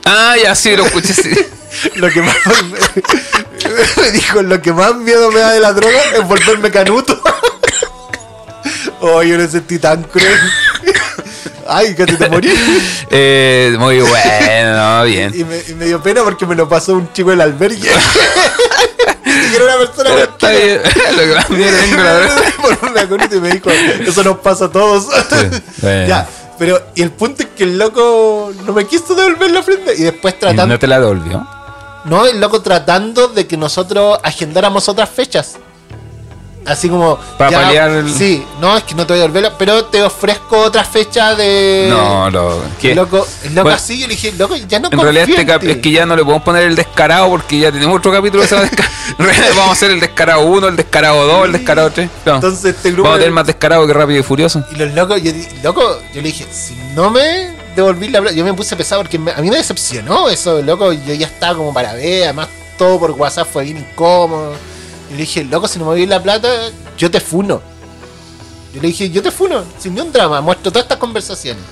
Ah, 0.06 0.36
ya 0.42 0.54
sí, 0.56 0.76
lo 0.76 0.86
escuché. 0.86 1.14
sí. 1.14 1.32
lo 1.96 2.10
que 2.10 2.22
más 2.22 2.36
me, 2.46 4.04
me 4.04 4.12
dijo, 4.12 4.42
lo 4.44 4.62
que 4.62 4.72
más 4.72 4.96
miedo 4.96 5.32
me 5.32 5.40
da 5.40 5.52
de 5.54 5.60
la 5.60 5.74
droga 5.74 6.00
es 6.16 6.28
volverme 6.28 6.70
canuto. 6.72 7.20
Oye, 9.00 9.32
yo 9.32 9.38
me 9.38 9.48
sentí 9.48 9.80
tan 9.80 10.04
cruel. 10.04 10.40
Ay, 11.70 11.96
casi 11.96 12.16
te 12.16 12.30
morí. 12.30 12.50
Eh, 13.10 13.76
muy 13.80 14.00
bueno, 14.02 15.04
bien. 15.04 15.32
Y 15.34 15.44
me, 15.44 15.62
y 15.68 15.74
me 15.76 15.86
dio 15.86 16.02
pena 16.02 16.24
porque 16.24 16.46
me 16.46 16.56
lo 16.56 16.68
pasó 16.68 16.94
un 16.94 17.12
chico 17.14 17.30
del 17.30 17.42
albergue. 17.42 17.90
y 19.26 19.56
era 19.56 19.64
una 19.66 19.78
persona 19.78 20.10
Pero 20.14 20.24
está 20.24 20.50
bien. 20.52 20.82
Lo 21.16 21.24
que 21.24 22.92
más 22.94 23.06
Conuto 23.08 23.36
y 23.36 23.40
me 23.40 23.50
dijo, 23.52 23.70
eso 23.72 24.24
nos 24.24 24.38
pasa 24.40 24.66
a 24.66 24.70
todos. 24.72 25.08
bueno. 25.82 26.08
ya, 26.08 26.28
pero 26.58 26.82
y 26.96 27.02
el 27.02 27.12
punto 27.12 27.44
es 27.44 27.50
que 27.56 27.64
el 27.64 27.78
loco 27.78 28.52
no 28.66 28.74
me 28.74 28.86
quiso 28.86 29.16
devolver 29.16 29.52
la 29.52 29.60
ofrenda 29.62 29.94
y 29.94 30.02
después 30.04 30.34
¿Y 30.36 30.40
tratando, 30.40 30.68
no 30.68 30.80
te 30.80 30.88
la 30.88 31.00
devolvió? 31.00 31.48
no, 32.06 32.26
el 32.26 32.40
loco 32.40 32.62
tratando 32.62 33.28
de 33.30 33.48
que 33.48 33.58
nosotros 33.58 34.20
agendáramos 34.24 34.90
otras 34.90 35.10
fechas. 35.10 35.58
Así 36.68 36.90
como 36.90 37.18
Para 37.38 37.52
paliar 37.62 37.90
el- 37.92 38.14
Sí, 38.14 38.44
no, 38.60 38.76
es 38.78 38.84
que 38.84 38.94
no 38.94 39.06
te 39.08 39.14
voy 39.14 39.20
a 39.20 39.22
devolverla, 39.24 39.58
pero 39.58 39.86
te 39.86 40.04
ofrezco 40.04 40.58
otra 40.60 40.84
fecha 40.84 41.34
de 41.36 41.88
No, 41.90 42.30
lo. 42.30 42.62
¿qué? 42.82 42.94
Loco, 42.94 43.18
loco 43.18 43.28
Bueno, 43.64 43.70
así, 43.72 43.98
yo 44.00 44.08
le 44.08 44.16
dije, 44.16 44.34
loco, 44.38 44.56
ya 44.68 44.80
no 44.80 44.90
En 44.92 45.00
realidad 45.00 45.30
este 45.30 45.42
en 45.42 45.48
cap- 45.48 45.62
ti". 45.62 45.72
es 45.72 45.78
que 45.78 45.92
ya 45.92 46.06
no 46.06 46.16
le 46.16 46.24
podemos 46.24 46.44
poner 46.44 46.64
el 46.64 46.76
descarado 46.76 47.30
porque 47.30 47.60
ya 47.60 47.72
tenemos 47.72 47.98
otro 47.98 48.12
capítulo. 48.12 48.44
En 49.20 49.26
realidad 49.26 49.48
Vamos 49.56 49.70
a 49.70 49.72
hacer 49.72 49.92
el 49.92 50.00
descarado 50.02 50.42
1, 50.42 50.68
el 50.68 50.76
descarado 50.76 51.26
2, 51.26 51.46
el 51.46 51.52
descarado 51.54 51.90
3. 51.92 52.10
Entonces 52.26 52.76
este 52.76 52.92
grupo 52.92 53.04
Vamos 53.04 53.16
a 53.18 53.20
tener 53.20 53.34
más 53.34 53.48
descarado 53.48 53.88
que 53.88 53.94
rápido 53.94 54.20
y 54.20 54.24
furioso. 54.24 54.64
Y 54.72 54.76
los 54.76 54.94
locos, 54.94 55.22
yo, 55.24 55.32
loco, 55.64 55.82
yo 56.14 56.22
le 56.22 56.28
dije, 56.28 56.46
si 56.52 56.76
no 56.94 57.10
me 57.10 57.56
devolví 57.76 58.10
la 58.10 58.30
yo 58.32 58.44
me 58.44 58.54
puse 58.54 58.76
pesado 58.76 59.02
porque 59.04 59.18
me- 59.18 59.32
a 59.32 59.38
mí 59.38 59.50
me 59.50 59.56
decepcionó 59.58 60.30
eso, 60.30 60.62
loco, 60.62 60.92
yo 60.92 61.14
ya 61.14 61.28
estaba 61.28 61.56
como 61.56 61.74
para 61.74 61.94
ver, 61.94 62.26
además 62.26 62.50
todo 62.78 63.00
por 63.00 63.12
WhatsApp 63.12 63.48
fue 63.52 63.64
bien 63.64 63.78
incómodo. 63.78 64.54
Y 65.10 65.14
le 65.14 65.20
dije, 65.20 65.44
loco, 65.44 65.68
si 65.68 65.80
no 65.80 65.86
me 65.86 65.92
doy 65.92 66.06
la 66.06 66.22
plata, 66.22 66.50
yo 66.98 67.10
te 67.10 67.20
funo. 67.20 67.62
Yo 68.74 68.82
le 68.82 68.88
dije, 68.90 69.10
yo 69.10 69.22
te 69.22 69.32
funo, 69.32 69.64
sin 69.80 69.96
ni 69.96 70.02
un 70.02 70.12
drama, 70.12 70.42
muestro 70.42 70.72
todas 70.72 70.86
estas 70.86 70.98
conversaciones. 70.98 71.64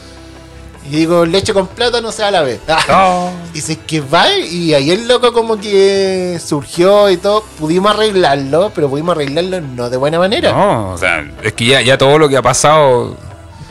Y 0.87 0.97
digo, 0.97 1.25
leche 1.25 1.53
con 1.53 1.67
plata 1.67 1.99
no 1.99 2.11
se 2.11 2.21
da 2.21 2.27
a 2.27 2.31
la 2.31 2.41
vez. 2.41 2.59
Y 3.51 3.53
dice 3.55 3.77
que 3.79 4.01
va 4.01 4.29
y 4.37 4.73
ahí 4.73 4.91
el 4.91 5.07
loco 5.07 5.33
como 5.33 5.57
que 5.57 6.39
surgió 6.43 7.09
y 7.09 7.17
todo. 7.17 7.43
Pudimos 7.57 7.91
arreglarlo, 7.91 8.71
pero 8.75 8.89
pudimos 8.89 9.15
arreglarlo 9.15 9.61
no 9.61 9.89
de 9.89 9.97
buena 9.97 10.19
manera. 10.19 10.51
No, 10.51 10.91
o 10.91 10.97
sea, 10.97 11.25
es 11.41 11.53
que 11.53 11.65
ya, 11.65 11.81
ya 11.81 11.97
todo 11.97 12.17
lo 12.19 12.29
que 12.29 12.37
ha 12.37 12.41
pasado, 12.41 13.15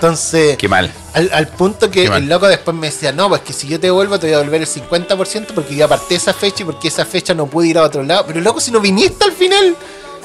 Entonces, 0.05 0.57
qué 0.59 0.69
mal. 0.69 0.93
al, 1.15 1.31
al 1.33 1.49
punto 1.49 1.91
que 1.91 2.05
el 2.05 2.29
loco 2.29 2.47
después 2.47 2.77
me 2.77 2.89
decía, 2.89 3.11
no, 3.13 3.29
pues 3.29 3.41
que 3.41 3.53
si 3.53 3.67
yo 3.69 3.81
te 3.81 3.87
devuelvo 3.87 4.19
te 4.19 4.27
voy 4.27 4.35
a 4.35 4.39
devolver 4.39 4.61
el 4.63 4.69
50% 4.69 5.47
porque 5.55 5.75
yo 5.75 5.87
aparté 5.87 6.15
esa 6.17 6.33
fecha 6.35 6.63
y 6.63 6.67
porque 6.67 6.89
esa 6.89 7.05
fecha 7.07 7.33
no 7.35 7.47
pude 7.47 7.69
ir 7.69 7.79
a 7.79 7.83
otro 7.83 8.03
lado. 8.03 8.25
Pero 8.27 8.41
loco, 8.41 8.61
si 8.61 8.71
no 8.71 8.81
viniste 8.81 9.25
al 9.25 9.33
final 9.33 9.75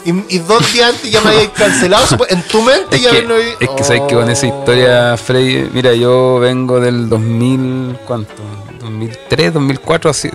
y, 0.06 0.36
y 0.36 0.40
dos 0.40 0.74
días 0.74 0.90
antes 0.94 1.10
ya 1.12 1.22
me 1.22 1.30
habías 1.32 1.50
cancelado, 1.56 2.06
en 2.30 2.42
tu 2.44 2.62
mente 2.62 2.98
Es 2.98 3.02
ya 3.04 3.12
que, 3.12 3.22
no 3.24 3.36
vi- 3.36 3.54
es 3.60 3.70
que 3.70 3.84
sabes 3.84 4.02
que 4.08 4.16
con 4.16 4.30
esa 4.30 4.48
Oh. 4.48 4.60
historia, 4.60 5.18
Freddy, 5.18 5.70
mira, 5.74 5.94
yo 5.94 6.40
vengo 6.40 6.80
del 6.80 7.08
2000, 7.10 8.00
¿cuánto? 8.06 8.34
2003, 8.82 9.54
2004, 9.54 10.10
así- 10.12 10.32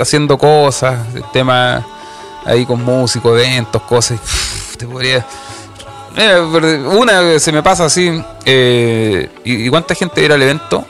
haciendo 0.00 0.36
cosas, 0.38 0.98
temas 1.32 1.84
ahí 2.44 2.64
con 2.66 2.82
músicos, 2.82 3.38
eventos, 3.38 3.82
cosas. 3.82 4.18
y, 4.72 4.76
Te 4.78 4.86
podría. 4.86 5.26
Pero 6.18 6.90
una 6.98 7.38
se 7.38 7.52
me 7.52 7.62
pasa 7.62 7.84
así. 7.84 8.10
eh, 8.44 9.28
¿y, 9.44 9.66
y 9.66 9.68
cuánta 9.68 9.94
gente 9.94 10.24
era 10.24 10.34
al 10.34 10.42
evento? 10.42 10.84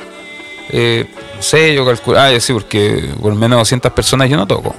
Eh, 0.70 1.06
no 1.36 1.42
sé, 1.42 1.74
yo 1.74 1.84
calculo. 1.84 2.18
Ah, 2.18 2.30
sí, 2.40 2.52
porque 2.52 3.12
por 3.20 3.34
menos 3.34 3.58
200 3.58 3.92
personas 3.92 4.30
yo 4.30 4.36
no 4.36 4.46
toco. 4.46 4.74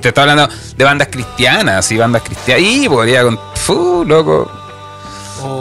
Te 0.00 0.08
estoy 0.08 0.22
hablando 0.22 0.48
de 0.76 0.84
bandas 0.84 1.08
cristianas, 1.08 1.90
y 1.92 1.98
bandas 1.98 2.22
cristianas. 2.22 2.64
Y 2.64 2.88
podría 2.88 3.22
con. 3.24 3.38
Fu, 3.54 4.04
loco. 4.06 4.50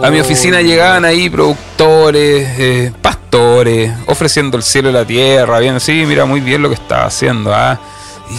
A 0.04 0.10
mi 0.10 0.19
oficina 0.19 0.62
llegaban 0.62 1.06
ahí 1.06 1.30
productores, 1.30 2.47
eh, 2.60 2.93
pastores, 3.01 3.91
ofreciendo 4.06 4.56
el 4.56 4.63
cielo 4.63 4.89
y 4.89 4.93
la 4.93 5.06
tierra, 5.06 5.60
viendo, 5.60 5.80
sí, 5.80 6.04
mira 6.06 6.25
muy 6.25 6.39
bien 6.39 6.62
lo 6.62 6.69
que 6.69 6.75
está 6.75 7.06
haciendo, 7.06 7.54
ah. 7.54 7.80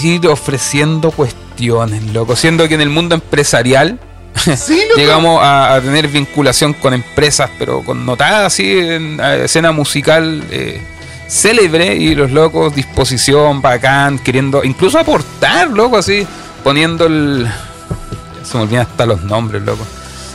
Y 0.03 0.25
ofreciendo 0.27 1.11
cuestiones, 1.11 2.05
loco. 2.13 2.37
Siendo 2.37 2.67
que 2.69 2.75
en 2.75 2.81
el 2.81 2.91
mundo 2.91 3.15
empresarial 3.17 3.99
Sí, 4.57 4.81
llegamos 4.97 5.41
a, 5.43 5.75
a 5.75 5.81
tener 5.81 6.09
vinculación 6.09 6.73
con 6.75 6.95
empresas, 6.95 7.51
pero 7.59 7.83
connotadas 7.83 8.47
así 8.53 8.79
en 8.79 9.21
escena 9.21 9.73
musical 9.73 10.43
eh, 10.51 10.81
célebre 11.29 11.95
y 11.97 12.15
los 12.15 12.31
locos 12.33 12.75
disposición, 12.75 13.63
bacán, 13.63 14.19
queriendo 14.19 14.65
incluso 14.65 14.99
aportar, 14.99 15.71
loco, 15.71 15.97
así, 15.99 16.27
poniendo 16.65 17.07
el... 17.07 17.45
ya 17.47 18.45
Se 18.45 18.57
me 18.57 18.65
olvidan 18.65 18.87
hasta 18.87 19.07
los 19.07 19.23
nombres, 19.23 19.63
loco. 19.63 19.87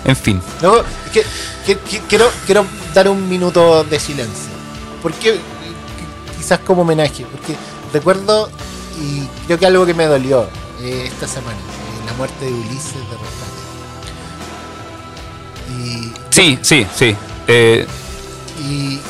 En 0.06 0.16
fin. 0.16 0.42
No, 0.62 0.76
que, 1.12 1.24
que- 1.66 1.78
que- 1.80 2.00
quiero, 2.08 2.32
quiero 2.46 2.66
dar 2.94 3.10
un 3.10 3.28
minuto 3.28 3.84
de 3.84 4.00
silencio. 4.00 4.52
Porque 5.02 5.38
quizás 6.38 6.60
como 6.60 6.84
homenaje, 6.84 7.26
porque 7.30 7.56
recuerdo 7.94 8.50
y 9.02 9.28
creo 9.48 9.60
que 9.60 9.66
algo 9.66 9.86
que 9.86 9.94
me 9.94 10.06
dolió 10.06 10.48
eh, 10.82 11.04
esta 11.08 11.28
semana, 11.28 11.58
eh, 11.58 12.06
la 12.06 12.14
muerte 12.14 12.46
de 12.46 12.52
Ulises 12.52 12.94
de 12.94 13.00
Rescate. 13.02 13.47
Y, 15.70 16.12
Sí, 16.30 16.58
sí, 16.62 16.86
sí. 16.96 17.16
Eh, 17.48 17.86
y, 18.62 18.94
y 18.96 19.02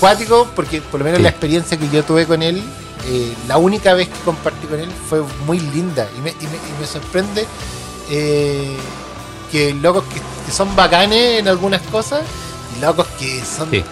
cuático, 0.00 0.48
porque 0.54 0.80
por 0.80 1.00
lo 1.00 1.04
menos 1.04 1.18
Sí. 1.18 1.22
la 1.22 1.28
experiencia 1.30 1.76
que 1.78 1.88
yo 1.90 2.02
tuve 2.04 2.26
con 2.26 2.42
él, 2.42 2.62
eh, 3.06 3.32
la 3.48 3.56
única 3.58 3.94
vez 3.94 4.08
que 4.08 4.18
compartí 4.24 4.66
con 4.66 4.78
él 4.80 4.90
fue 5.08 5.22
muy 5.46 5.58
linda 5.60 6.08
y 6.16 6.20
me, 6.20 6.30
y 6.30 6.44
me, 6.44 6.56
y 6.56 6.80
me 6.80 6.86
sorprende 6.86 7.46
eh, 8.10 8.76
que 9.50 9.74
locos 9.74 10.04
que, 10.04 10.20
que 10.46 10.52
son 10.52 10.74
bacanes 10.76 11.40
en 11.40 11.48
algunas 11.48 11.82
cosas 11.82 12.22
y 12.76 12.80
locos 12.80 13.06
que 13.18 13.42
son 13.44 13.70
Sí. 13.70 13.82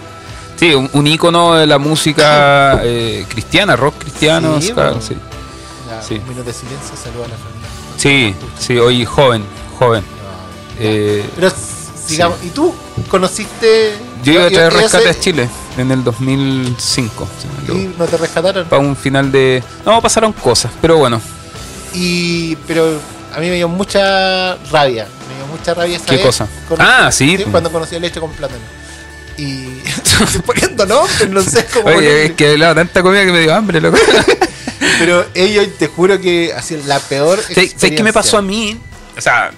Sí, 0.57 0.73
un, 0.75 0.89
un 0.93 1.07
ícono 1.07 1.55
de 1.55 1.65
la 1.65 1.79
música 1.79 2.81
eh, 2.83 3.25
cristiana, 3.27 3.75
rock 3.75 3.95
cristiano. 3.99 4.61
Sí, 4.61 4.71
bueno. 4.73 5.01
sí. 5.01 5.15
Un 6.15 6.27
minuto 6.29 6.43
de 6.43 6.53
silencio, 6.53 6.95
saluda 7.01 7.25
a 7.25 7.29
la 7.29 7.35
familia. 7.35 7.67
sí, 7.97 8.35
sí, 8.59 8.77
hoy 8.77 9.03
joven, 9.05 9.43
joven. 9.79 10.03
No. 10.03 10.85
Eh, 10.85 11.25
Pero 11.35 11.49
s- 12.05 12.09
sigamos, 12.13 12.37
¿y 12.43 12.49
tú 12.49 12.73
conociste? 13.09 13.93
yo 14.23 14.33
iba 14.33 14.45
a 14.45 14.49
traer 14.49 14.73
rescate 14.73 15.09
a 15.09 15.19
Chile 15.19 15.49
en 15.77 15.91
el 15.91 16.03
2005. 16.03 17.27
si. 17.67 17.71
¿Y 17.73 17.95
no 17.97 18.05
te 18.05 18.17
rescataron? 18.17 18.67
Para 18.67 18.81
un 18.81 18.95
final 18.95 19.31
de... 19.31 19.63
No, 19.85 20.01
pasaron 20.01 20.33
cosas, 20.33 20.71
pero 20.81 20.97
bueno. 20.97 21.21
Y, 21.93 22.55
pero 22.67 22.99
a 23.35 23.39
mí 23.39 23.49
me 23.49 23.55
dio 23.55 23.67
mucha 23.67 24.55
rabia. 24.71 25.07
Me 25.27 25.35
dio 25.35 25.45
mucha 25.47 25.73
rabia 25.73 25.97
esa 25.97 26.05
¿Qué 26.05 26.15
vez 26.17 26.25
cosa? 26.25 26.47
Ah, 26.77 27.11
sí. 27.11 27.37
Cuando 27.49 27.71
conocí 27.71 27.95
a 27.95 27.99
leche 27.99 28.19
con 28.19 28.31
plátano. 28.31 28.61
Y 29.37 29.79
poniendo 30.45 30.85
nombres, 30.85 31.29
no 31.29 31.41
sé 31.41 31.65
cómo. 31.73 31.87
Oye, 31.87 32.25
es 32.25 32.31
que 32.33 32.49
he 32.49 32.51
hablado 32.53 32.75
tanta 32.75 33.01
comida 33.01 33.25
que 33.25 33.31
me 33.31 33.39
dio 33.39 33.55
hambre, 33.55 33.81
loco. 33.81 33.97
Pero 34.99 35.25
ellos, 35.33 35.67
te 35.79 35.87
juro 35.87 36.19
que 36.21 36.53
así 36.55 36.77
la 36.85 36.99
peor. 36.99 37.39
¿Sabes 37.41 37.73
sabes 37.77 37.95
qué 37.95 38.03
me 38.03 38.13
pasó 38.13 38.37
a 38.37 38.41
mí? 38.41 38.77
O 39.17 39.21
sea, 39.21 39.51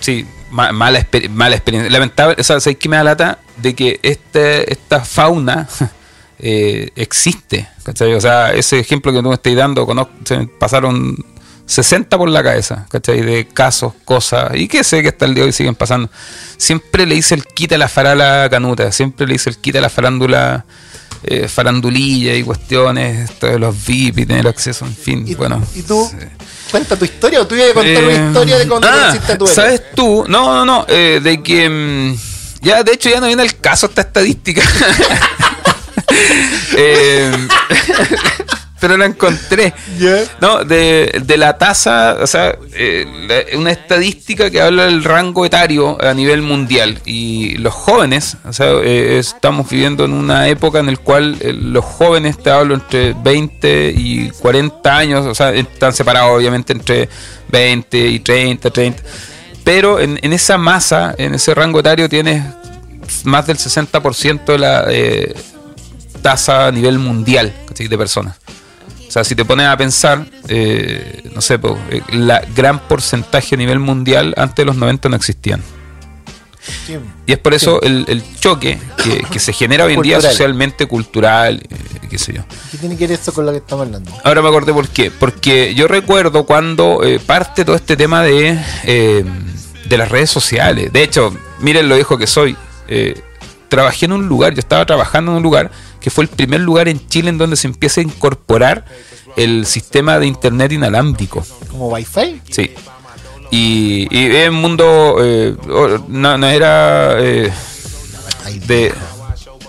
sí, 0.00 0.26
ma- 0.50 0.72
mala, 0.72 1.06
mala 1.30 1.56
experiencia. 1.56 1.90
Lamentable, 1.90 2.36
o 2.38 2.44
sea, 2.44 2.60
¿sabes 2.60 2.76
qué 2.78 2.88
me 2.88 2.96
da 2.96 3.04
lata? 3.04 3.38
De 3.56 3.74
que 3.74 3.98
este, 4.02 4.72
esta 4.72 5.00
fauna 5.04 5.68
eh, 6.38 6.90
existe. 6.96 7.68
¿cachai? 7.82 8.14
O 8.14 8.20
sea, 8.20 8.52
ese 8.52 8.78
ejemplo 8.78 9.12
que 9.12 9.22
tú 9.22 9.28
me 9.28 9.34
estás 9.34 9.54
dando, 9.56 9.86
se 10.24 10.46
pasaron 10.58 11.16
60 11.66 12.18
por 12.18 12.28
la 12.28 12.42
cabeza, 12.42 12.86
¿cachai? 12.90 13.20
De 13.22 13.46
casos, 13.46 13.92
cosas, 14.04 14.50
y 14.54 14.66
que 14.68 14.82
sé 14.84 15.02
que 15.02 15.08
hasta 15.08 15.24
el 15.24 15.34
día 15.34 15.44
de 15.44 15.48
hoy 15.48 15.52
siguen 15.52 15.74
pasando. 15.76 16.10
Siempre 16.56 17.06
le 17.06 17.14
hice 17.14 17.34
el 17.34 17.44
quita 17.44 17.78
la 17.78 17.88
farala 17.88 18.48
canuta, 18.50 18.90
siempre 18.92 19.26
le 19.26 19.34
hice 19.36 19.50
el 19.50 19.58
quita 19.58 19.80
la 19.80 19.88
farándula. 19.88 20.64
Eh, 21.24 21.48
farandulilla 21.48 22.34
y 22.34 22.42
cuestiones, 22.42 23.30
esto 23.30 23.46
de 23.46 23.58
los 23.58 23.74
VIP 23.86 24.18
y 24.20 24.26
tener 24.26 24.48
acceso, 24.48 24.84
en 24.86 24.94
fin, 24.96 25.24
¿Y, 25.26 25.34
bueno. 25.34 25.62
¿Y 25.74 25.82
tú? 25.82 26.08
sí. 26.10 26.16
Cuenta 26.70 26.96
tu 26.96 27.04
historia 27.04 27.40
o 27.42 27.46
tú 27.46 27.56
ibas 27.56 27.70
a 27.70 27.74
contar 27.74 27.92
Eh, 27.94 28.04
una 28.06 28.26
historia 28.28 28.58
de 28.58 28.68
cuando 28.68 28.88
ah, 28.88 29.12
tu 29.26 29.32
héroe? 29.32 29.48
¿Sabes 29.54 29.82
tú? 29.94 30.24
No, 30.28 30.54
no, 30.54 30.64
no. 30.64 30.86
eh, 30.88 31.20
de 31.22 31.42
que. 31.42 31.68
mm, 31.68 32.16
ya, 32.62 32.82
de 32.84 32.92
hecho, 32.92 33.08
ya 33.10 33.20
no 33.20 33.26
viene 33.26 33.42
el 33.42 33.56
caso 33.58 33.86
esta 33.86 34.02
estadística. 34.02 34.62
Eh, 36.76 37.30
pero 38.80 38.96
la 38.96 39.04
encontré. 39.06 39.72
No, 40.40 40.64
de, 40.64 41.20
de 41.24 41.36
la 41.36 41.58
tasa, 41.58 42.16
o 42.20 42.26
sea, 42.26 42.56
eh, 42.72 43.06
la- 43.28 43.58
una 43.58 43.70
estadística 43.70 44.50
que 44.50 44.60
habla 44.60 44.86
del 44.86 45.04
rango 45.04 45.44
etario 45.44 46.02
a 46.02 46.14
nivel 46.14 46.40
mundial. 46.42 46.98
Y 47.04 47.56
los 47.58 47.74
jóvenes, 47.74 48.36
o 48.48 48.52
sea, 48.52 48.70
eh, 48.82 49.18
estamos 49.18 49.68
viviendo 49.68 50.04
en 50.04 50.12
una 50.12 50.48
época 50.48 50.78
en 50.80 50.86
la 50.86 50.96
cual 50.96 51.36
eh, 51.40 51.52
los 51.52 51.84
jóvenes, 51.84 52.38
te 52.42 52.50
hablo 52.50 52.74
entre 52.74 53.12
20 53.22 53.92
y 53.96 54.30
40 54.40 54.96
años, 54.96 55.26
o 55.26 55.34
sea, 55.34 55.52
están 55.52 55.92
separados 55.92 56.36
obviamente 56.36 56.72
entre 56.72 57.08
20 57.48 57.98
y 58.08 58.20
30, 58.20 58.70
30. 58.70 59.02
Pero 59.64 60.00
en, 60.00 60.18
en 60.22 60.32
esa 60.32 60.56
masa, 60.56 61.14
en 61.18 61.34
ese 61.34 61.54
rango 61.54 61.80
etario, 61.80 62.08
tienes 62.08 62.42
más 63.24 63.46
del 63.46 63.58
60% 63.58 64.44
de 64.46 64.58
la 64.58 64.84
eh, 64.88 65.34
tasa 66.22 66.68
a 66.68 66.72
nivel 66.72 66.98
mundial 66.98 67.52
de 67.78 67.98
personas. 67.98 68.36
O 69.10 69.12
sea, 69.12 69.24
si 69.24 69.34
te 69.34 69.44
pones 69.44 69.66
a 69.66 69.76
pensar, 69.76 70.24
eh, 70.46 71.28
no 71.34 71.40
sé, 71.40 71.54
eh, 71.54 72.00
la 72.12 72.44
gran 72.54 72.78
porcentaje 72.78 73.56
a 73.56 73.58
nivel 73.58 73.80
mundial 73.80 74.34
antes 74.36 74.54
de 74.54 74.64
los 74.64 74.76
90 74.76 75.08
no 75.08 75.16
existían. 75.16 75.60
Y 77.26 77.32
es 77.32 77.38
por 77.38 77.54
eso 77.54 77.82
el, 77.82 78.04
el 78.06 78.22
choque 78.38 78.78
que, 79.02 79.24
que 79.32 79.40
se 79.40 79.52
genera 79.52 79.84
hoy 79.84 79.94
en 79.94 80.02
día 80.02 80.20
socialmente, 80.20 80.86
cultural, 80.86 81.60
eh, 81.68 82.06
qué 82.08 82.18
sé 82.18 82.34
yo. 82.34 82.42
¿Qué 82.70 82.78
tiene 82.78 82.96
que 82.96 83.08
ver 83.08 83.18
esto 83.18 83.32
con 83.32 83.46
lo 83.46 83.50
que 83.50 83.58
estamos 83.58 83.86
hablando? 83.86 84.12
Ahora 84.22 84.42
me 84.42 84.48
acordé 84.48 84.72
por 84.72 84.88
qué. 84.88 85.10
Porque 85.10 85.74
yo 85.74 85.88
recuerdo 85.88 86.44
cuando 86.46 87.02
eh, 87.02 87.18
parte 87.18 87.64
todo 87.64 87.74
este 87.74 87.96
tema 87.96 88.22
de, 88.22 88.56
eh, 88.84 89.24
de 89.88 89.98
las 89.98 90.08
redes 90.08 90.30
sociales. 90.30 90.92
De 90.92 91.02
hecho, 91.02 91.34
miren 91.58 91.88
lo 91.88 91.96
viejo 91.96 92.16
que 92.16 92.28
soy. 92.28 92.56
Trabajé 93.68 94.06
en 94.06 94.12
un 94.12 94.28
lugar, 94.28 94.52
yo 94.54 94.60
estaba 94.60 94.84
trabajando 94.84 95.30
en 95.32 95.38
un 95.38 95.42
lugar 95.42 95.70
que 96.00 96.10
fue 96.10 96.24
el 96.24 96.28
primer 96.28 96.60
lugar 96.60 96.88
en 96.88 97.06
Chile 97.08 97.30
en 97.30 97.38
donde 97.38 97.56
se 97.56 97.66
empieza 97.66 98.00
a 98.00 98.04
incorporar 98.04 98.84
el 99.36 99.66
sistema 99.66 100.18
de 100.18 100.26
internet 100.26 100.72
inalámbrico. 100.72 101.44
¿Como 101.70 101.88
Wi-Fi? 101.88 102.42
Sí. 102.50 102.70
Y, 103.50 104.06
y 104.10 104.36
es 104.36 104.48
un 104.48 104.56
mundo, 104.56 105.16
eh, 105.20 105.56
no, 106.08 106.38
no 106.38 106.46
era 106.46 107.16
eh, 107.18 107.52
de... 108.66 108.94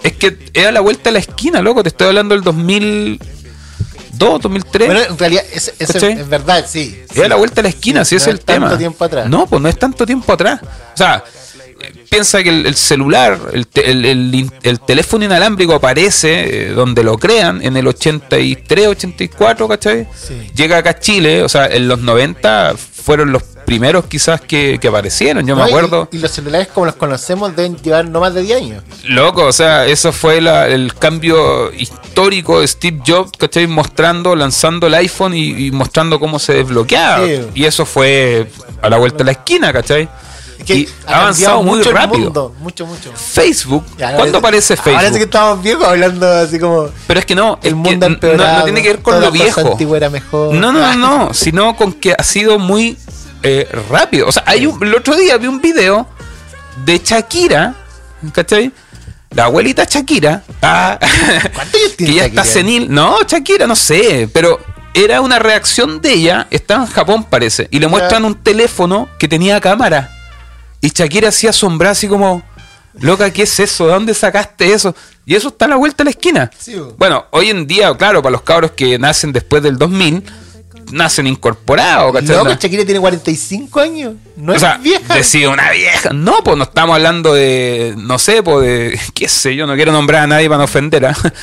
Es 0.04 0.14
que 0.14 0.38
era 0.54 0.72
la 0.72 0.82
vuelta 0.82 1.10
a 1.10 1.14
la 1.14 1.20
esquina, 1.20 1.62
loco. 1.62 1.84
Te 1.84 1.90
estoy 1.90 2.08
hablando 2.08 2.34
del 2.34 2.44
2002, 2.44 4.42
2003. 4.42 4.88
Bueno, 4.88 5.02
en 5.12 5.18
realidad, 5.18 5.44
es, 5.54 5.74
es, 5.78 5.96
es 5.96 6.28
verdad, 6.30 6.66
sí. 6.68 7.04
Era 7.14 7.24
sí. 7.24 7.30
la 7.30 7.36
vuelta 7.36 7.62
a 7.62 7.64
la 7.64 7.70
esquina, 7.70 8.04
si 8.04 8.16
no 8.16 8.18
es 8.18 8.28
el 8.28 8.40
tema. 8.40 8.68
tanto 8.68 8.80
tiempo 8.80 9.06
atrás. 9.06 9.30
No, 9.30 9.46
pues 9.46 9.62
no 9.62 9.70
es 9.70 9.78
tanto 9.78 10.06
tiempo 10.06 10.34
atrás. 10.34 10.60
O 10.64 10.98
sea, 10.98 11.24
piensa 12.10 12.42
que 12.44 12.50
el, 12.50 12.66
el 12.66 12.76
celular, 12.76 13.40
el, 13.54 13.68
te- 13.68 13.90
el- 13.90 14.52
el 14.64 14.80
teléfono 14.80 15.26
inalámbrico 15.26 15.74
aparece 15.76 16.68
eh, 16.68 16.70
donde 16.74 17.04
lo 17.04 17.18
crean, 17.18 17.62
en 17.64 17.78
el 17.78 17.88
83, 17.88 18.88
84, 18.88 19.68
¿cachai? 19.68 20.08
Sí. 20.16 20.52
Llega 20.56 20.78
acá 20.78 20.92
a 20.92 21.00
Chile, 21.00 21.44
o 21.44 21.50
sea, 21.50 21.68
en 21.68 21.88
los 21.88 22.00
90 22.00 22.76
fueron 22.78 23.32
los 23.32 23.44
primeros 23.66 24.06
quizás 24.06 24.42
que, 24.42 24.78
que 24.82 24.88
aparecieron, 24.90 25.46
yo 25.48 25.56
No, 25.56 25.62
me 25.64 25.70
y- 25.70 25.74
acuerdo. 25.74 26.10
Y, 26.12 26.18
los 26.18 26.32
celulares 26.32 26.68
como 26.68 26.88
los 26.88 26.96
conocemos 26.96 27.56
deben 27.56 27.78
llevar 27.78 28.06
no 28.08 28.20
más 28.20 28.34
de 28.34 28.42
10 28.42 28.58
años. 28.62 28.84
Loco, 29.06 29.46
o 29.46 29.52
sea, 29.54 29.86
eso 29.88 30.12
fue 30.12 30.42
la- 30.42 30.68
el 30.68 30.94
cambio 30.96 31.72
histórico 31.74 32.60
de 32.62 32.68
Steve 32.68 33.00
Jobs, 33.06 33.32
¿cachai? 33.38 33.68
Mostrando, 33.68 34.36
lanzando 34.36 34.88
el 34.88 34.94
iPhone 34.96 35.34
y, 35.34 35.68
y 35.68 35.72
mostrando 35.72 36.20
cómo 36.20 36.38
se 36.40 36.54
desbloqueaba. 36.56 37.26
Sí. 37.26 37.40
Y 37.56 37.66
eso 37.66 37.86
fue 37.86 38.52
a 38.82 38.90
la 38.90 38.98
vuelta 38.98 39.20
de 39.20 39.24
la 39.26 39.32
esquina, 39.32 39.72
¿cachai? 39.72 40.10
Que 40.66 40.76
y 40.76 40.90
ha 41.08 41.22
avanzado 41.22 41.64
muy 41.64 41.80
mucho 41.80 41.92
rápido. 41.92 42.24
mundo, 42.26 42.56
mucho, 42.60 42.86
mucho. 42.86 43.12
Facebook, 43.16 43.84
Ya, 43.98 44.16
¿cuándo 44.16 44.38
aparece 44.38 44.76
Facebook? 44.76 44.96
Parece 44.96 45.18
que 45.18 45.24
estamos 45.24 45.62
viejos 45.62 45.86
hablando 45.86 46.28
así 46.28 46.60
como 46.60 46.90
Pero 47.08 47.20
es 47.20 47.26
que 47.26 47.36
no, 47.36 47.60
el 47.64 47.76
mundo 47.76 48.10
no, 48.10 48.18
no 48.18 48.64
tiene 48.64 48.82
que 48.82 48.90
ver 48.90 49.02
con 49.02 49.20
lo 49.20 49.32
viejo. 49.32 49.78
era 49.96 50.10
mejor. 50.10 50.54
No, 50.54 50.72
no, 50.72 50.80
no, 50.80 50.96
no, 50.96 51.34
sino 51.34 51.76
con 51.76 51.94
que 51.94 52.14
ha 52.18 52.24
sido 52.24 52.60
muy 52.60 52.98
eh, 53.44 53.68
rápido. 53.90 54.28
O 54.28 54.32
sea, 54.32 54.44
hay 54.46 54.66
un, 54.66 54.82
el 54.84 54.94
otro 54.96 55.16
día 55.16 55.38
vi 55.38 55.48
un 55.48 55.62
video 55.62 56.08
de 56.86 57.02
Shakira, 57.04 57.76
¿cachai? 58.34 58.72
La 59.32 59.46
abuelita 59.46 59.86
Shakira, 59.86 60.44
ah, 60.62 61.00
¿Cuántos 61.54 61.82
años 61.82 61.94
tiene 61.98 62.14
que 62.14 62.20
ya 62.20 62.26
está 62.26 62.44
senil. 62.44 62.94
No, 62.94 63.18
Shakira, 63.26 63.66
no 63.66 63.76
sé, 63.76 64.30
pero 64.34 64.60
era 64.94 65.22
una 65.22 65.40
reacción 65.40 66.02
de 66.02 66.14
ella, 66.14 66.48
estaba 66.52 66.84
en 66.84 66.92
Japón 66.92 67.24
parece, 67.24 67.68
y 67.72 67.80
le 67.80 67.88
muestran 67.88 68.26
un 68.26 68.36
teléfono 68.36 69.08
que 69.18 69.28
tenía 69.28 69.60
cámara. 69.62 70.12
Y 70.82 70.90
Shakira 70.90 71.30
así 71.30 71.48
asombrada, 71.48 71.92
así 71.92 72.08
como, 72.08 72.42
loca, 73.00 73.32
¿qué 73.32 73.44
es 73.44 73.60
eso? 73.60 73.86
¿De 73.88 73.94
dónde 73.94 74.14
sacaste 74.14 74.74
eso? 74.74 74.96
Y 75.26 75.36
eso 75.36 75.50
está 75.50 75.66
a 75.66 75.68
la 75.70 75.76
vuelta 75.76 75.98
de 76.00 76.06
la 76.06 76.10
esquina. 76.12 76.50
Sí. 76.58 76.76
Bueno, 76.98 77.26
hoy 77.32 77.50
en 77.52 77.68
día, 77.68 77.96
claro, 77.96 78.22
para 78.22 78.32
los 78.32 78.42
cabros 78.42 78.72
que 78.72 78.98
nacen 78.98 79.32
después 79.32 79.62
del 79.62 79.78
2000, 79.78 80.24
nacen 80.92 81.28
incorporados, 81.28 82.12
¿cachai? 82.14 82.36
No- 82.44 82.50
Shakira 82.50 82.84
tiene 82.84 83.00
45 83.00 83.80
años. 83.80 84.16
No 84.36 84.52
o 84.54 84.56
es 84.56 84.62
sea, 84.62 84.78
vieja. 84.78 85.14
decía 85.16 85.50
una 85.50 85.70
vieja. 85.72 86.10
No, 86.12 86.44
pues 86.44 86.58
no 86.58 86.64
estamos 86.64 86.96
hablando 86.96 87.34
de, 87.34 87.94
no 87.98 88.18
sé, 88.18 88.42
pues 88.44 88.66
de, 88.66 89.00
qué 89.14 89.30
sé 89.30 89.56
yo, 89.56 89.68
no 89.68 89.76
quiero 89.76 89.92
nombrar 89.92 90.24
a 90.24 90.28
nadie 90.28 90.48
para 90.50 90.58
no 90.60 90.64
ofender. 90.66 91.06
¿ah? 91.06 91.16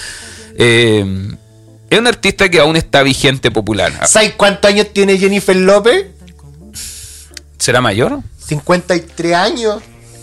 Eh, 0.61 1.05
es 1.89 1.99
un 2.01 2.07
artista 2.09 2.49
que 2.49 2.59
aún 2.59 2.74
está 2.74 3.05
vigente 3.05 3.49
popular. 3.53 3.93
¿Sabes 4.09 4.32
cuántos 4.36 4.68
años 4.68 4.89
tiene 4.93 5.16
Jennifer 5.16 5.55
López? 5.55 6.07
¿Será 7.59 7.80
mayor? 7.80 8.18
53 8.49 9.34
años. 9.34 9.82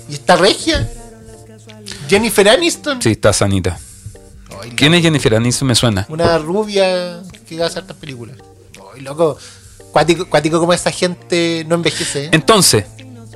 Y 0.09 0.13
está 0.13 0.36
regia. 0.36 0.88
Jennifer 2.09 2.47
Aniston. 2.49 3.01
Sí, 3.01 3.11
está 3.11 3.34
sanita. 3.34 3.78
Ay, 4.61 4.71
¿Quién 4.76 4.93
es 4.93 5.01
Jennifer 5.01 5.36
Aniston? 5.36 5.67
Me 5.67 5.76
suena. 5.76 6.05
Una 6.09 6.38
rubia 6.38 7.21
que 7.47 7.61
hace 7.63 7.80
hartas 7.80 7.97
películas. 7.97 8.38
Ay, 8.93 9.01
loco. 9.01 9.38
Cuático, 9.91 10.26
cuático 10.28 10.59
como 10.59 10.73
esa 10.73 10.91
gente 10.91 11.63
no 11.67 11.76
envejece. 11.76 12.26
¿eh? 12.26 12.30
Entonces, 12.34 12.86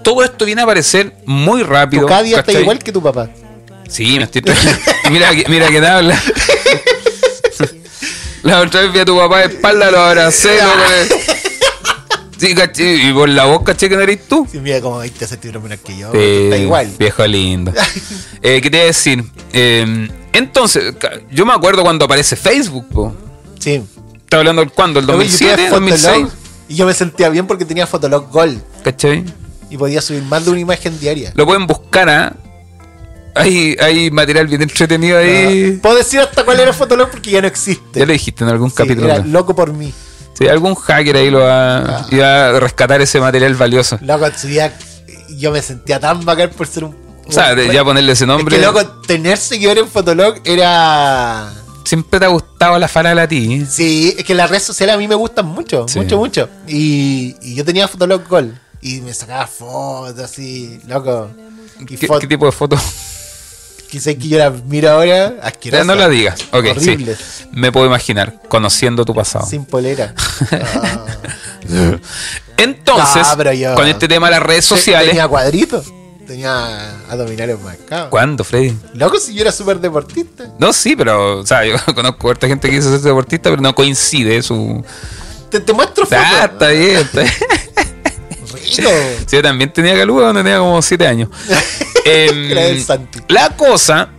todo 0.04 0.24
esto 0.24 0.46
viene 0.46 0.62
a 0.62 0.64
aparecer 0.66 1.16
muy 1.26 1.64
rápido. 1.64 2.04
Tu 2.04 2.08
cada 2.08 2.24
día 2.24 2.40
está 2.40 2.52
igual 2.52 2.80
que 2.80 2.92
tu 2.92 3.02
papá. 3.02 3.30
Sí, 3.88 4.18
me 4.18 4.26
estoy 4.26 4.44
Mira, 5.12 5.32
que- 5.32 5.46
mira 5.50 5.68
que 5.70 5.80
te 5.80 5.88
habla. 5.88 6.22
La 8.44 8.62
otra 8.62 8.82
vez 8.82 8.94
vi 8.94 9.00
a 9.00 9.06
tu 9.06 9.18
papá 9.18 9.40
de 9.40 9.46
espalda, 9.54 9.92
lo 9.92 10.00
abracé, 10.00 10.58
lo 10.62 10.70
Sí, 12.40 12.56
caché, 12.56 12.96
y 12.96 13.12
por 13.14 13.28
la 13.28 13.46
voz 13.46 13.64
caché 13.64 13.90
que 13.90 13.96
no 13.98 14.02
eres 14.02 14.26
tú. 14.28 14.48
Sí, 14.50 14.60
mira 14.60 14.80
como 14.80 15.00
20 15.00 15.28
centímetros 15.28 15.62
menos 15.64 15.80
que 15.84 15.98
yo. 15.98 16.12
Sí, 16.12 16.18
está 16.18 16.58
igual. 16.58 16.90
Viejo 16.98 17.28
lindo. 17.28 17.74
Eh, 18.42 18.62
¿Qué 18.62 18.70
te 18.70 18.78
iba 18.78 18.84
a 18.84 18.88
decir? 18.88 19.24
Eh, 19.52 20.08
entonces, 20.32 20.94
yo 21.30 21.46
me 21.46 21.52
acuerdo 21.52 21.82
cuando 21.84 22.06
aparece 22.06 22.38
Facebook, 22.38 22.88
po. 22.88 23.14
Sí. 23.60 23.84
¿Estás 24.16 24.38
hablando 24.38 24.62
del 24.62 24.72
cuándo? 24.72 25.02
¿El 25.02 25.06
Luego 25.08 25.22
yo 25.22 25.28
2007? 25.28 25.56
tenía 25.56 25.70
2006? 25.72 26.06
Fotolog 26.08 26.32
Y 26.70 26.76
yo 26.76 26.86
me 26.86 26.94
sentía 26.94 27.28
bien 27.30 27.48
porque 27.48 27.66
tenía 27.66 27.86
Fotolog 27.86 28.30
Gold. 28.32 28.62
¿Cachai? 28.84 29.26
Y 29.70 29.76
podía 29.78 30.02
subir 30.02 30.24
más 30.24 30.46
de 30.46 30.52
una 30.52 30.62
imagen 30.62 30.98
diaria. 31.00 31.34
Lo 31.36 31.46
pueden 31.46 31.68
buscar, 31.68 32.10
¿ah? 32.10 32.34
Hay, 33.36 33.76
hay 33.82 34.10
material 34.12 34.48
bien 34.48 34.62
entretenido 34.62 35.18
ahí. 35.18 35.78
Puedo 35.82 35.96
decir 35.98 36.20
hasta 36.22 36.44
cuál 36.46 36.60
era 36.62 36.72
Fotolog 36.72 37.10
porque 37.12 37.32
ya 37.32 37.42
no 37.42 37.48
existe. 37.48 38.00
Ya 38.00 38.06
lo 38.06 38.14
dijiste 38.14 38.44
en 38.46 38.50
algún 38.52 38.70
Sí, 38.70 38.78
capítulo. 38.78 39.08
era 39.08 39.20
loco 39.26 39.54
por 39.56 39.74
mí. 39.74 39.94
Sí, 40.40 40.48
algún 40.48 40.74
hacker 40.74 41.16
ahí 41.18 41.30
lo 41.30 41.40
va, 41.42 41.78
Ah. 41.80 42.08
iba 42.10 42.48
a 42.48 42.60
rescatar 42.60 43.02
ese 43.02 43.20
material 43.20 43.54
valioso. 43.56 44.00
Loco, 44.02 44.26
subía- 44.36 44.74
yo 45.38 45.52
me 45.52 45.62
sentía 45.62 46.00
tan 46.00 46.24
bacán 46.26 46.50
por 46.50 46.66
ser 46.66 46.86
un. 46.86 46.96
O 47.28 47.32
sea, 47.32 47.54
ya 47.72 47.84
ponerle 47.84 48.14
ese 48.14 48.26
nombre. 48.26 48.56
Es 48.56 48.62
que 48.62 48.66
loco, 48.66 48.84
tener 49.06 49.38
seguidores 49.38 49.84
en 49.84 49.90
Fotolog 49.90 50.36
era. 50.46 51.54
Siempre 51.84 52.20
te 52.20 52.26
ha 52.26 52.30
gustado 52.30 52.80
la 52.80 52.88
farala 52.88 53.24
a 53.24 53.28
ti. 53.28 53.66
Sí, 53.70 54.16
es 54.18 54.24
que 54.24 54.34
las 54.34 54.50
redes 54.50 54.64
sociales 54.64 54.96
a 54.96 54.98
mí 54.98 55.08
me 55.08 55.16
gustan 55.16 55.46
mucho, 55.46 55.88
Sí. 55.88 56.00
mucho, 56.00 56.18
mucho. 56.18 56.50
Y, 56.68 57.36
y 57.42 57.56
yo 57.56 57.64
tenía 57.66 57.88
Fotolog 57.88 58.28
Gold. 58.28 58.58
Y 58.82 59.02
me 59.02 59.14
sacaba 59.14 59.46
fotos 59.48 60.20
así, 60.24 60.80
loco. 60.88 61.30
¿Qué, 61.88 61.98
fotos 61.98 62.22
qué 62.22 62.28
tipo 62.28 62.46
de 62.46 62.52
foto? 62.52 62.78
Quizás 63.90 64.16
que 64.16 64.28
yo 64.28 64.38
las 64.38 64.64
miro 64.66 64.90
ahora, 64.92 65.34
Ya 65.36 65.44
asquerosas. 65.44 65.86
no 65.86 65.96
la 65.96 66.08
digas. 66.10 66.40
Ok, 66.52 66.66
sí. 66.80 66.98
Me 67.52 67.72
puedo 67.72 67.86
imaginar, 67.88 68.42
conociendo 68.48 69.04
tu 69.06 69.14
pasado. 69.14 69.46
Sin 69.46 69.66
polera. 69.66 70.14
Ah. 70.52 71.06
Entonces, 72.58 73.24
Ah, 73.26 73.36
pero 73.38 73.54
yo- 73.54 73.76
con 73.76 73.88
este 73.88 74.08
tema 74.08 74.28
de 74.28 74.32
las 74.32 74.44
redes 74.44 74.66
sociales. 74.66 75.10
Tenía 75.10 75.28
cuadritos. 75.28 75.86
Tenía 76.28 77.00
abdominales 77.10 77.60
marcados. 77.60 78.10
¿Cuándo, 78.10 78.44
Freddy? 78.44 78.76
Loco, 78.94 79.18
si 79.20 79.34
yo 79.34 79.42
era 79.42 79.52
súper 79.52 79.80
deportista. 79.80 80.46
No, 80.60 80.72
sí, 80.74 80.96
pero, 80.96 81.40
o 81.40 81.46
sea, 81.46 81.66
yo 81.66 81.76
conozco 81.96 82.28
a 82.28 82.32
harta 82.32 82.48
gente 82.48 82.70
que 82.70 82.76
quiso 82.76 82.92
ser 82.92 83.00
deportista, 83.02 83.50
pero 83.50 83.62
no 83.62 83.74
coincide 83.74 84.42
su. 84.44 84.84
Te, 85.50 85.60
te 85.60 85.74
muestro 85.74 86.06
fotos. 86.06 86.20
Ah, 86.24 86.50
está 86.52 86.68
bien, 86.68 86.98
está 86.98 87.22
bien. 87.22 87.34
Rico. 88.60 88.90
Sí, 89.28 89.36
yo 89.36 89.42
también 89.42 89.72
tenía 89.74 89.96
caluga 89.96 90.24
cuando 90.26 90.44
tenía 90.44 90.60
como 90.60 90.82
7 90.82 91.08
años. 91.08 91.30
Em, 92.06 92.84
la 93.28 93.50
cosa 93.56 94.10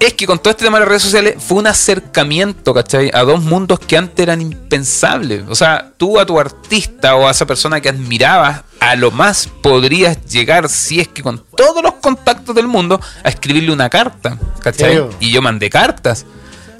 es 0.00 0.14
que 0.14 0.26
con 0.26 0.38
todo 0.38 0.50
este 0.50 0.64
tema 0.64 0.78
de 0.78 0.80
las 0.80 0.88
redes 0.88 1.02
sociales 1.02 1.34
fue 1.38 1.58
un 1.58 1.66
acercamiento, 1.66 2.74
¿cachai? 2.74 3.10
A 3.14 3.22
dos 3.22 3.42
mundos 3.42 3.78
que 3.78 3.96
antes 3.96 4.22
eran 4.22 4.40
impensables. 4.40 5.42
O 5.48 5.54
sea, 5.54 5.92
tú 5.96 6.18
a 6.18 6.26
tu 6.26 6.38
artista 6.40 7.14
o 7.14 7.28
a 7.28 7.30
esa 7.30 7.46
persona 7.46 7.80
que 7.80 7.88
admirabas, 7.88 8.62
a 8.80 8.96
lo 8.96 9.10
más 9.10 9.48
podrías 9.62 10.24
llegar, 10.26 10.68
si 10.68 11.00
es 11.00 11.08
que 11.08 11.22
con 11.22 11.42
todos 11.56 11.82
los 11.82 11.94
contactos 11.94 12.54
del 12.54 12.66
mundo, 12.66 13.00
a 13.22 13.28
escribirle 13.28 13.72
una 13.72 13.88
carta, 13.88 14.38
¿cachai? 14.60 15.04
Y 15.20 15.30
yo 15.30 15.40
mandé 15.40 15.70
cartas. 15.70 16.26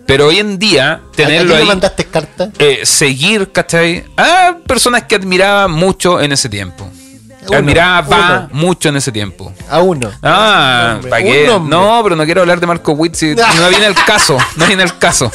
Pero 0.06 0.28
hoy 0.28 0.38
en 0.38 0.58
día, 0.58 0.92
¿A 0.92 1.12
tenerlo 1.16 1.54
le 1.54 1.60
ahí 1.62 1.66
mandaste 1.66 2.04
carta? 2.04 2.50
eh, 2.58 2.80
seguir, 2.84 3.50
¿cachai? 3.50 4.04
A 4.16 4.56
personas 4.66 5.04
que 5.04 5.16
admiraba 5.16 5.66
mucho 5.68 6.20
en 6.20 6.32
ese 6.32 6.48
tiempo. 6.48 6.88
Uno, 7.48 7.58
admiraba 7.58 8.48
uno. 8.50 8.60
mucho 8.60 8.88
en 8.88 8.96
ese 8.96 9.12
tiempo. 9.12 9.52
A 9.70 9.80
uno. 9.80 10.10
Ah, 10.22 10.98
¿para 11.08 11.22
qué? 11.22 11.46
No, 11.62 12.00
pero 12.02 12.16
no 12.16 12.24
quiero 12.24 12.40
hablar 12.42 12.60
de 12.60 12.66
Marco 12.66 12.92
Witt 12.92 13.14
si 13.14 13.34
no 13.34 13.68
viene 13.68 13.86
el 13.86 13.94
caso. 13.94 14.36
No 14.56 14.66
viene 14.66 14.82
el 14.82 14.98
caso. 14.98 15.30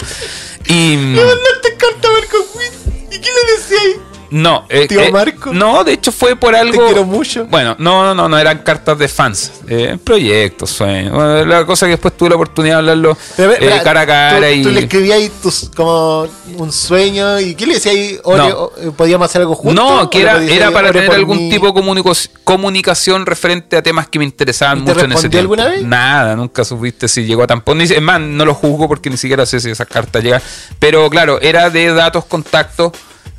Y. 0.65 0.95
¿Le 0.95 1.23
mandaste 1.23 1.75
carta 1.77 2.07
a 2.07 2.11
Marco 2.11 2.37
Witt? 2.55 3.13
¿Y 3.13 3.19
qué 3.19 3.29
le 3.29 3.53
decía 3.57 3.77
ahí? 3.81 4.01
No, 4.31 4.65
eh, 4.69 4.87
¿Tío 4.87 5.01
eh, 5.01 5.11
Marco? 5.11 5.53
No, 5.53 5.83
de 5.83 5.93
hecho 5.93 6.11
fue 6.11 6.35
por 6.35 6.55
algo. 6.55 6.79
Te 6.79 6.85
quiero 6.87 7.05
mucho. 7.05 7.45
Bueno, 7.45 7.75
no, 7.77 8.03
no, 8.03 8.15
no, 8.15 8.29
no 8.29 8.37
eran 8.37 8.59
cartas 8.59 8.97
de 8.97 9.07
fans. 9.07 9.51
Eh, 9.67 9.97
proyectos, 10.03 10.69
sueños. 10.71 11.13
Bueno, 11.13 11.45
la 11.45 11.65
cosa 11.65 11.85
que 11.85 11.91
después 11.91 12.15
tuve 12.15 12.29
la 12.29 12.35
oportunidad 12.35 12.75
de 12.75 12.79
hablarlo 12.79 13.17
Pero, 13.35 13.83
cara 13.83 14.01
a 14.01 14.05
cara 14.05 14.47
tú, 14.47 14.53
y. 14.53 14.63
tú 14.63 14.69
le 14.69 14.79
escribías 14.81 15.17
ahí 15.17 15.31
tus, 15.41 15.69
como 15.75 16.27
un 16.57 16.71
sueño. 16.71 17.39
¿Y 17.39 17.55
qué 17.55 17.65
le 17.67 17.73
decías 17.75 17.95
ahí? 17.95 18.19
No. 18.25 18.71
¿Podíamos 18.95 19.25
hacer 19.29 19.41
algo 19.41 19.55
juntos? 19.55 19.75
No, 19.75 20.09
que 20.09 20.19
¿O 20.19 20.39
le 20.39 20.45
era, 20.45 20.55
era 20.55 20.71
para 20.71 20.91
tener 20.91 21.11
algún 21.11 21.37
mí? 21.37 21.49
tipo 21.49 21.71
de 21.71 22.23
comunicación 22.43 23.25
referente 23.25 23.75
a 23.75 23.83
temas 23.83 24.07
que 24.07 24.17
me 24.17 24.25
interesaban 24.25 24.79
¿Y 24.79 24.85
te 24.85 24.93
mucho 24.93 25.05
en 25.05 25.11
ese 25.11 25.29
tiempo. 25.29 25.53
alguna 25.53 25.65
vez? 25.65 25.83
Nada, 25.83 26.35
nunca 26.37 26.63
supiste 26.63 27.09
si 27.09 27.25
llegó 27.25 27.43
a 27.43 27.47
tampón. 27.47 27.81
Es 27.81 28.01
más, 28.01 28.21
no 28.21 28.45
lo 28.45 28.53
juzgo 28.53 28.87
porque 28.87 29.09
ni 29.09 29.17
siquiera 29.17 29.45
sé 29.45 29.59
si 29.59 29.69
esas 29.69 29.87
cartas 29.87 30.23
llegan. 30.23 30.41
Pero 30.79 31.09
claro, 31.09 31.41
era 31.41 31.69
de 31.69 31.93
datos, 31.93 32.25
contactos 32.25 32.93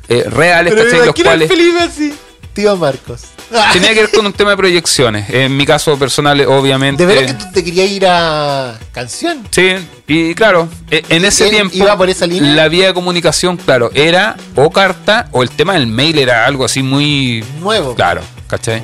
eh, 0.07 0.23
reales, 0.29 0.73
Pero 0.73 0.85
¿cachai? 0.89 1.05
Los 1.07 1.15
cuales 1.15 1.49
Felipe 1.49 1.79
así. 1.79 2.13
Tío 2.53 2.77
Marcos. 2.77 3.21
tenía 3.73 3.93
que 3.93 4.01
ver 4.01 4.11
con 4.11 4.25
un 4.25 4.33
tema 4.33 4.51
de 4.51 4.57
proyecciones. 4.57 5.29
En 5.29 5.55
mi 5.57 5.65
caso 5.65 5.97
personal, 5.97 6.39
obviamente. 6.41 7.05
De 7.05 7.13
veras 7.13 7.31
que 7.31 7.37
tú 7.43 7.51
te 7.51 7.63
querías 7.63 7.89
ir 7.89 8.05
a 8.07 8.77
canción. 8.91 9.47
Sí, 9.49 9.75
y 10.07 10.35
claro, 10.35 10.69
e- 10.91 11.03
en 11.09 11.25
ese 11.25 11.45
¿Él 11.45 11.49
tiempo 11.51 11.75
iba 11.75 11.97
por 11.97 12.09
esa 12.09 12.27
línea? 12.27 12.53
la 12.53 12.67
vía 12.67 12.87
de 12.87 12.93
comunicación, 12.93 13.57
claro, 13.57 13.89
era 13.93 14.37
o 14.55 14.69
carta 14.69 15.27
o 15.31 15.41
el 15.43 15.49
tema 15.49 15.73
del 15.73 15.87
mail 15.87 16.19
era 16.19 16.45
algo 16.45 16.63
así 16.65 16.83
muy 16.83 17.43
Nuevo. 17.59 17.95
claro, 17.95 18.21
¿cachai? 18.47 18.83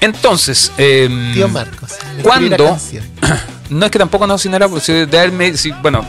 Entonces, 0.00 0.72
em, 0.78 1.34
Tío 1.34 1.48
Marcos. 1.48 1.92
una 2.24 2.56
canción. 2.56 3.04
no 3.70 3.84
es 3.86 3.90
que 3.92 3.98
tampoco 3.98 4.26
no 4.26 4.38
sin 4.38 4.54
era 4.54 4.68
por 4.68 4.80
si 4.80 4.92
de 4.92 5.18
haberme, 5.18 5.56
si, 5.56 5.72
bueno, 5.72 6.04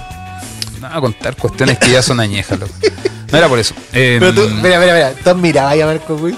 no 0.80 0.88
a 0.88 1.02
contar 1.02 1.36
cuestiones 1.36 1.78
que 1.80 1.92
ya 1.92 2.02
son 2.02 2.20
añejas, 2.20 2.60
loco. 2.60 2.74
No 3.32 3.38
era 3.38 3.48
por 3.48 3.60
eso. 3.60 3.74
Em, 3.94 4.20
Pero 4.20 4.34
tú, 4.34 4.42
mira, 4.62 4.80
mira, 4.80 4.94
mira. 4.94 5.14
¿Tú 5.24 5.36
mirabas 5.36 5.80
a 5.82 5.86
Marco 5.86 6.16
Witt? 6.16 6.36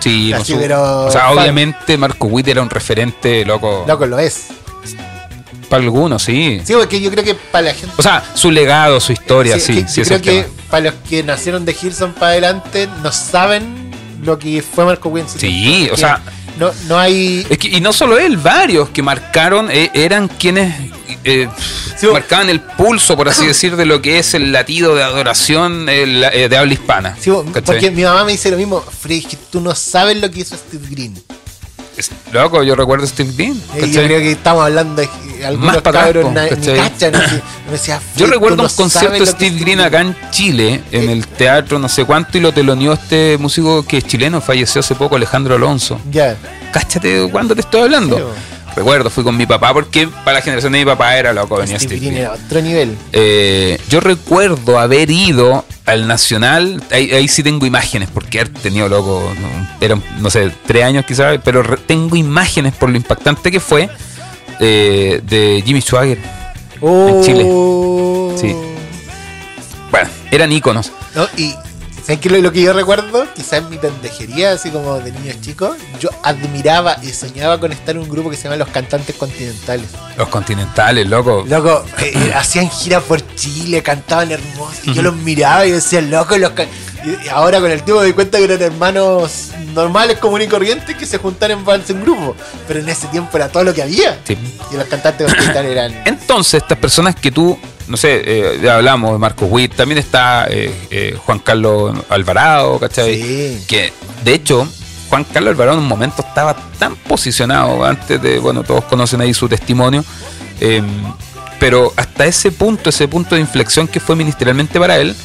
sí, 0.00 0.32
así, 0.32 0.52
con 0.52 0.60
su- 0.60 0.60
pero 0.62 1.06
o 1.06 1.10
sea, 1.10 1.22
fan. 1.22 1.38
obviamente 1.38 1.98
Marco 1.98 2.26
Witt 2.28 2.48
era 2.48 2.62
un 2.62 2.70
referente 2.70 3.44
loco 3.44 3.84
Loco, 3.86 4.06
lo 4.06 4.18
es. 4.18 4.46
para 5.68 5.82
algunos, 5.84 6.22
sí. 6.22 6.60
Sí, 6.64 6.72
porque 6.74 7.00
yo 7.00 7.10
creo 7.10 7.22
que 7.24 7.34
para 7.34 7.66
la 7.66 7.74
gente. 7.74 7.94
O 7.96 8.02
sea, 8.02 8.24
su 8.34 8.50
legado, 8.50 8.98
su 9.00 9.12
historia, 9.12 9.58
sí, 9.60 9.82
que- 9.82 9.88
sí, 9.88 9.96
yo 9.96 10.02
ese 10.02 10.20
creo 10.20 10.22
que 10.22 10.42
tema. 10.42 10.54
para 10.70 10.84
los 10.90 10.94
que 11.08 11.22
nacieron 11.22 11.64
de 11.64 11.76
Hilson 11.80 12.12
para 12.14 12.32
adelante 12.32 12.88
no 13.02 13.12
saben 13.12 13.90
lo 14.22 14.38
que 14.38 14.62
fue 14.62 14.84
Marco 14.84 15.08
Witt. 15.10 15.24
en 15.24 15.30
su 15.30 15.38
Sí, 15.38 15.88
o 15.92 15.96
sea- 15.96 16.20
No, 16.58 16.70
no 16.88 16.98
hay. 16.98 17.46
Es 17.48 17.58
que- 17.58 17.68
y 17.68 17.80
no 17.80 17.92
solo 17.92 18.18
él, 18.18 18.36
varios 18.36 18.90
que 18.90 19.02
marcaron, 19.02 19.70
eh, 19.70 19.90
eran 19.94 20.28
quienes 20.28 20.74
eh, 21.24 21.48
Sí, 21.98 22.06
marcaban 22.06 22.48
el 22.48 22.60
pulso, 22.60 23.16
por 23.16 23.28
así 23.28 23.46
decir, 23.46 23.76
de 23.76 23.84
lo 23.86 24.00
que 24.00 24.18
es 24.18 24.32
el 24.34 24.52
latido 24.52 24.94
de 24.94 25.02
adoración 25.02 25.88
el, 25.88 26.24
eh, 26.24 26.48
de 26.48 26.56
habla 26.56 26.72
hispana. 26.72 27.16
Porque 27.64 27.90
mi 27.90 28.02
mamá 28.02 28.24
me 28.24 28.32
dice 28.32 28.50
lo 28.50 28.56
mismo. 28.56 28.80
Freddy, 28.80 29.22
que 29.22 29.36
tú 29.50 29.60
no 29.60 29.74
sabes 29.74 30.16
lo 30.20 30.30
que 30.30 30.40
hizo 30.40 30.56
Steve 30.56 30.86
Green. 30.90 31.22
Loco, 32.32 32.62
yo 32.62 32.74
recuerdo 32.74 33.04
a 33.04 33.08
Steve 33.08 33.30
Bean. 33.34 33.60
Eh, 33.74 33.90
yo 33.90 34.02
creo 34.02 34.18
que 34.20 34.32
estamos 34.32 34.64
hablando 34.64 35.00
de 35.02 35.08
algunos 35.44 35.74
Más 35.74 35.82
cabros 35.82 36.24
po, 36.26 36.32
na- 36.32 36.44
ni 36.44 36.50
¿cachai? 36.50 36.76
cachan. 36.76 37.14
así. 37.16 37.40
Me 37.66 37.72
decía, 37.72 37.96
Yo 38.16 38.26
"Freddy, 38.26 38.30
recuerdo 38.32 38.56
tú 38.56 38.62
un 38.62 38.68
no 38.68 38.74
concierto 38.76 39.18
de 39.18 39.26
Steve 39.26 39.56
Green 39.58 39.80
acá 39.80 40.00
en 40.02 40.16
Chile, 40.30 40.82
en 40.92 41.08
el 41.10 41.26
teatro 41.26 41.78
no 41.78 41.88
sé 41.88 42.04
cuánto, 42.04 42.36
y 42.38 42.40
lo 42.40 42.52
teloneó 42.52 42.92
este 42.92 43.36
músico 43.38 43.84
que 43.84 43.98
es 43.98 44.04
chileno, 44.04 44.40
falleció 44.40 44.80
hace 44.80 44.94
poco, 44.94 45.16
Alejandro 45.16 45.54
Alonso. 45.54 46.00
Ya. 46.10 46.36
Cáchate 46.72 47.08
de 47.22 47.30
cuándo 47.30 47.54
te 47.54 47.62
estoy 47.62 47.82
hablando. 47.82 48.16
Sí. 48.16 48.22
Recuerdo, 48.76 49.10
fui 49.10 49.24
con 49.24 49.36
mi 49.36 49.46
papá 49.46 49.72
porque 49.74 50.08
para 50.24 50.34
la 50.38 50.42
generación 50.42 50.72
de 50.72 50.78
mi 50.80 50.84
papá 50.84 51.16
era 51.16 51.32
loco, 51.32 51.56
venía 51.56 51.76
Steve 51.78 51.96
Steve 51.96 52.00
Green 52.00 52.12
Green. 52.14 52.24
era 52.26 52.32
otro 52.34 52.60
nivel. 52.62 52.96
Eh, 53.12 53.78
yo 53.88 54.00
recuerdo 54.00 54.78
haber 54.78 55.10
ido 55.10 55.64
al 55.86 56.06
Nacional, 56.06 56.82
ahí, 56.92 57.10
ahí 57.12 57.26
sí 57.28 57.42
tengo 57.42 57.66
imágenes, 57.66 58.08
porque 58.14 58.40
haber 58.40 58.52
tenido 58.54 58.88
loco, 58.88 59.32
no, 59.40 59.68
eran, 59.80 60.02
no 60.20 60.30
sé, 60.30 60.52
tres 60.66 60.84
años 60.84 61.04
quizás, 61.04 61.38
pero 61.44 61.62
re- 61.62 61.78
tengo 61.78 62.14
imágenes 62.16 62.72
por 62.74 62.88
lo 62.90 62.96
impactante 62.96 63.50
que 63.50 63.58
fue 63.60 63.88
eh, 64.60 65.20
de 65.24 65.62
Jimmy 65.66 65.80
Swagger. 65.82 66.18
Oh. 66.80 67.20
Chile. 67.24 67.42
Sí. 68.40 68.54
Bueno, 69.90 70.08
eran 70.30 70.52
íconos. 70.52 70.92
No, 71.14 71.26
y 71.36 71.54
¿Sabes 72.10 72.22
qué 72.22 72.28
lo, 72.28 72.38
lo 72.38 72.50
que 72.50 72.60
yo 72.62 72.72
recuerdo? 72.72 73.24
Quizás 73.36 73.60
en 73.60 73.70
mi 73.70 73.78
pendejería, 73.78 74.50
así 74.50 74.70
como 74.70 74.98
de 74.98 75.12
niños 75.12 75.40
chicos, 75.42 75.76
yo 76.00 76.08
admiraba 76.24 76.96
y 77.04 77.10
soñaba 77.10 77.60
con 77.60 77.70
estar 77.70 77.94
en 77.94 78.02
un 78.02 78.08
grupo 78.08 78.28
que 78.30 78.36
se 78.36 78.42
llama 78.42 78.56
Los 78.56 78.66
Cantantes 78.70 79.14
Continentales. 79.14 79.86
Los 80.16 80.26
continentales, 80.26 81.08
loco. 81.08 81.44
Loco, 81.46 81.84
eh, 82.00 82.10
eh, 82.12 82.32
hacían 82.34 82.68
gira 82.68 83.00
por 83.00 83.24
Chile, 83.36 83.80
cantaban 83.84 84.32
hermoso. 84.32 84.80
Y 84.82 84.92
yo 84.92 85.02
los 85.02 85.14
miraba 85.14 85.64
y 85.66 85.70
decía, 85.70 86.00
loco, 86.00 86.36
los 86.36 86.50
can-". 86.50 86.66
y, 87.04 87.28
ahora 87.28 87.60
con 87.60 87.70
el 87.70 87.80
tiempo 87.84 88.00
me 88.00 88.08
di 88.08 88.12
cuenta 88.12 88.38
que 88.38 88.44
eran 88.44 88.60
hermanos 88.60 89.50
normales, 89.72 90.18
comunes 90.18 90.48
y 90.48 90.50
corrientes 90.50 90.96
que 90.96 91.06
se 91.06 91.18
juntaron 91.18 91.64
en 91.64 91.82
en 91.88 92.02
grupo. 92.02 92.34
Pero 92.66 92.80
en 92.80 92.88
ese 92.88 93.06
tiempo 93.06 93.36
era 93.36 93.50
todo 93.50 93.62
lo 93.62 93.72
que 93.72 93.84
había. 93.84 94.18
Sí. 94.24 94.36
Y 94.72 94.74
los 94.74 94.88
cantantes 94.88 95.28
continentales 95.28 95.70
eran. 95.70 96.02
Entonces, 96.06 96.60
estas 96.60 96.78
personas 96.78 97.14
que 97.14 97.30
tú, 97.30 97.56
no 97.90 97.96
sé, 97.96 98.22
eh, 98.24 98.60
ya 98.62 98.76
hablamos 98.76 99.12
de 99.12 99.18
Marcos 99.18 99.48
Witt, 99.50 99.74
también 99.74 99.98
está 99.98 100.46
eh, 100.48 100.72
eh, 100.92 101.18
Juan 101.26 101.40
Carlos 101.40 101.92
Alvarado, 102.08 102.78
¿cachai? 102.78 103.20
Sí. 103.20 103.64
Que 103.66 103.92
de 104.22 104.32
hecho, 104.32 104.66
Juan 105.08 105.24
Carlos 105.24 105.50
Alvarado 105.50 105.78
en 105.78 105.82
un 105.82 105.88
momento 105.88 106.22
estaba 106.22 106.54
tan 106.78 106.94
posicionado 106.94 107.84
antes 107.84 108.22
de, 108.22 108.38
bueno, 108.38 108.62
todos 108.62 108.84
conocen 108.84 109.20
ahí 109.20 109.34
su 109.34 109.48
testimonio, 109.48 110.04
eh, 110.60 110.80
pero 111.58 111.92
hasta 111.96 112.26
ese 112.26 112.52
punto, 112.52 112.90
ese 112.90 113.08
punto 113.08 113.34
de 113.34 113.40
inflexión 113.40 113.88
que 113.88 113.98
fue 113.98 114.14
ministerialmente 114.14 114.78
para 114.78 114.96
él, 114.98 115.16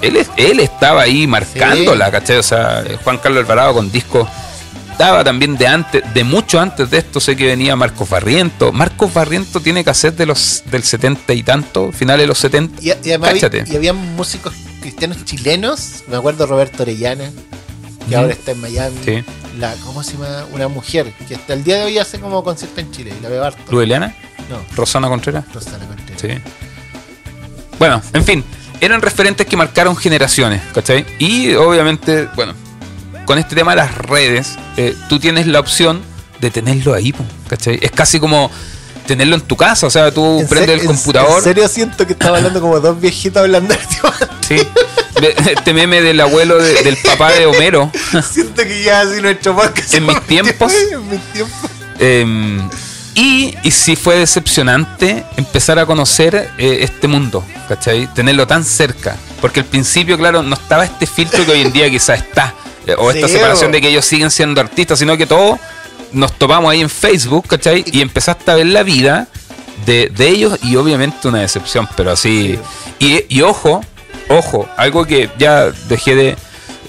él, 0.00 0.24
él 0.36 0.60
estaba 0.60 1.02
ahí 1.02 1.26
marcándola, 1.26 2.12
¿cachai? 2.12 2.36
O 2.36 2.42
sea, 2.44 2.84
Juan 3.02 3.18
Carlos 3.18 3.40
Alvarado 3.40 3.74
con 3.74 3.90
discos 3.90 4.28
daba 4.98 5.22
también 5.24 5.56
de 5.56 5.66
antes, 5.66 6.02
de 6.14 6.24
mucho 6.24 6.60
antes 6.60 6.90
de 6.90 6.98
esto, 6.98 7.20
sé 7.20 7.36
que 7.36 7.46
venía 7.46 7.76
Marcos 7.76 8.08
Barriento. 8.08 8.72
Marcos 8.72 9.12
Barriento 9.12 9.60
tiene 9.60 9.84
cassette 9.84 10.16
de 10.16 10.26
los 10.26 10.62
del 10.70 10.82
70 10.82 11.32
y 11.32 11.42
tanto, 11.42 11.92
finales 11.92 12.22
de 12.24 12.26
los 12.28 12.38
70. 12.38 12.80
Y, 12.82 12.86
y 12.88 12.90
además 12.90 13.30
había, 13.30 13.40
Cáchate. 13.42 13.64
y 13.72 13.76
había 13.76 13.92
músicos 13.92 14.54
cristianos 14.80 15.24
chilenos. 15.24 16.04
Me 16.08 16.16
acuerdo 16.16 16.46
Roberto 16.46 16.82
Orellana, 16.82 17.30
que 18.08 18.16
ahora 18.16 18.32
está 18.32 18.52
en 18.52 18.60
Miami. 18.60 18.96
Sí. 19.04 19.24
La, 19.58 19.74
¿Cómo 19.84 20.02
se 20.02 20.12
llama? 20.12 20.44
Una 20.52 20.68
mujer 20.68 21.12
que 21.26 21.34
hasta 21.34 21.54
el 21.54 21.64
día 21.64 21.76
de 21.76 21.84
hoy 21.84 21.98
hace 21.98 22.20
como 22.20 22.44
concierto 22.44 22.80
en 22.80 22.90
Chile. 22.92 23.12
Y 23.18 23.22
la 23.22 23.28
veo 23.30 23.42
harto. 23.44 23.72
Lueliana, 23.72 24.14
No, 24.50 24.58
Rosana 24.76 25.08
Contreras. 25.08 25.44
Rosana 25.52 25.86
Contreras. 25.86 26.20
Sí. 26.20 26.28
Bueno, 27.78 28.00
en 28.12 28.24
fin, 28.24 28.44
eran 28.80 29.00
referentes 29.02 29.46
que 29.46 29.56
marcaron 29.56 29.96
generaciones, 29.96 30.62
¿cachai? 30.74 31.04
Y 31.18 31.54
obviamente, 31.54 32.28
bueno, 32.36 32.54
con 33.26 33.38
este 33.38 33.54
tema 33.54 33.72
de 33.72 33.76
las 33.76 33.94
redes, 33.98 34.56
eh, 34.76 34.96
tú 35.08 35.18
tienes 35.18 35.46
la 35.46 35.60
opción 35.60 36.00
de 36.40 36.50
tenerlo 36.50 36.94
ahí, 36.94 37.14
¿cachai? 37.48 37.78
Es 37.82 37.90
casi 37.90 38.18
como 38.20 38.50
tenerlo 39.06 39.36
en 39.36 39.42
tu 39.42 39.56
casa, 39.56 39.86
o 39.86 39.90
sea, 39.90 40.10
tú 40.10 40.40
En 40.40 40.48
prendes 40.48 40.80
el 40.80 40.86
computador. 40.86 41.38
En 41.38 41.44
serio 41.44 41.68
siento 41.68 42.06
que 42.06 42.12
estaba 42.14 42.38
hablando 42.38 42.60
como 42.60 42.80
dos 42.80 43.00
viejitos 43.00 43.40
hablando 43.42 43.74
de 43.74 43.80
este 43.80 43.96
Sí. 44.58 44.66
Este 45.50 45.72
meme 45.72 46.02
del 46.02 46.20
abuelo 46.20 46.58
de- 46.58 46.82
del 46.82 46.96
papá 46.98 47.32
de 47.32 47.46
Homero. 47.46 47.90
Siento 48.32 48.62
que 48.62 48.82
ya 48.82 49.00
así 49.00 49.20
nuestro 49.22 49.54
podcast. 49.56 49.94
En 49.94 50.06
mis 50.06 50.20
tiempos. 50.26 50.72
En 50.92 51.08
mis 51.08 51.20
tiempos. 51.32 51.70
Eh, 51.98 52.60
y, 53.14 53.54
y 53.62 53.70
sí 53.70 53.96
fue 53.96 54.16
decepcionante 54.18 55.24
empezar 55.38 55.78
a 55.78 55.86
conocer 55.86 56.50
eh, 56.58 56.78
este 56.82 57.08
mundo, 57.08 57.42
¿cachai? 57.68 58.12
Tenerlo 58.12 58.46
tan 58.46 58.62
cerca. 58.64 59.16
Porque 59.40 59.60
al 59.60 59.66
principio, 59.66 60.18
claro, 60.18 60.42
no 60.42 60.54
estaba 60.54 60.84
este 60.84 61.06
filtro 61.06 61.46
que 61.46 61.52
hoy 61.52 61.62
en 61.62 61.72
día 61.72 61.88
quizás 61.88 62.18
está. 62.18 62.52
Eh, 62.86 62.94
o 62.98 63.10
esta 63.10 63.26
Sí, 63.28 63.34
separación 63.34 63.70
o- 63.70 63.72
de 63.72 63.80
que 63.80 63.88
ellos 63.88 64.04
siguen 64.04 64.30
siendo 64.30 64.60
artistas, 64.60 64.98
sino 64.98 65.16
que 65.16 65.26
todos 65.26 65.58
nos 66.12 66.32
topamos 66.32 66.70
ahí 66.72 66.80
en 66.80 66.90
Facebook, 66.90 67.46
¿cachai? 67.48 67.84
Y 67.92 68.00
empezaste 68.00 68.50
a 68.50 68.54
ver 68.54 68.66
la 68.66 68.82
vida 68.82 69.28
de, 69.84 70.10
de 70.16 70.28
ellos 70.28 70.58
y 70.62 70.76
obviamente 70.76 71.28
una 71.28 71.40
decepción, 71.40 71.88
pero 71.96 72.12
así. 72.12 72.58
Y, 72.98 73.24
y 73.28 73.42
ojo, 73.42 73.82
ojo, 74.28 74.68
algo 74.76 75.04
que 75.04 75.28
ya 75.38 75.66
dejé 75.88 76.14
de. 76.14 76.36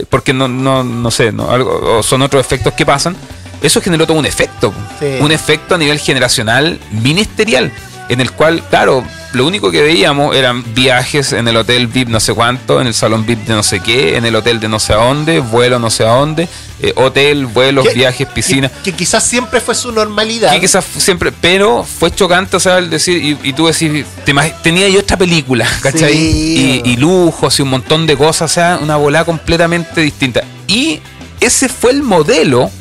Porque 0.10 0.32
no, 0.34 0.48
no, 0.48 0.84
no 0.84 1.10
sé, 1.12 1.32
no, 1.32 1.50
algo, 1.50 1.98
o 1.98 2.04
son 2.04 2.22
otros 2.22 2.39
efectos 2.45 2.74
que 2.74 2.86
pasan. 2.86 3.16
Eso 3.62 3.82
generó 3.82 4.06
todo 4.06 4.18
un 4.20 4.26
efecto, 4.28 4.72
Sí. 5.00 5.18
un 5.20 5.32
efecto 5.32 5.74
a 5.74 5.78
nivel 5.80 5.98
generacional 6.00 6.80
ministerial, 6.91 7.72
en 8.08 8.22
el 8.22 8.32
cual, 8.32 8.62
claro, 8.70 9.04
lo 9.34 9.45
único 9.45 9.69
que 9.71 9.82
veíamos 9.82 10.36
eran 10.36 10.63
viajes 10.73 11.34
en 11.34 11.47
el 11.47 11.57
hotel 11.57 11.88
VIP 11.88 12.07
no 12.07 12.19
sé 12.19 12.34
cuánto, 12.34 12.80
en 12.82 12.88
el 12.88 12.93
salón 12.93 13.25
VIP 13.25 13.45
de 13.45 13.53
no 13.55 13.63
sé 13.63 13.82
qué, 13.82 14.15
en 14.17 14.25
el 14.25 14.36
hotel 14.36 14.59
de 14.59 14.67
no 14.69 14.80
sé 14.80 14.93
a 14.93 14.97
dónde, 14.97 15.39
vuelo 15.39 15.80
no 15.80 15.89
sé 15.89 16.03
a 16.05 16.09
dónde, 16.09 16.47
eh, 16.82 16.93
hotel, 16.95 17.45
vuelos, 17.45 17.88
Que- 17.88 17.93
viajes, 17.93 18.28
piscina. 18.28 18.69
Que, 18.69 18.91
que 18.91 18.97
quizás 18.97 19.23
siempre 19.23 19.59
fue 19.59 19.75
su 19.75 19.91
normalidad. 19.91 20.51
Que 20.53 20.61
quizás 20.61 20.86
siempre, 20.97 21.32
pero 21.32 21.84
fue 21.84 22.09
chocante, 22.11 22.55
o 22.57 22.59
sea, 22.59 22.78
el 22.78 22.89
decir, 22.89 23.21
y, 23.23 23.38
y 23.49 23.53
tú 23.53 23.67
decís, 23.67 24.05
te 24.25 24.34
tenía 24.63 24.88
yo 24.88 24.99
otra 24.99 25.17
película, 25.17 25.67
¿cachai? 25.82 26.13
Sí. 26.13 26.82
Y, 26.86 26.91
y 26.91 26.97
lujos 26.97 27.59
y 27.59 27.63
un 27.63 27.69
montón 27.69 28.07
de 28.07 28.15
cosas, 28.15 28.51
o 28.51 28.53
sea, 28.53 28.80
una 28.82 28.95
volada 28.95 29.25
completamente 29.25 30.01
distinta. 30.01 30.43
Y 30.67 31.01
ese 31.39 31.67
fue 31.67 31.91
el 31.91 32.01
modelo 32.03 32.71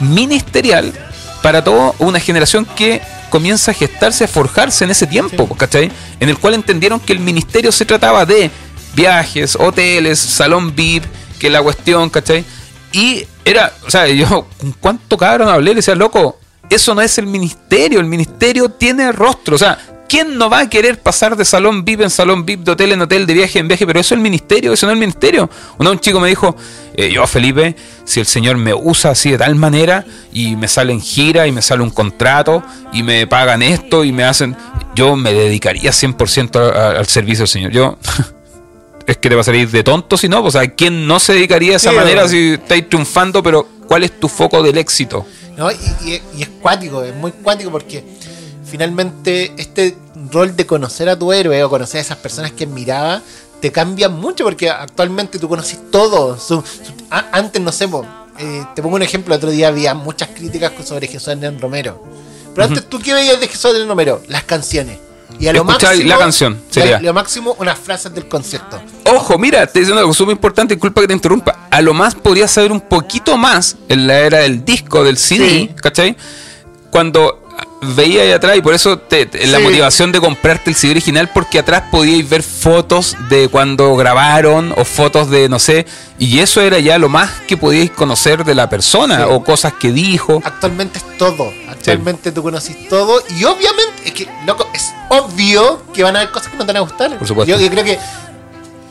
ministerial 0.00 0.92
para 1.42 1.62
toda 1.64 1.92
una 1.98 2.20
generación 2.20 2.64
que 2.76 3.00
comienza 3.32 3.70
a 3.70 3.74
gestarse, 3.74 4.24
a 4.24 4.28
forjarse 4.28 4.84
en 4.84 4.90
ese 4.90 5.06
tiempo, 5.06 5.48
¿cachai? 5.56 5.90
En 6.20 6.28
el 6.28 6.38
cual 6.38 6.52
entendieron 6.52 7.00
que 7.00 7.14
el 7.14 7.18
ministerio 7.18 7.72
se 7.72 7.86
trataba 7.86 8.26
de 8.26 8.50
viajes, 8.94 9.56
hoteles, 9.58 10.18
salón 10.18 10.74
VIP, 10.76 11.04
que 11.38 11.48
la 11.48 11.62
cuestión, 11.62 12.10
¿cachai? 12.10 12.44
Y 12.92 13.26
era, 13.42 13.72
o 13.86 13.90
sea, 13.90 14.06
yo, 14.06 14.46
¿con 14.60 14.72
cuánto 14.72 15.16
cabrón 15.16 15.48
hablé? 15.48 15.70
Le 15.70 15.76
decía, 15.76 15.94
loco, 15.94 16.38
eso 16.68 16.94
no 16.94 17.00
es 17.00 17.16
el 17.16 17.26
ministerio, 17.26 18.00
el 18.00 18.06
ministerio 18.06 18.68
tiene 18.68 19.10
rostro, 19.12 19.56
o 19.56 19.58
sea, 19.58 19.78
¿quién 20.12 20.36
no 20.36 20.50
va 20.50 20.60
a 20.60 20.68
querer 20.68 21.00
pasar 21.00 21.36
de 21.36 21.44
salón 21.46 21.84
VIP 21.86 22.02
en 22.02 22.10
salón 22.10 22.44
VIP, 22.44 22.60
de 22.64 22.72
hotel 22.72 22.92
en 22.92 23.00
hotel, 23.00 23.24
de 23.26 23.32
viaje 23.32 23.58
en 23.58 23.66
viaje? 23.66 23.86
Pero 23.86 23.98
eso 23.98 24.14
es 24.14 24.18
el 24.18 24.22
ministerio, 24.22 24.74
eso 24.74 24.84
no 24.86 24.92
es 24.92 24.96
el 24.96 25.00
ministerio. 25.00 25.48
Una, 25.78 25.90
un 25.90 25.98
chico 25.98 26.20
me 26.20 26.28
dijo, 26.28 26.54
eh, 26.94 27.10
yo 27.12 27.26
Felipe, 27.26 27.74
si 28.04 28.20
el 28.20 28.26
Señor 28.26 28.58
me 28.58 28.74
usa 28.74 29.12
así 29.12 29.30
de 29.30 29.38
tal 29.38 29.54
manera 29.54 30.04
y 30.32 30.54
me 30.56 30.68
sale 30.68 30.92
en 30.92 31.00
gira 31.00 31.46
y 31.46 31.52
me 31.52 31.62
sale 31.62 31.82
un 31.82 31.90
contrato 31.90 32.62
y 32.92 33.02
me 33.02 33.26
pagan 33.26 33.62
esto 33.62 34.04
y 34.04 34.12
me 34.12 34.24
hacen, 34.24 34.54
yo 34.94 35.16
me 35.16 35.32
dedicaría 35.32 35.90
100% 35.92 36.56
a- 36.60 36.68
a- 36.68 36.98
al 36.98 37.06
servicio 37.06 37.42
del 37.44 37.48
Señor. 37.48 37.72
Yo... 37.72 37.98
Es 39.04 39.16
que 39.16 39.28
te 39.28 39.34
va 39.34 39.40
a 39.40 39.44
salir 39.44 39.68
de 39.68 39.82
tonto 39.82 40.16
si 40.16 40.28
no, 40.28 40.42
pues, 40.42 40.54
o 40.54 40.60
sea, 40.60 40.70
¿quién 40.70 41.08
no 41.08 41.18
se 41.18 41.32
dedicaría 41.34 41.70
de 41.70 41.76
esa 41.78 41.90
Sí, 41.90 41.96
manera 41.96 42.28
si 42.28 42.50
estáis 42.52 42.88
triunfando? 42.88 43.42
Pero 43.42 43.66
¿cuál 43.88 44.04
es 44.04 44.20
tu 44.20 44.28
foco 44.28 44.62
del 44.62 44.78
éxito? 44.78 45.26
¿no? 45.56 45.72
Y, 45.72 45.74
y- 46.06 46.22
y 46.38 46.42
es 46.42 46.48
cuático, 46.60 47.02
es 47.02 47.12
muy 47.16 47.32
cuático 47.32 47.72
porque 47.72 48.04
finalmente 48.72 49.52
este 49.58 49.94
rol 50.32 50.56
de 50.56 50.64
conocer 50.66 51.08
a 51.10 51.18
tu 51.18 51.30
héroe 51.30 51.62
o 51.62 51.68
conocer 51.68 51.98
a 51.98 52.00
esas 52.00 52.16
personas 52.16 52.52
que 52.52 52.64
admiraba 52.64 53.20
te 53.60 53.70
cambia 53.70 54.08
mucho 54.08 54.44
porque 54.44 54.70
actualmente 54.70 55.38
tú 55.38 55.46
conoces 55.48 55.78
todo. 55.90 56.36
Su- 56.38 56.62
su- 56.62 57.04
a- 57.10 57.26
antes, 57.32 57.60
no 57.62 57.70
sé, 57.70 57.86
po, 57.86 58.04
eh, 58.38 58.64
te 58.74 58.80
pongo 58.82 58.96
un 58.96 59.02
ejemplo, 59.02 59.34
el 59.34 59.38
otro 59.38 59.50
día 59.50 59.68
había 59.68 59.92
muchas 59.94 60.30
críticas 60.34 60.72
sobre 60.84 61.06
Jesús 61.06 61.28
Hernán 61.28 61.60
Romero. 61.60 62.02
Pero 62.54 62.66
antes, 62.66 62.88
¿tú 62.88 62.98
qué 62.98 63.12
veías 63.14 63.38
de 63.38 63.46
Jesús 63.46 63.72
Hernán 63.74 63.88
Romero? 63.88 64.22
Las 64.28 64.44
canciones. 64.44 64.98
Y 65.38 65.46
a 65.48 65.52
lo 65.52 65.64
máximo, 65.64 65.92
la 66.08 66.18
canción, 66.18 66.60
sería. 66.70 66.96
a 66.96 67.00
lo 67.02 67.12
máximo 67.14 67.56
unas 67.58 67.78
frases 67.78 68.12
del 68.14 68.26
concierto. 68.26 68.80
Ojo, 69.14 69.38
mira, 69.38 69.66
te 69.66 69.78
diciendo 69.80 70.00
algo 70.00 70.12
súper 70.14 70.32
importante, 70.32 70.74
disculpa 70.74 71.00
que 71.02 71.06
te 71.08 71.14
interrumpa. 71.14 71.68
A 71.70 71.80
lo 71.82 71.94
más 71.94 72.14
podrías 72.14 72.50
saber 72.50 72.72
un 72.72 72.80
poquito 72.80 73.36
más 73.36 73.76
en 73.88 74.06
la 74.06 74.18
era 74.20 74.38
del 74.40 74.64
disco, 74.64 75.04
del 75.04 75.16
CD, 75.18 75.48
Sí. 75.48 75.70
¿cachai? 75.76 76.16
Cuando 76.90 77.41
veía 77.82 78.22
ahí 78.22 78.30
atrás, 78.32 78.56
y 78.56 78.60
por 78.62 78.74
eso 78.74 78.98
te- 78.98 79.26
te- 79.26 79.46
la 79.48 79.58
Sí. 79.58 79.64
motivación 79.64 80.12
de 80.12 80.20
comprarte 80.20 80.70
el 80.70 80.76
CD 80.76 80.92
original, 80.92 81.28
porque 81.34 81.58
atrás 81.58 81.84
podíais 81.90 82.28
ver 82.28 82.42
fotos 82.42 83.16
de 83.28 83.48
cuando 83.48 83.94
grabaron 83.96 84.72
o 84.76 84.84
fotos 84.84 85.28
de, 85.30 85.48
no 85.48 85.58
sé, 85.58 85.84
y 86.18 86.38
eso 86.38 86.60
era 86.60 86.78
ya 86.78 86.98
lo 86.98 87.08
más 87.08 87.30
que 87.48 87.56
podíais 87.56 87.90
conocer 87.90 88.44
de 88.44 88.54
la 88.54 88.68
persona 88.70 89.18
Sí. 89.18 89.22
o 89.28 89.42
cosas 89.42 89.72
que 89.74 89.90
dijo. 89.90 90.40
Actualmente 90.44 90.98
es 90.98 91.18
todo. 91.18 91.52
Actualmente 91.68 92.30
tú 92.30 92.42
conoces 92.42 92.88
todo. 92.88 93.20
Y 93.36 93.44
obviamente, 93.44 93.92
es 94.04 94.12
que, 94.12 94.28
loco, 94.46 94.68
es 94.72 94.92
obvio 95.08 95.82
que 95.92 96.04
van 96.04 96.14
a 96.16 96.20
haber 96.20 96.30
cosas 96.32 96.48
que 96.52 96.56
no 96.58 96.64
te 96.64 96.72
van 96.72 96.76
a 96.76 96.80
gustar. 96.80 97.18
Por 97.18 97.26
supuesto. 97.26 97.50
Yo, 97.52 97.60
yo 97.60 97.70
creo 97.70 97.84
que. 97.84 97.98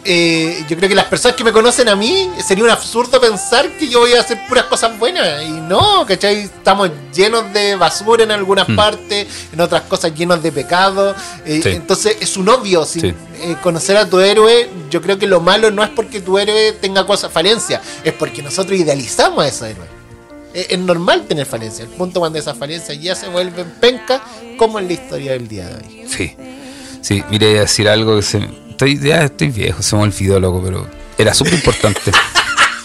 Eh, 0.04 0.66
yo 0.70 0.76
creo 0.78 0.90
que 0.90 0.96
las 0.96 1.06
personas 1.06 1.36
que 1.38 1.44
me 1.44 1.52
conocen 1.52 1.88
a 1.90 1.96
mí 1.96 2.30
sería 2.46 2.64
un 2.64 2.70
absurdo 2.70 3.20
pensar 3.22 3.70
que 3.78 3.88
yo 3.88 4.00
voy 4.00 4.14
a 4.14 4.22
hacer 4.22 4.40
puras 4.48 4.66
cosas 4.66 4.98
buenas. 4.98 5.44
Y 5.44 5.52
no, 5.52 6.06
¿cachai? 6.06 6.42
Estamos 6.42 6.90
llenos 7.14 7.52
de 7.54 7.76
basura 7.76 8.24
en 8.24 8.32
algunas 8.32 8.68
Hmm. 8.68 8.76
partes, 8.76 9.28
en 9.54 9.62
otras 9.62 9.84
cosas 9.84 10.14
llenos 10.16 10.42
de 10.42 10.52
pecado. 10.52 11.16
eh, 11.46 11.60
Sí. 11.64 11.70
Entonces 11.70 12.18
es 12.20 12.38
un 12.38 12.50
obvio. 12.50 12.86
Si, 12.86 13.00
Sí. 13.00 13.14
eh, 13.42 13.56
conocer 13.62 13.98
a 13.98 14.06
tu 14.10 14.20
héroe, 14.20 14.70
yo 14.90 15.02
creo 15.02 15.18
que 15.20 15.28
lo 15.28 15.40
malo 15.40 15.72
no 15.72 15.84
es 15.84 15.90
porque 15.90 16.22
tu 16.22 16.38
héroe 16.38 16.72
tenga 16.74 17.06
cosas, 17.06 17.32
falencias, 17.32 17.82
es 18.04 18.14
porque 18.14 18.42
nosotros 18.42 18.80
idealizamos 18.80 19.44
a 19.44 19.48
esos 19.48 19.68
héroes. 19.68 19.90
Es, 20.54 20.78
normal 20.80 21.26
tener 21.28 21.46
falencias. 21.46 21.88
El 21.88 21.96
punto 21.96 22.20
cuando 22.20 22.38
esas 22.38 22.58
falencias 22.58 23.00
ya 23.02 23.16
se 23.16 23.30
vuelven 23.30 23.72
penca, 23.80 24.22
como 24.58 24.80
en 24.80 24.88
la 24.88 24.94
historia 24.94 25.32
del 25.32 25.48
día 25.48 25.66
de 25.70 25.76
hoy. 25.76 26.06
Sí, 26.10 26.36
sí, 27.02 27.24
mire, 27.30 27.60
decir 27.60 27.88
algo 27.88 28.18
que 28.18 28.22
se... 28.22 28.40
Estoy, 28.82 28.98
ya 28.98 29.26
estoy 29.26 29.50
viejo, 29.50 29.84
se 29.84 29.96
me 29.96 30.02
olvidó, 30.02 30.40
loco, 30.40 30.60
pero 30.66 30.90
era 31.16 31.36
súper 31.36 31.54
importante. 31.54 32.12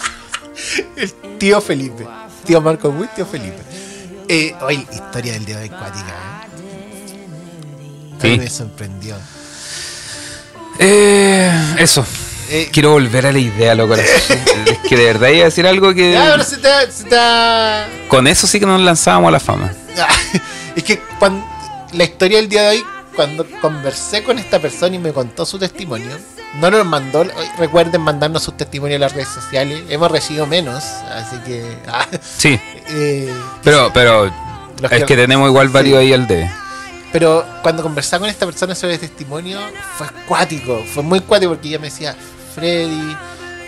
El 0.96 1.10
tío 1.38 1.58
Felipe. 1.62 2.06
Tío 2.44 2.60
Marco 2.60 2.90
Witt, 2.90 3.14
tío 3.14 3.24
Felipe. 3.24 3.56
Eh, 4.28 4.54
hoy, 4.60 4.86
historia 4.92 5.32
del 5.32 5.46
día 5.46 5.56
de 5.56 5.62
hoy 5.62 5.68
cuática. 5.70 6.10
¿eh? 6.10 7.18
Sí. 8.20 8.36
me 8.36 8.50
sorprendió. 8.50 9.16
Eh, 10.78 11.76
eso. 11.78 12.04
Eh, 12.50 12.68
Quiero 12.70 12.90
volver 12.90 13.28
a 13.28 13.32
la 13.32 13.38
idea, 13.38 13.74
loco. 13.74 13.94
es 13.94 14.78
que 14.86 14.96
de 14.98 15.04
verdad 15.04 15.28
iba 15.28 15.42
a 15.42 15.44
decir 15.46 15.66
algo 15.66 15.94
que. 15.94 16.12
ya, 16.12 16.32
ahora 16.32 16.44
se 16.44 16.58
te, 16.58 16.92
se 16.92 17.04
te 17.04 17.16
ha- 17.18 17.88
Con 18.08 18.26
eso 18.26 18.46
sí 18.46 18.60
que 18.60 18.66
nos 18.66 18.82
lanzábamos 18.82 19.28
a 19.28 19.32
la 19.32 19.40
fama. 19.40 19.72
es 20.76 20.84
que 20.84 21.00
cuando, 21.18 21.42
la 21.92 22.04
historia 22.04 22.36
del 22.36 22.50
día 22.50 22.64
de 22.64 22.68
hoy, 22.76 22.84
cuando 23.16 23.46
conversé 23.60 24.22
con 24.22 24.38
esta 24.38 24.60
persona 24.60 24.94
y 24.94 24.98
me 24.98 25.12
contó 25.12 25.44
su 25.44 25.58
testimonio, 25.58 26.16
no 26.60 26.70
nos 26.70 26.86
mandó, 26.86 27.24
recuerden 27.58 28.02
mandarnos 28.02 28.42
sus 28.42 28.56
testimonios 28.56 28.96
en 28.96 29.00
las 29.00 29.12
redes 29.12 29.28
sociales, 29.28 29.82
hemos 29.88 30.10
recibido 30.10 30.46
menos, 30.46 30.84
así 30.84 31.36
que... 31.44 31.78
ah, 31.88 32.06
Sí, 32.20 32.60
eh, 32.90 33.32
pero, 33.64 33.90
pero 33.92 34.30
es 34.90 35.04
que 35.04 35.16
tenemos 35.16 35.48
igual 35.48 35.68
varios 35.68 35.98
sí. 35.98 36.06
ahí 36.06 36.12
al 36.12 36.26
debe. 36.26 36.50
Pero 37.12 37.46
cuando 37.62 37.82
conversaba 37.82 38.20
con 38.20 38.30
esta 38.30 38.44
persona 38.46 38.74
sobre 38.74 38.94
el 38.94 39.00
testimonio, 39.00 39.58
fue 39.96 40.06
cuático, 40.26 40.84
fue 40.84 41.02
muy 41.02 41.20
cuático 41.20 41.52
porque 41.52 41.68
ella 41.68 41.78
me 41.78 41.86
decía, 41.86 42.14
Freddy, 42.54 43.12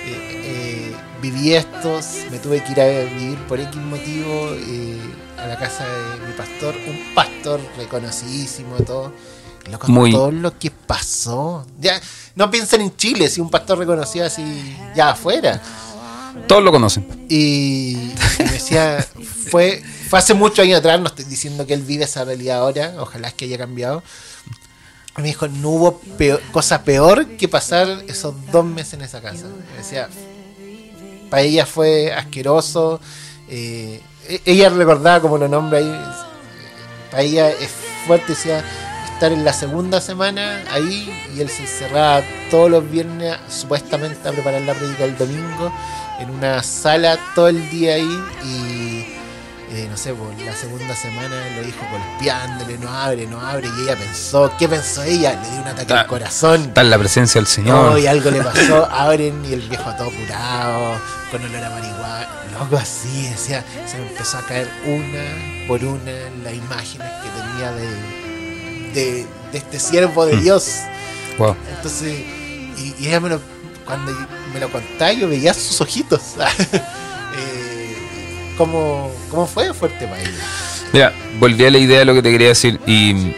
eh, 0.04 0.42
eh, 0.44 0.96
viví 1.22 1.54
estos, 1.54 2.24
me 2.30 2.38
tuve 2.38 2.62
que 2.62 2.72
ir 2.72 2.80
a 2.80 2.88
vivir 3.04 3.38
por 3.46 3.58
X 3.58 3.76
motivo 3.76 4.50
eh, 4.54 5.00
a 5.38 5.46
la 5.46 5.56
casa 5.56 5.84
de 5.86 6.26
mi 6.26 6.32
pastor, 6.34 6.74
un 6.86 7.14
pastor 7.14 7.60
reconocidísimo, 7.76 8.76
todo. 8.78 9.12
Loco, 9.70 9.88
Muy- 9.88 10.12
todo 10.12 10.30
lo 10.30 10.58
que 10.58 10.70
pasó. 10.70 11.66
Ya, 11.80 12.00
no 12.34 12.50
piensen 12.50 12.80
en 12.80 12.96
Chile, 12.96 13.28
si 13.28 13.40
un 13.40 13.50
pastor 13.50 13.78
reconocido 13.78 14.26
así 14.26 14.76
ya 14.94 15.10
afuera. 15.10 15.60
Todos 16.46 16.62
lo 16.62 16.70
conocen. 16.70 17.26
Y, 17.28 18.12
me 18.38 18.52
decía, 18.52 19.04
fue, 19.50 19.82
fue 20.08 20.18
hace 20.18 20.34
muchos 20.34 20.60
años 20.60 20.78
atrás, 20.78 21.00
no 21.00 21.06
estoy 21.08 21.24
diciendo 21.24 21.66
que 21.66 21.74
él 21.74 21.82
vive 21.82 22.04
esa 22.04 22.24
realidad 22.24 22.58
ahora, 22.58 22.94
ojalá 22.98 23.28
es 23.28 23.34
que 23.34 23.46
haya 23.46 23.58
cambiado. 23.58 24.02
Me 25.16 25.24
dijo, 25.24 25.48
no 25.48 25.70
hubo 25.70 26.00
peor- 26.16 26.40
cosa 26.52 26.82
peor 26.84 27.26
que 27.36 27.48
pasar 27.48 28.04
esos 28.06 28.34
dos 28.52 28.64
meses 28.64 28.94
en 28.94 29.02
esa 29.02 29.20
casa. 29.20 29.46
Me 29.72 29.78
decía, 29.78 30.08
para 31.28 31.42
ella 31.42 31.66
fue 31.66 32.12
asqueroso. 32.12 33.00
eh, 33.48 34.00
e- 34.28 34.42
ella 34.44 34.68
recordaba 34.68 35.20
como 35.20 35.38
lo 35.38 35.48
nombra 35.48 35.78
ahí. 35.80 36.00
Para 37.10 37.22
ella 37.22 37.50
es 37.50 37.70
fuerte, 38.06 38.26
decía, 38.34 38.62
estar 39.18 39.32
en 39.32 39.44
la 39.44 39.52
segunda 39.52 40.00
semana 40.00 40.62
ahí 40.70 41.12
y 41.34 41.40
él 41.40 41.48
se 41.48 41.62
encerraba 41.62 42.22
todos 42.52 42.70
los 42.70 42.88
viernes 42.88 43.36
supuestamente 43.48 44.28
a 44.28 44.30
preparar 44.32 44.60
la 44.62 44.74
predica 44.74 45.04
el 45.04 45.18
domingo 45.18 45.72
en 46.20 46.30
una 46.30 46.62
sala 46.62 47.18
todo 47.34 47.48
el 47.48 47.68
día 47.68 47.94
ahí 47.96 48.20
y 48.44 49.14
eh, 49.70 49.88
no 49.90 49.96
sé, 49.96 50.14
por 50.14 50.32
la 50.40 50.54
segunda 50.54 50.94
semana 50.94 51.34
lo 51.56 51.62
dijo 51.62 51.78
golpeándole, 51.90 52.78
no 52.78 52.88
abre, 52.90 53.26
no 53.26 53.40
abre 53.40 53.66
y 53.76 53.82
ella 53.82 53.96
pensó, 53.96 54.52
¿qué 54.56 54.68
pensó 54.68 55.02
ella? 55.02 55.32
Le 55.42 55.50
dio 55.50 55.60
un 55.62 55.66
ataque 55.68 55.86
Ta- 55.86 56.00
al 56.02 56.06
corazón. 56.06 56.62
Está 56.62 56.80
en 56.82 56.90
la 56.90 56.98
presencia 56.98 57.40
del 57.40 57.48
Señor. 57.48 57.90
No, 57.90 57.98
y 57.98 58.06
algo 58.06 58.30
le 58.30 58.40
pasó, 58.42 58.86
abren 58.90 59.44
y 59.44 59.52
el 59.52 59.62
viejo 59.68 59.92
todo 59.96 60.10
curado, 60.10 60.94
con 61.32 61.42
olor 61.44 61.64
a 61.64 61.70
marihuana, 61.70 62.28
loco 62.58 62.76
así, 62.76 63.28
decía, 63.28 63.62
se 63.84 63.98
me 63.98 64.08
empezó 64.08 64.38
a 64.38 64.42
caer 64.46 64.70
una 64.86 65.66
por 65.68 65.84
una 65.84 66.12
las 66.44 66.54
imágenes 66.54 67.08
que 67.22 67.28
tenía 67.28 67.72
de, 67.72 68.27
de, 68.94 69.26
de 69.52 69.58
este 69.58 69.78
siervo 69.80 70.26
de 70.26 70.36
Mm. 70.36 70.42
Dios. 70.42 70.70
Wow. 71.38 71.54
Entonces, 71.76 72.20
y, 72.78 72.94
y 72.98 73.08
ella 73.08 73.20
me 73.20 73.28
lo, 73.30 73.40
cuando 73.84 74.12
me 74.52 74.60
lo 74.60 74.68
contaba, 74.70 75.12
yo 75.12 75.28
veía 75.28 75.54
sus 75.54 75.80
ojitos. 75.80 76.20
eh, 77.36 77.96
¿cómo, 78.56 79.10
¿Cómo 79.30 79.46
fue 79.46 79.72
fuerte 79.74 80.06
para 80.06 80.20
ella? 80.20 80.30
Mira, 80.92 81.12
volví 81.38 81.64
a 81.64 81.70
la 81.70 81.78
idea 81.78 81.98
de 82.00 82.04
lo 82.04 82.14
que 82.14 82.22
te 82.22 82.30
quería 82.30 82.48
decir 82.48 82.80
y 82.86 83.32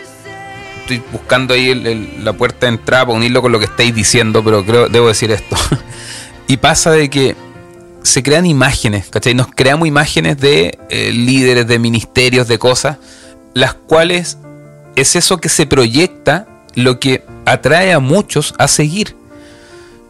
estoy 0.80 1.02
buscando 1.12 1.54
ahí 1.54 1.70
el- 1.70 1.86
el- 1.86 2.24
la 2.24 2.32
puerta 2.32 2.66
de 2.66 2.72
entrada 2.72 3.06
para 3.06 3.16
unirlo 3.18 3.42
con 3.42 3.52
lo 3.52 3.58
que 3.58 3.64
estáis 3.66 3.94
diciendo, 3.94 4.42
pero 4.44 4.64
creo 4.64 4.88
debo 4.88 5.08
decir 5.08 5.30
esto. 5.30 5.56
y 6.46 6.56
pasa 6.58 6.90
de 6.92 7.10
que 7.10 7.36
se 8.02 8.22
crean 8.22 8.46
imágenes, 8.46 9.08
¿cachai? 9.10 9.34
Nos 9.34 9.48
creamos 9.54 9.86
imágenes 9.86 10.38
de 10.38 10.78
eh, 10.88 11.12
líderes, 11.12 11.66
de 11.66 11.78
ministerios, 11.78 12.48
de 12.48 12.58
cosas, 12.58 12.96
las 13.52 13.74
cuales 13.74 14.38
es 14.96 15.16
eso 15.16 15.38
que 15.38 15.48
se 15.48 15.66
proyecta 15.66 16.46
lo 16.74 17.00
que 17.00 17.24
atrae 17.46 17.92
a 17.92 17.98
muchos 17.98 18.54
a 18.58 18.68
seguir. 18.68 19.16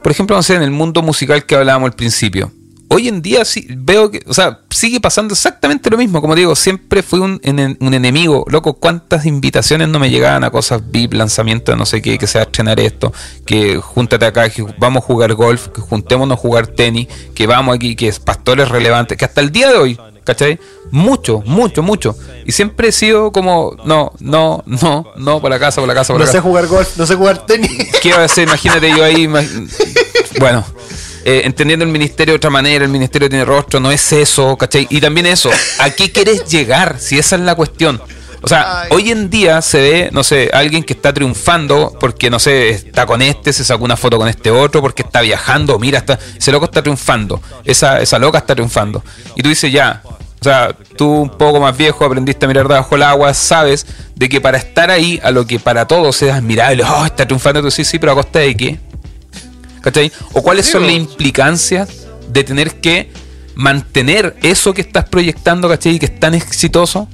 Por 0.03 0.13
ejemplo, 0.13 0.37
no 0.37 0.43
sé, 0.43 0.55
en 0.55 0.63
el 0.63 0.71
mundo 0.71 1.03
musical 1.03 1.45
que 1.45 1.55
hablábamos 1.55 1.89
al 1.89 1.97
principio. 1.97 2.53
Hoy 2.93 3.07
en 3.07 3.23
día 3.23 3.45
sí 3.45 3.69
veo 3.71 4.11
que, 4.11 4.21
o 4.27 4.35
sea, 4.35 4.63
sigue 4.69 4.99
pasando 4.99 5.33
exactamente 5.33 5.91
lo 5.91 5.97
mismo. 5.97 6.21
Como 6.21 6.35
digo, 6.35 6.57
siempre 6.57 7.05
fui 7.05 7.21
un, 7.21 7.41
un 7.79 7.95
enemigo. 7.95 8.45
Loco, 8.49 8.75
¿cuántas 8.75 9.27
invitaciones 9.27 9.89
no 9.89 10.01
me 10.01 10.11
llegaban 10.11 10.43
a 10.43 10.51
cosas 10.51 10.83
VIP, 10.91 11.13
lanzamiento 11.13 11.71
de 11.71 11.79
no 11.79 11.87
sé 11.87 12.03
qué, 12.03 12.19
que 12.19 12.27
se 12.27 12.39
va 12.39 12.43
estrenar 12.43 12.81
esto, 12.81 13.13
que 13.47 13.77
júntate 13.77 14.27
acá, 14.27 14.51
que 14.51 14.67
vamos 14.79 15.05
a 15.05 15.07
jugar 15.07 15.35
golf, 15.35 15.69
que 15.69 15.81
juntémonos 15.81 16.37
a 16.37 16.41
jugar 16.41 16.67
tenis, 16.67 17.07
que 17.33 17.47
vamos 17.47 17.77
aquí, 17.77 17.95
que 17.95 18.09
es 18.09 18.19
pastores 18.19 18.69
relevantes, 18.69 19.17
que 19.17 19.25
hasta 19.25 19.41
el 19.41 19.53
día 19.53 19.69
de 19.69 19.77
hoy, 19.77 19.99
¿cachai? 20.25 20.59
Mucho, 20.91 21.43
mucho, 21.47 21.83
mucho. 21.83 22.17
Y 22.45 22.53
siempre 22.53 22.89
he 22.89 22.93
sido 22.93 23.33
como, 23.33 23.77
no, 23.85 24.13
no, 24.21 24.63
no, 24.67 25.13
no, 25.17 25.41
por 25.41 25.51
la 25.51 25.59
casa, 25.59 25.81
por 25.81 25.89
la 25.89 25.95
casa, 25.95 26.13
por 26.13 26.21
No 26.21 26.27
la 26.27 26.31
sé 26.33 26.39
casa. 26.39 26.49
jugar 26.49 26.67
golf, 26.67 26.97
no 26.97 27.07
sé 27.07 27.15
jugar 27.15 27.47
tenis. 27.47 27.71
¿Qué 28.03 28.09
iba 28.09 28.19
a 28.19 28.25
hacer? 28.25 28.49
Imagínate 28.49 28.91
yo 28.91 29.05
ahí. 29.05 29.29
Bueno, 30.39 30.65
eh, 31.25 31.43
entendiendo 31.45 31.85
el 31.85 31.91
ministerio 31.91 32.33
de 32.35 32.37
otra 32.37 32.51
manera, 32.51 32.85
el 32.85 32.91
ministerio 32.91 33.29
tiene 33.29 33.45
rostro, 33.45 33.79
no 33.81 33.91
es 33.93 34.13
eso, 34.13 34.57
¿cachai? 34.57 34.87
Y 34.91 35.01
también 35.01 35.27
eso, 35.27 35.51
¿a 35.79 35.91
qué 35.91 36.11
quieres 36.11 36.45
llegar? 36.47 36.99
Si 36.99 37.19
esa 37.19 37.37
es 37.37 37.43
la 37.43 37.55
cuestión. 37.55 38.01
O 38.43 38.49
sea, 38.49 38.83
Ay. 38.83 38.89
hoy 38.93 39.11
en 39.11 39.29
día 39.29 39.61
se 39.61 39.81
ve, 39.81 40.11
no 40.13 40.25
sé, 40.25 40.51
alguien 40.53 40.83
que 40.83 40.95
está 40.95 41.13
triunfando 41.13 41.97
porque, 42.01 42.31
no 42.31 42.39
sé, 42.39 42.71
está 42.71 43.07
con 43.07 43.21
este, 43.23 43.53
se 43.53 43.65
sacó 43.65 43.85
una 43.85 43.97
foto 43.97 44.19
con 44.19 44.29
este 44.29 44.51
otro, 44.51 44.81
porque 44.81 45.03
está 45.03 45.21
viajando, 45.21 45.79
mira, 45.79 45.99
está, 45.99 46.19
ese 46.37 46.51
loco 46.51 46.65
está 46.65 46.83
triunfando, 46.83 47.41
esa, 47.65 48.01
esa 48.01 48.19
loca 48.19 48.39
está 48.39 48.55
triunfando. 48.55 49.05
Y 49.37 49.43
tú 49.43 49.49
dices, 49.51 49.71
ya, 49.71 50.03
o 50.05 50.45
sea, 50.45 50.75
tú 50.97 51.07
un 51.07 51.31
poco 51.31 51.61
más 51.61 51.77
viejo 51.77 52.05
aprendiste 52.05 52.47
a 52.47 52.49
mirar 52.49 52.67
debajo 52.67 52.97
el 52.97 53.03
agua, 53.03 53.35
sabes 53.35 53.87
de 54.15 54.29
que 54.29 54.41
para 54.41 54.57
estar 54.57 54.91
ahí, 54.91 55.21
a 55.23 55.31
lo 55.31 55.47
que 55.47 55.59
para 55.59 55.87
todos 55.87 56.23
es 56.23 56.33
admirable, 56.33 56.83
oh, 56.83 57.05
está 57.05 57.27
triunfando, 57.27 57.61
tú 57.61 57.67
dices, 57.67 57.87
sí, 57.87 57.99
pero 57.99 58.13
a 58.13 58.15
costa 58.15 58.39
de 58.39 58.57
qué? 58.57 58.79
¿Cachai? 59.83 60.11
¿O 60.33 60.43
cuáles 60.43 60.67
Sí, 60.67 60.73
son 60.73 60.85
las 60.85 60.93
implicancias 60.93 62.07
de 62.29 62.45
tener 62.45 62.81
que 62.81 63.13
mantener 63.55 64.37
eso 64.43 64.73
que 64.73 64.81
estás 64.81 65.07
proyectando, 65.09 65.69
¿cachai? 65.69 65.97
Y 65.97 65.99
que 65.99 66.07
es 66.07 66.19
tan 66.19 66.35
exitoso. 66.35 67.09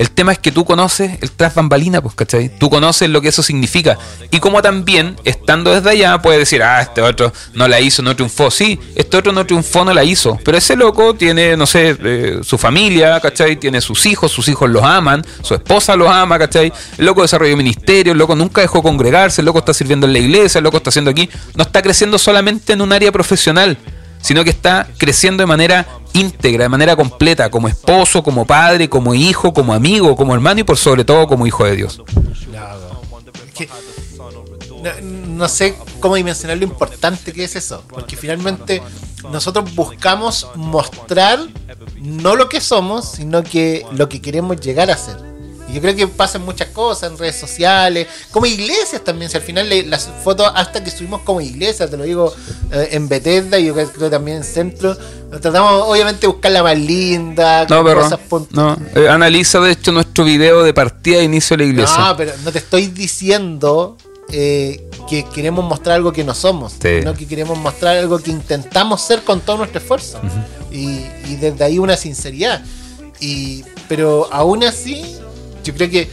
El 0.00 0.10
tema 0.12 0.32
es 0.32 0.38
que 0.38 0.50
tú 0.50 0.64
conoces 0.64 1.18
el 1.20 1.30
tras 1.30 1.54
bambalina, 1.54 2.00
pues, 2.00 2.14
¿cachai? 2.14 2.48
Tú 2.48 2.70
conoces 2.70 3.10
lo 3.10 3.20
que 3.20 3.28
eso 3.28 3.42
significa. 3.42 3.98
Y 4.30 4.40
como 4.40 4.62
también, 4.62 5.14
estando 5.24 5.74
desde 5.74 5.90
allá, 5.90 6.22
puedes 6.22 6.40
decir, 6.40 6.62
ah, 6.62 6.80
este 6.80 7.02
otro 7.02 7.34
no 7.52 7.68
la 7.68 7.80
hizo, 7.80 8.00
no 8.00 8.16
triunfó. 8.16 8.50
Sí, 8.50 8.80
este 8.94 9.18
otro 9.18 9.30
no 9.30 9.44
triunfó, 9.44 9.84
no 9.84 9.92
la 9.92 10.02
hizo. 10.02 10.38
Pero 10.42 10.56
ese 10.56 10.74
loco 10.74 11.12
tiene, 11.12 11.54
no 11.54 11.66
sé, 11.66 11.98
eh, 12.02 12.38
su 12.42 12.56
familia, 12.56 13.20
¿cachai? 13.20 13.56
Tiene 13.56 13.82
sus 13.82 14.06
hijos, 14.06 14.32
sus 14.32 14.48
hijos 14.48 14.70
los 14.70 14.82
aman, 14.82 15.22
su 15.42 15.52
esposa 15.52 15.94
los 15.96 16.08
ama, 16.08 16.38
¿cachai? 16.38 16.72
El 16.96 17.04
loco 17.04 17.20
desarrolló 17.20 17.54
ministerio, 17.54 18.12
el 18.12 18.18
loco 18.18 18.34
nunca 18.34 18.62
dejó 18.62 18.82
congregarse, 18.82 19.42
el 19.42 19.44
loco 19.44 19.58
está 19.58 19.74
sirviendo 19.74 20.06
en 20.06 20.14
la 20.14 20.18
iglesia, 20.20 20.60
el 20.60 20.64
loco 20.64 20.78
está 20.78 20.88
haciendo 20.88 21.10
aquí. 21.10 21.28
No 21.56 21.64
está 21.64 21.82
creciendo 21.82 22.16
solamente 22.16 22.72
en 22.72 22.80
un 22.80 22.94
área 22.94 23.12
profesional, 23.12 23.76
sino 24.20 24.44
que 24.44 24.50
está 24.50 24.88
creciendo 24.98 25.42
de 25.42 25.46
manera 25.46 25.86
íntegra, 26.12 26.64
de 26.64 26.68
manera 26.68 26.96
completa, 26.96 27.50
como 27.50 27.68
esposo, 27.68 28.22
como 28.22 28.44
padre, 28.44 28.88
como 28.88 29.14
hijo, 29.14 29.52
como 29.52 29.72
amigo, 29.72 30.16
como 30.16 30.34
hermano 30.34 30.60
y 30.60 30.64
por 30.64 30.76
sobre 30.76 31.04
todo 31.04 31.26
como 31.26 31.46
hijo 31.46 31.64
de 31.64 31.76
Dios. 31.76 32.02
No, 34.82 34.90
no 35.00 35.48
sé 35.48 35.74
cómo 36.00 36.16
dimensionar 36.16 36.56
lo 36.56 36.64
importante 36.64 37.32
que 37.32 37.44
es 37.44 37.54
eso, 37.56 37.82
porque 37.88 38.16
finalmente 38.16 38.82
nosotros 39.30 39.74
buscamos 39.74 40.48
mostrar 40.54 41.38
no 42.00 42.36
lo 42.36 42.48
que 42.48 42.60
somos, 42.60 43.12
sino 43.12 43.42
que 43.42 43.84
lo 43.92 44.08
que 44.08 44.22
queremos 44.22 44.60
llegar 44.60 44.90
a 44.90 44.96
ser. 44.96 45.29
Y 45.70 45.74
yo 45.74 45.80
creo 45.80 45.94
que 45.94 46.08
pasan 46.08 46.42
muchas 46.42 46.68
cosas 46.68 47.10
en 47.12 47.18
redes 47.18 47.36
sociales, 47.36 48.06
como 48.32 48.46
iglesias 48.46 49.02
también, 49.04 49.30
si 49.30 49.36
al 49.36 49.42
final 49.42 49.68
le- 49.68 49.84
las 49.84 50.08
fotos 50.24 50.50
hasta 50.54 50.82
que 50.82 50.90
subimos 50.90 51.20
como 51.22 51.40
iglesia, 51.40 51.88
te 51.88 51.96
lo 51.96 52.02
digo 52.04 52.32
eh, 52.72 52.88
en 52.92 53.08
Bethesda 53.08 53.58
y 53.58 53.66
yo 53.66 53.74
creo 53.74 53.90
creo 53.92 54.10
también 54.10 54.38
en 54.38 54.44
Centro, 54.44 54.96
tratamos 55.40 55.84
obviamente 55.86 56.22
de 56.22 56.26
buscar 56.26 56.50
la 56.52 56.62
más 56.62 56.78
linda, 56.78 57.66
No, 57.68 57.84
cosas 57.84 58.18
pun- 58.28 58.48
No. 58.50 58.76
Eh, 58.94 59.08
analiza 59.08 59.60
de 59.60 59.72
hecho 59.72 59.92
nuestro 59.92 60.24
video 60.24 60.62
de 60.62 60.74
partida 60.74 61.18
e 61.18 61.24
inicio 61.24 61.56
de 61.56 61.64
la 61.64 61.70
iglesia. 61.70 61.98
No, 61.98 62.16
pero 62.16 62.32
no 62.44 62.50
te 62.50 62.58
estoy 62.58 62.86
diciendo 62.88 63.96
eh, 64.32 64.88
que 65.08 65.24
queremos 65.24 65.64
mostrar 65.64 65.96
algo 65.96 66.12
que 66.12 66.22
no 66.24 66.34
somos, 66.34 66.72
Sí. 66.80 67.00
sino 67.00 67.14
que 67.14 67.26
queremos 67.26 67.58
mostrar 67.58 67.96
algo 67.96 68.18
que 68.20 68.30
intentamos 68.30 69.00
ser 69.02 69.22
con 69.22 69.40
todo 69.40 69.58
nuestro 69.58 69.80
esfuerzo. 69.80 70.20
y, 70.72 71.00
y 71.28 71.36
desde 71.40 71.64
ahí 71.64 71.78
una 71.80 71.96
sinceridad. 71.96 72.62
Y, 73.18 73.64
pero 73.88 74.28
aún 74.30 74.62
así, 74.62 75.16
yo 75.70 75.76
creo 75.76 75.90
que 75.90 76.10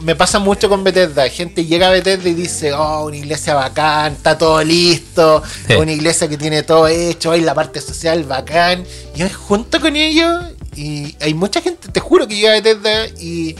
me 0.00 0.14
pasa 0.14 0.38
mucho 0.38 0.68
con 0.68 0.84
Bethesda. 0.84 1.28
Gente 1.28 1.64
llega 1.64 1.88
a 1.88 1.90
Bethesda 1.90 2.28
y 2.28 2.34
dice, 2.34 2.72
oh, 2.72 3.06
una 3.06 3.16
iglesia 3.16 3.54
bacán, 3.54 4.12
está 4.12 4.38
todo 4.38 4.62
listo, 4.62 5.42
Sí. 5.66 5.74
una 5.74 5.92
iglesia 5.92 6.28
que 6.28 6.36
tiene 6.36 6.62
todo 6.62 6.86
hecho, 6.88 7.32
hay 7.32 7.40
la 7.40 7.54
parte 7.54 7.80
social 7.80 8.22
bacán. 8.24 8.84
Y 9.14 9.18
yo 9.18 9.26
me 9.26 9.32
junto 9.32 9.80
con 9.80 9.96
ellos 9.96 10.44
y 10.76 11.16
hay 11.20 11.34
mucha 11.34 11.60
gente, 11.60 11.88
te 11.88 12.00
juro 12.00 12.28
que 12.28 12.36
llega 12.36 12.52
a 12.52 12.60
Bethesda 12.60 13.06
y 13.20 13.56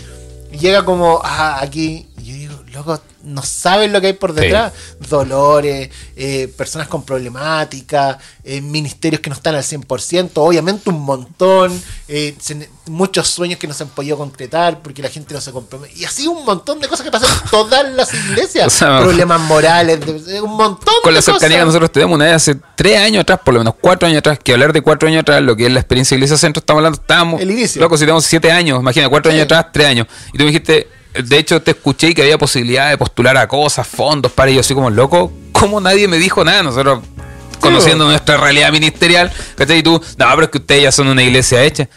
llega 0.59 0.84
como, 0.84 1.20
ah, 1.24 1.59
aquí. 1.61 2.07
Loco, 2.79 3.03
no 3.24 3.43
saben 3.43 3.93
lo 3.93 4.01
que 4.01 4.09
hay 4.09 4.12
por 4.12 4.33
detrás. 4.33 4.72
Dolores, 5.09 5.91
eh, 6.16 6.47
personas 6.57 6.87
con 6.89 7.03
problemáticas, 7.05 8.18
eh, 8.45 8.61
ministerios 8.61 9.20
que 9.20 9.31
no 9.31 9.35
están 9.37 9.55
al 9.55 9.64
100%, 9.64 10.31
obviamente 10.37 10.89
un 10.91 11.01
montón, 11.01 11.83
eh, 12.07 12.37
se- 12.41 12.68
muchos 12.87 13.26
sueños 13.29 13.59
que 13.59 13.66
no 13.66 13.74
se 13.74 13.83
han 13.83 13.89
podido 13.91 14.16
concretar 14.16 14.81
porque 14.81 15.03
la 15.03 15.09
gente 15.09 15.35
no 15.35 15.41
se 15.41 15.51
compromete. 15.53 15.93
Y 15.99 16.05
así 16.05 16.26
un 16.29 16.45
montón 16.45 16.79
de 16.81 16.89
cosas 16.89 17.05
que 17.05 17.11
pasan 17.11 17.29
en 17.31 17.51
todas 17.51 17.93
las 17.93 18.12
iglesias. 18.14 18.66
O 18.66 18.70
sea, 18.70 19.01
Problemas 19.01 19.41
morales, 19.41 19.99
de- 20.01 20.41
un 20.41 20.57
montón 20.57 20.95
Con 21.03 21.12
de 21.12 21.16
la 21.18 21.22
cercanía 21.22 21.59
que 21.59 21.64
nosotros 21.64 21.91
tenemos, 21.91 22.14
una 22.14 22.26
vez 22.26 22.35
hace 22.35 22.57
tres 22.76 22.99
años 22.99 23.22
atrás, 23.22 23.41
por 23.45 23.55
lo 23.55 23.61
menos 23.61 23.74
cuatro 23.81 24.07
años 24.07 24.18
atrás, 24.20 24.39
que 24.43 24.53
hablar 24.53 24.72
de 24.72 24.83
cuatro 24.83 25.09
años 25.09 25.22
atrás, 25.22 25.43
lo 25.43 25.57
que 25.57 25.66
es 25.66 25.72
la 25.72 25.81
experiencia 25.81 26.14
de 26.14 26.18
Iglesia 26.18 26.37
Centro, 26.37 26.61
estamos 26.61 26.79
hablando, 26.81 27.01
estábamos. 27.01 27.41
El 27.41 27.51
inicio. 27.51 27.81
Loco, 27.81 27.97
si 27.97 28.03
tenemos 28.03 28.24
siete 28.24 28.53
años, 28.53 28.79
imagina, 28.81 29.09
cuatro 29.09 29.31
Sí. 29.33 29.37
años 29.37 29.47
atrás, 29.47 29.66
tres 29.72 29.87
años. 29.89 30.07
Y 30.33 30.39
tú 30.39 30.45
me 30.45 30.47
dijiste, 30.47 30.89
de 31.15 31.39
hecho, 31.39 31.61
te 31.63 31.73
escuché 31.73 32.15
que 32.15 32.23
había 32.23 32.39
posibilidad 32.39 32.91
de 32.91 32.99
postular 32.99 33.37
a 33.37 33.49
cosas, 33.49 33.87
fondos 33.87 34.33
para 34.33 34.51
ellos, 34.51 34.67
así 34.67 34.75
como, 34.75 34.91
loco, 34.91 35.33
¿cómo 35.53 35.81
nadie 35.81 36.07
me 36.09 36.19
dijo 36.19 36.45
nada? 36.45 36.63
Nosotros, 36.63 37.01
conociendo 37.61 38.07
nuestra 38.07 38.37
realidad 38.37 38.71
ministerial, 38.73 39.33
¿cachai? 39.57 39.79
Y 39.79 39.83
tú, 39.83 39.93
no, 39.93 40.27
pero 40.31 40.43
es 40.43 40.49
que 40.49 40.59
ustedes 40.59 40.83
ya 40.85 40.93
son 40.93 41.09
una 41.09 41.23
iglesia 41.23 41.65
hecha. 41.65 41.89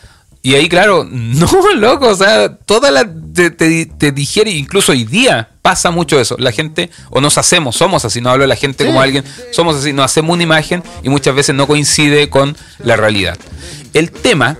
Y 0.43 0.55
ahí, 0.55 0.67
claro, 0.67 1.07
no, 1.09 1.47
loco, 1.75 2.07
o 2.09 2.15
sea, 2.15 2.55
toda 2.55 2.91
la. 2.91 3.07
Te, 3.33 3.49
te, 3.49 3.85
te 3.85 4.11
digiere, 4.11 4.51
incluso 4.51 4.91
hoy 4.91 5.05
día 5.05 5.49
pasa 5.61 5.91
mucho 5.91 6.19
eso. 6.19 6.35
La 6.37 6.51
gente, 6.51 6.89
o 7.09 7.21
nos 7.21 7.37
hacemos, 7.37 7.75
somos 7.75 8.03
así, 8.03 8.19
no 8.19 8.29
hablo 8.29 8.43
de 8.43 8.47
la 8.47 8.55
gente 8.55 8.85
como 8.85 9.01
alguien, 9.01 9.23
somos 9.51 9.77
así, 9.77 9.93
nos 9.93 10.05
hacemos 10.05 10.33
una 10.33 10.43
imagen 10.43 10.83
y 11.03 11.09
muchas 11.09 11.35
veces 11.35 11.55
no 11.55 11.67
coincide 11.67 12.29
con 12.29 12.57
la 12.79 12.97
realidad. 12.97 13.37
El 13.93 14.11
tema, 14.11 14.57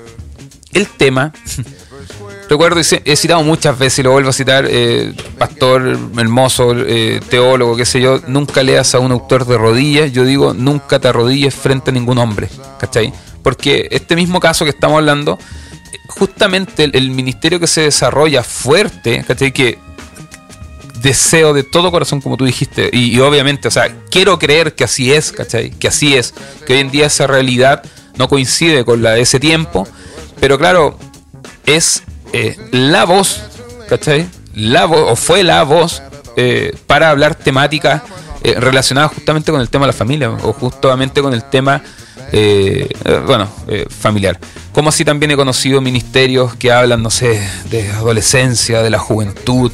el 0.74 0.88
tema. 0.88 1.34
Recuerdo, 2.52 2.82
he 2.82 3.16
citado 3.16 3.44
muchas 3.44 3.80
veces 3.80 4.00
y 4.00 4.04
lo 4.04 4.12
vuelvo 4.12 4.32
a 4.32 4.34
citar, 4.34 4.68
eh, 4.70 5.14
pastor 5.38 5.98
hermoso, 6.18 6.74
eh, 6.76 7.22
teólogo, 7.30 7.78
qué 7.78 7.86
sé 7.86 8.02
yo, 8.02 8.20
nunca 8.28 8.62
leas 8.62 8.94
a 8.94 9.00
un 9.00 9.14
autor 9.14 9.46
de 9.46 9.58
rodillas, 9.58 10.12
yo 10.12 10.26
digo, 10.26 10.54
nunca 10.54 11.00
te 11.00 11.08
arrodilles 11.08 11.56
frente 11.56 11.92
a 11.92 11.94
ningún 11.94 12.18
hombre, 12.18 12.50
¿cachai? 12.78 13.14
Porque 13.42 13.88
este 13.92 14.18
mismo 14.18 14.42
caso 14.42 14.66
que 14.66 14.72
estamos 14.72 14.98
hablando, 14.98 15.40
justamente 16.10 16.84
el, 16.84 16.92
el 16.94 17.12
ministerio 17.12 17.58
que 17.58 17.68
se 17.68 17.84
desarrolla 17.84 18.44
fuerte, 18.44 19.24
¿cachai? 19.26 19.54
Que 19.54 19.80
deseo 21.02 21.54
de 21.54 21.64
todo 21.64 21.90
corazón, 21.90 22.20
como 22.20 22.36
tú 22.36 22.44
dijiste, 22.44 22.90
y, 22.92 23.16
y 23.16 23.20
obviamente, 23.22 23.70
o 23.70 23.72
sea, 23.72 23.96
quiero 24.10 24.38
creer 24.38 24.76
que 24.76 24.84
así 24.84 25.14
es, 25.14 25.32
¿cachai? 25.32 25.70
Que 25.70 25.88
así 25.88 26.18
es, 26.18 26.34
que 26.68 26.74
hoy 26.74 26.80
en 26.80 26.92
día 26.92 27.06
esa 27.06 27.28
realidad 27.28 27.82
no 28.18 28.28
coincide 28.28 28.84
con 28.84 29.02
la 29.02 29.12
de 29.12 29.22
ese 29.22 29.40
tiempo, 29.40 29.88
pero 30.42 30.58
claro, 30.58 31.00
es 31.66 32.04
eh, 32.34 32.58
la 32.72 33.06
voz, 33.06 33.42
¿cachai? 33.90 34.28
La 34.54 34.86
voz, 34.86 35.12
o 35.12 35.16
fue 35.16 35.44
la 35.44 35.64
voz 35.64 36.02
eh, 36.38 36.76
para 36.88 37.10
hablar 37.10 37.36
temáticas 37.36 38.02
eh, 38.44 38.56
relacionadas 38.58 39.12
justamente 39.14 39.52
con 39.52 39.62
el 39.62 39.70
tema 39.70 39.86
de 39.86 39.88
la 39.88 39.98
familia, 39.98 40.30
o 40.30 40.54
justamente 40.54 41.22
con 41.22 41.34
el 41.34 41.44
tema, 41.44 41.82
bueno, 43.26 43.50
familiar. 43.90 44.40
Como 44.72 44.88
así 44.88 45.04
también 45.04 45.32
he 45.32 45.36
conocido 45.36 45.82
ministerios 45.82 46.56
que 46.56 46.72
hablan, 46.72 47.04
no 47.04 47.10
sé, 47.10 47.46
de 47.70 47.90
adolescencia, 47.92 48.82
de 48.82 48.90
la 48.90 49.00
juventud, 49.00 49.70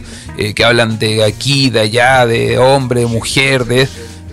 que 0.55 0.65
hablan 0.65 0.97
de 0.97 1.23
aquí, 1.23 1.69
de 1.69 1.81
allá, 1.81 2.25
de 2.25 2.57
hombre, 2.57 3.01
de 3.01 3.05
mujer, 3.05 3.65
de... 3.65 3.87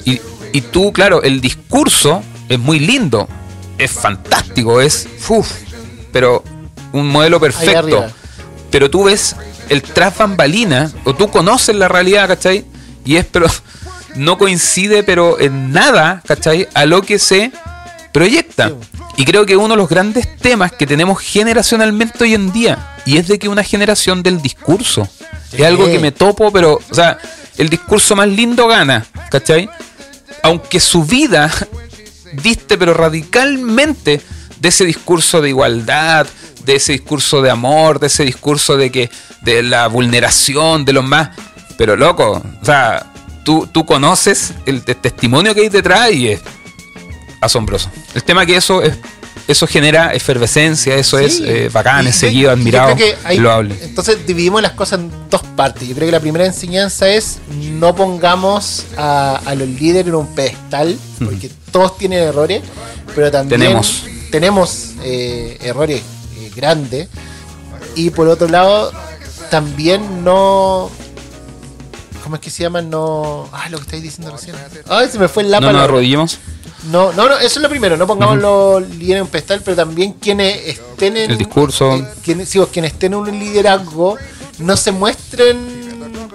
Y, 0.07 0.23
y 0.55 0.61
tú, 0.63 0.91
claro, 0.93 1.23
el 1.23 1.43
discurso 1.43 2.23
es 2.49 2.59
muy 2.59 2.79
lindo, 2.79 3.29
es 3.77 3.91
fantástico, 3.91 4.81
es... 4.81 5.07
uf, 5.29 5.51
pero 6.11 6.43
un 6.95 7.09
modelo 7.09 7.41
perfecto. 7.41 8.07
Pero 8.71 8.91
tú 8.91 9.05
ves 9.05 9.37
el 9.69 9.83
tras 9.83 10.17
bambalina, 10.17 10.91
o 11.05 11.15
tú 11.15 11.29
conoces 11.29 11.75
la 11.77 11.89
realidad, 11.89 12.29
¿cachai? 12.29 12.65
Y 13.05 13.17
es, 13.17 13.27
pero 13.27 13.47
no 14.15 14.39
coincide, 14.39 15.03
pero 15.03 15.39
en 15.41 15.73
nada, 15.73 16.23
¿cachai? 16.27 16.69
A 16.75 16.87
lo 16.87 17.03
que 17.03 17.19
se 17.19 17.53
proyecta. 18.13 18.73
Y 19.17 19.25
creo 19.25 19.45
que 19.45 19.57
uno 19.57 19.75
de 19.75 19.77
los 19.77 19.89
grandes 19.89 20.37
temas 20.37 20.73
que 20.73 20.87
tenemos 20.87 21.21
generacionalmente 21.21 22.25
hoy 22.25 22.35
en 22.35 22.53
día, 22.53 22.95
y 23.05 23.17
es 23.19 23.29
de 23.29 23.39
que 23.39 23.49
una 23.49 23.63
generación 23.63 24.23
del 24.23 24.41
discurso. 24.41 25.09
Sí. 25.51 25.63
Es 25.63 25.67
algo 25.67 25.87
que 25.87 25.99
me 25.99 26.13
topo, 26.13 26.53
pero, 26.53 26.81
o 26.91 26.95
sea, 26.95 27.19
el 27.59 27.69
discurso 27.69 28.17
más 28.17 28.29
lindo 28.29 28.67
gana, 28.69 29.05
¿cachai? 29.31 29.69
Aunque 30.43 30.79
su 30.79 31.05
vida 31.05 31.51
diste, 32.43 32.79
pero 32.79 32.95
radicalmente, 32.95 34.21
de 34.65 34.69
ese 34.71 34.87
discurso 34.87 35.43
de 35.43 35.51
igualdad, 35.51 36.27
de 36.65 36.77
ese 36.77 36.93
discurso 36.93 37.43
de 37.43 37.51
amor, 37.51 38.01
de 38.01 38.07
ese 38.07 38.25
discurso 38.25 38.79
de 38.79 38.91
que, 38.91 39.11
de 39.43 39.63
la 39.63 39.89
vulneración 39.89 40.87
de 40.87 40.95
los 40.95 41.05
más. 41.05 41.31
Pero 41.77 41.97
loco, 41.97 42.43
o 42.63 42.65
sea, 42.65 43.13
tú, 43.45 43.69
tú 43.71 43.85
conoces 43.85 44.55
el, 44.65 44.83
te- 44.83 44.95
testimonio 44.95 45.55
que 45.55 45.61
hay 45.61 45.69
detrás 45.69 46.11
y 46.13 46.29
es 46.29 46.41
asombroso. 47.43 47.91
El 48.15 48.25
tema 48.25 48.47
que 48.47 48.57
eso 48.57 48.81
es, 48.83 48.95
eso 49.49 49.67
genera 49.67 50.15
efervescencia, 50.15 50.95
eso 50.97 51.19
Sí. 51.19 51.25
es 51.27 51.41
eh, 51.41 51.69
bacán, 51.71 52.07
es 52.07 52.17
seguido, 52.17 52.51
admirado, 52.51 52.97
hay- 53.25 53.37
loable. 53.39 53.77
Entonces 53.83 54.27
dividimos 54.27 54.63
las 54.63 54.73
cosas 54.73 55.01
en 55.01 55.11
dos 55.29 55.43
partes. 55.55 55.87
Yo 55.87 55.95
creo 55.95 56.09
que 56.09 56.13
la 56.13 56.21
primera 56.21 56.47
enseñanza 56.47 57.07
es 57.11 57.39
no 57.51 57.95
pongamos 57.95 58.87
a, 58.97 59.43
a 59.45 59.55
los 59.55 59.69
líderes 59.69 60.07
en 60.09 60.15
un 60.15 60.35
pedestal, 60.35 60.99
porque 61.23 61.51
todos 61.71 61.99
tienen 61.99 62.21
errores, 62.21 62.63
pero 63.15 63.31
también 63.31 63.61
Tenemos. 63.61 64.05
Tenemos, 64.35 64.95
eh, 65.05 65.59
errores 65.63 66.03
eh, 66.39 66.51
grandes. 66.57 67.09
Y 67.95 68.11
por 68.11 68.27
otro 68.27 68.49
lado, 68.49 68.91
también 69.49 70.25
no... 70.25 70.91
¿Cómo 72.25 72.35
es 72.35 72.43
que 72.43 72.51
se 72.51 72.65
llama? 72.65 72.83
No... 72.83 73.49
Ah, 73.53 73.69
lo 73.71 73.79
que 73.79 73.85
estáis 73.85 74.03
diciendo 74.03 74.33
recién. 74.33 74.57
Ay, 74.89 75.09
se 75.09 75.21
me 75.21 75.29
fue 75.29 75.45
el 75.45 75.51
No 75.51 75.61
lápiz. 75.61 75.73
nos 75.73 75.83
arrodillemos. 75.85 76.39
No, 76.91 77.13
no, 77.13 77.29
no, 77.29 77.37
eso 77.37 77.47
es 77.47 77.63
lo 77.63 77.69
primero, 77.69 77.97
no 77.97 78.09
pongamos 78.09 78.39
los 78.39 78.83
líderes 78.91 79.17
en 79.19 79.23
un 79.23 79.29
pedestal, 79.29 79.63
pero 79.65 79.77
también 79.77 80.15
quienes 80.15 80.67
estén 80.67 81.17
en 81.17 81.31
El 81.31 81.39
discurso. 81.39 81.95
eh, 81.95 82.05
quienes, 82.25 82.49
sí, 82.49 82.59
quienes 82.73 82.93
estén 82.93 83.13
en 83.13 83.21
un 83.21 83.39
liderazgo 83.39 84.19
no 84.59 84.77
se 84.77 84.91
muestren 84.91 85.57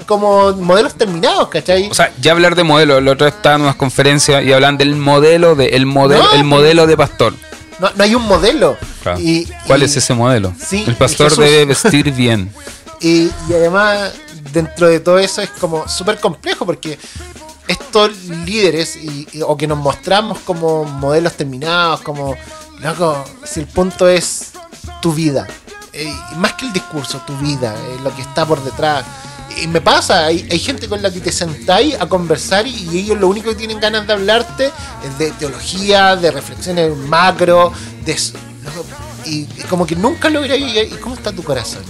como 0.07 0.53
modelos 0.53 0.93
terminados, 0.95 1.49
¿cachai? 1.49 1.89
O 1.91 1.93
sea, 1.93 2.13
ya 2.21 2.31
hablar 2.31 2.55
de 2.55 2.63
modelo, 2.63 2.95
otra 3.11 3.25
vez 3.25 3.35
estaba 3.35 3.55
en 3.57 3.61
unas 3.63 3.75
conferencias 3.75 4.41
y 4.45 4.53
hablan 4.53 4.77
del 4.77 4.95
modelo 4.95 5.53
de 5.55 5.67
el 5.75 5.85
modelo, 5.85 6.23
No, 6.23 6.31
el 6.33 6.45
modelo 6.45 6.87
de 6.87 6.95
pastor. 6.97 7.33
No, 7.79 7.89
no 7.95 8.03
hay 8.03 8.15
un 8.15 8.23
modelo. 8.27 8.77
Claro. 9.03 9.19
Y, 9.19 9.45
¿Cuál 9.67 9.81
y- 9.81 9.85
es 9.85 9.95
ese 9.97 10.13
modelo? 10.13 10.53
Sí, 10.59 10.83
el 10.87 10.95
pastor 10.95 11.29
Jesús. 11.29 11.43
debe 11.43 11.65
vestir 11.65 12.11
bien. 12.15 12.53
Y, 13.01 13.23
y 13.47 13.53
además, 13.53 14.13
dentro 14.51 14.87
de 14.87 14.99
todo 14.99 15.19
eso 15.19 15.41
es 15.41 15.49
como 15.51 15.87
súper 15.87 16.19
complejo 16.19 16.65
porque 16.65 16.99
estos 17.67 18.15
líderes 18.45 18.95
y, 18.95 19.27
y- 19.31 19.41
o 19.41 19.55
que 19.55 19.67
nos 19.67 19.77
mostramos 19.77 20.39
como 20.39 20.83
modelos 20.85 21.33
terminados, 21.33 22.01
como, 22.01 22.35
loco, 22.81 23.23
si 23.45 23.59
el 23.61 23.67
punto 23.67 24.07
es 24.07 24.51
tu 25.01 25.13
vida, 25.13 25.47
eh, 25.93 26.13
más 26.37 26.53
que 26.53 26.65
el 26.65 26.73
discurso, 26.73 27.21
tu 27.25 27.35
vida, 27.37 27.73
eh, 27.75 27.97
lo 28.03 28.13
que 28.15 28.21
está 28.21 28.45
por 28.45 28.63
detrás. 28.63 29.05
Y 29.61 29.67
me 29.67 29.81
pasa, 29.81 30.25
hay, 30.25 30.47
hay 30.49 30.59
gente 30.59 30.87
con 30.87 31.01
la 31.01 31.11
que 31.11 31.19
te 31.19 31.31
sentáis 31.31 31.95
a 31.99 32.07
conversar 32.07 32.65
y, 32.67 32.97
ellos 32.97 33.19
lo 33.19 33.27
único 33.27 33.49
que 33.49 33.55
tienen 33.55 33.79
ganas 33.79 34.07
de 34.07 34.13
hablarte 34.13 34.71
es 35.05 35.17
de 35.17 35.31
teología, 35.31 36.15
de 36.15 36.31
reflexiones 36.31 36.95
macro, 36.95 37.71
de 38.05 38.15
y, 39.25 39.41
y 39.41 39.63
como 39.69 39.85
que 39.85 39.95
nunca 39.95 40.29
lográis 40.29 40.65
llegar, 40.65 40.85
¿y 40.85 41.01
cómo 41.01 41.15
está 41.15 41.31
tu 41.31 41.43
corazón? 41.43 41.83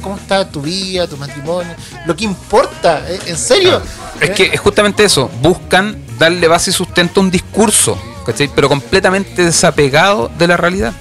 ¿cómo 0.00 0.16
está 0.16 0.48
tu 0.48 0.60
vida, 0.62 1.06
tu 1.06 1.16
matrimonio? 1.16 1.74
Lo 2.06 2.14
que 2.14 2.24
importa, 2.24 3.02
eh, 3.08 3.18
en 3.26 3.36
serio. 3.36 3.82
Es 4.20 4.30
que 4.30 4.44
es 4.44 4.60
justamente 4.60 5.04
eso, 5.04 5.30
buscan 5.42 6.00
darle 6.18 6.48
base 6.48 6.70
y 6.70 6.72
sustento 6.72 7.20
a 7.20 7.24
un 7.24 7.30
discurso, 7.30 8.00
¿cachai? 8.24 8.50
Pero 8.54 8.68
completamente 8.68 9.44
desapegado 9.44 10.30
de 10.38 10.46
la 10.46 10.56
realidad, 10.56 10.92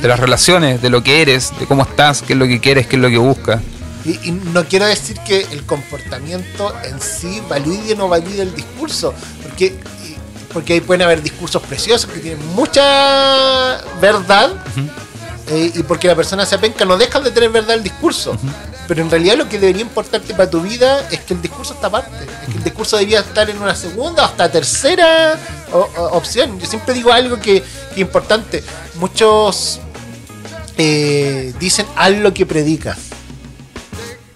de 0.00 0.08
las 0.08 0.18
relaciones, 0.18 0.82
de 0.82 0.90
lo 0.90 1.02
que 1.02 1.22
eres, 1.22 1.52
de 1.58 1.66
cómo 1.66 1.82
estás, 1.82 2.22
qué 2.22 2.32
es 2.32 2.38
lo 2.38 2.46
que 2.46 2.60
quieres, 2.60 2.86
qué 2.86 2.96
es 2.96 3.02
lo 3.02 3.08
que 3.08 3.18
buscas. 3.18 3.60
Y, 4.04 4.28
y 4.28 4.32
no 4.32 4.64
quiero 4.66 4.86
decir 4.86 5.18
que 5.20 5.46
el 5.52 5.64
comportamiento 5.64 6.74
en 6.84 7.00
sí 7.00 7.40
valide 7.48 7.92
o 7.94 7.96
no 7.96 8.08
valide 8.08 8.42
el 8.42 8.54
discurso, 8.54 9.14
porque, 9.42 9.66
y- 9.66 10.16
porque 10.52 10.74
ahí 10.74 10.80
pueden 10.80 11.02
haber 11.02 11.22
discursos 11.22 11.62
preciosos 11.62 12.10
que 12.10 12.18
tienen 12.18 12.44
mucha 12.54 13.80
verdad, 14.00 14.52
eh, 15.48 15.70
y 15.74 15.82
porque 15.84 16.08
la 16.08 16.16
persona 16.16 16.44
se 16.46 16.54
apenca, 16.56 16.84
no 16.84 16.96
dejan 16.96 17.22
de 17.24 17.30
tener 17.30 17.50
verdad 17.50 17.76
el 17.76 17.82
discurso. 17.82 18.36
Pero 18.88 19.02
en 19.02 19.10
realidad 19.10 19.36
lo 19.36 19.48
que 19.48 19.58
debería 19.60 19.82
importarte 19.82 20.34
para 20.34 20.50
tu 20.50 20.60
vida 20.60 21.06
es 21.10 21.20
que 21.20 21.34
el 21.34 21.40
discurso 21.40 21.72
está 21.74 21.86
aparte. 21.86 22.24
Es 22.42 22.48
que 22.48 22.58
el 22.58 22.64
discurso 22.64 22.96
debería 22.96 23.20
estar 23.20 23.48
en 23.48 23.58
una 23.62 23.74
segunda 23.76 24.24
o 24.24 24.26
hasta 24.26 24.50
tercera 24.50 25.38
o- 25.72 25.88
o- 25.96 26.08
opción. 26.16 26.58
Yo 26.58 26.66
siempre 26.66 26.92
digo 26.92 27.12
algo 27.12 27.36
que, 27.36 27.62
que 27.62 27.94
es 27.94 27.98
importante. 27.98 28.62
Muchos 28.96 29.78
eh, 30.76 31.52
dicen 31.60 31.86
haz 31.96 32.10
lo 32.12 32.34
que 32.34 32.44
predicas. 32.44 32.98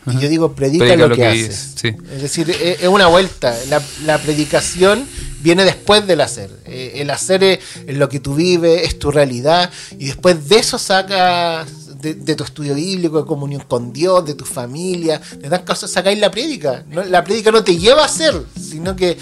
Y 0.07 0.21
yo 0.21 0.29
digo, 0.29 0.53
predica, 0.53 0.85
Predica 0.85 1.09
lo, 1.09 1.17
que, 1.17 1.27
haces. 1.27 1.73
sí. 1.75 1.89
Es 2.15 2.23
decir, 2.23 2.49
es, 2.51 2.83
es 2.83 2.89
una 2.89 3.09
vuelta. 3.09 3.57
La, 3.69 3.83
la 4.05 4.19
predicación 4.19 5.07
viene 5.41 5.65
después 5.65 6.07
del 6.07 6.21
hacer. 6.21 6.51
Eh, 6.65 6.95
el 6.97 7.11
hacer 7.11 7.43
es, 7.45 7.61
lo 7.89 8.09
que 8.09 8.21
tú 8.21 8.35
vives, 8.35 8.83
es 8.85 8.99
tu 8.99 9.11
realidad. 9.11 9.71
Y 9.99 10.07
después 10.07 10.49
de 10.49 10.59
eso 10.59 10.79
sacas, 10.79 12.01
de, 12.01 12.15
de 12.15 12.35
tu 12.35 12.45
estudio 12.45 12.75
bíblico, 12.75 13.19
de 13.21 13.27
comunión 13.27 13.63
con 13.67 13.93
Dios, 13.93 14.25
de 14.25 14.35
tu 14.35 14.45
familia, 14.45 15.21
de 15.33 15.49
tantas 15.49 15.63
cosas 15.63 15.91
sacáis 15.91 16.19
la 16.19 16.31
prédica. 16.31 16.85
No, 16.89 17.03
la 17.05 17.25
prédica 17.25 17.51
no 17.51 17.65
te 17.65 17.77
lleva 17.77 18.05
a 18.05 18.09
ser, 18.09 18.35
sino 18.61 18.95
que 18.95 19.17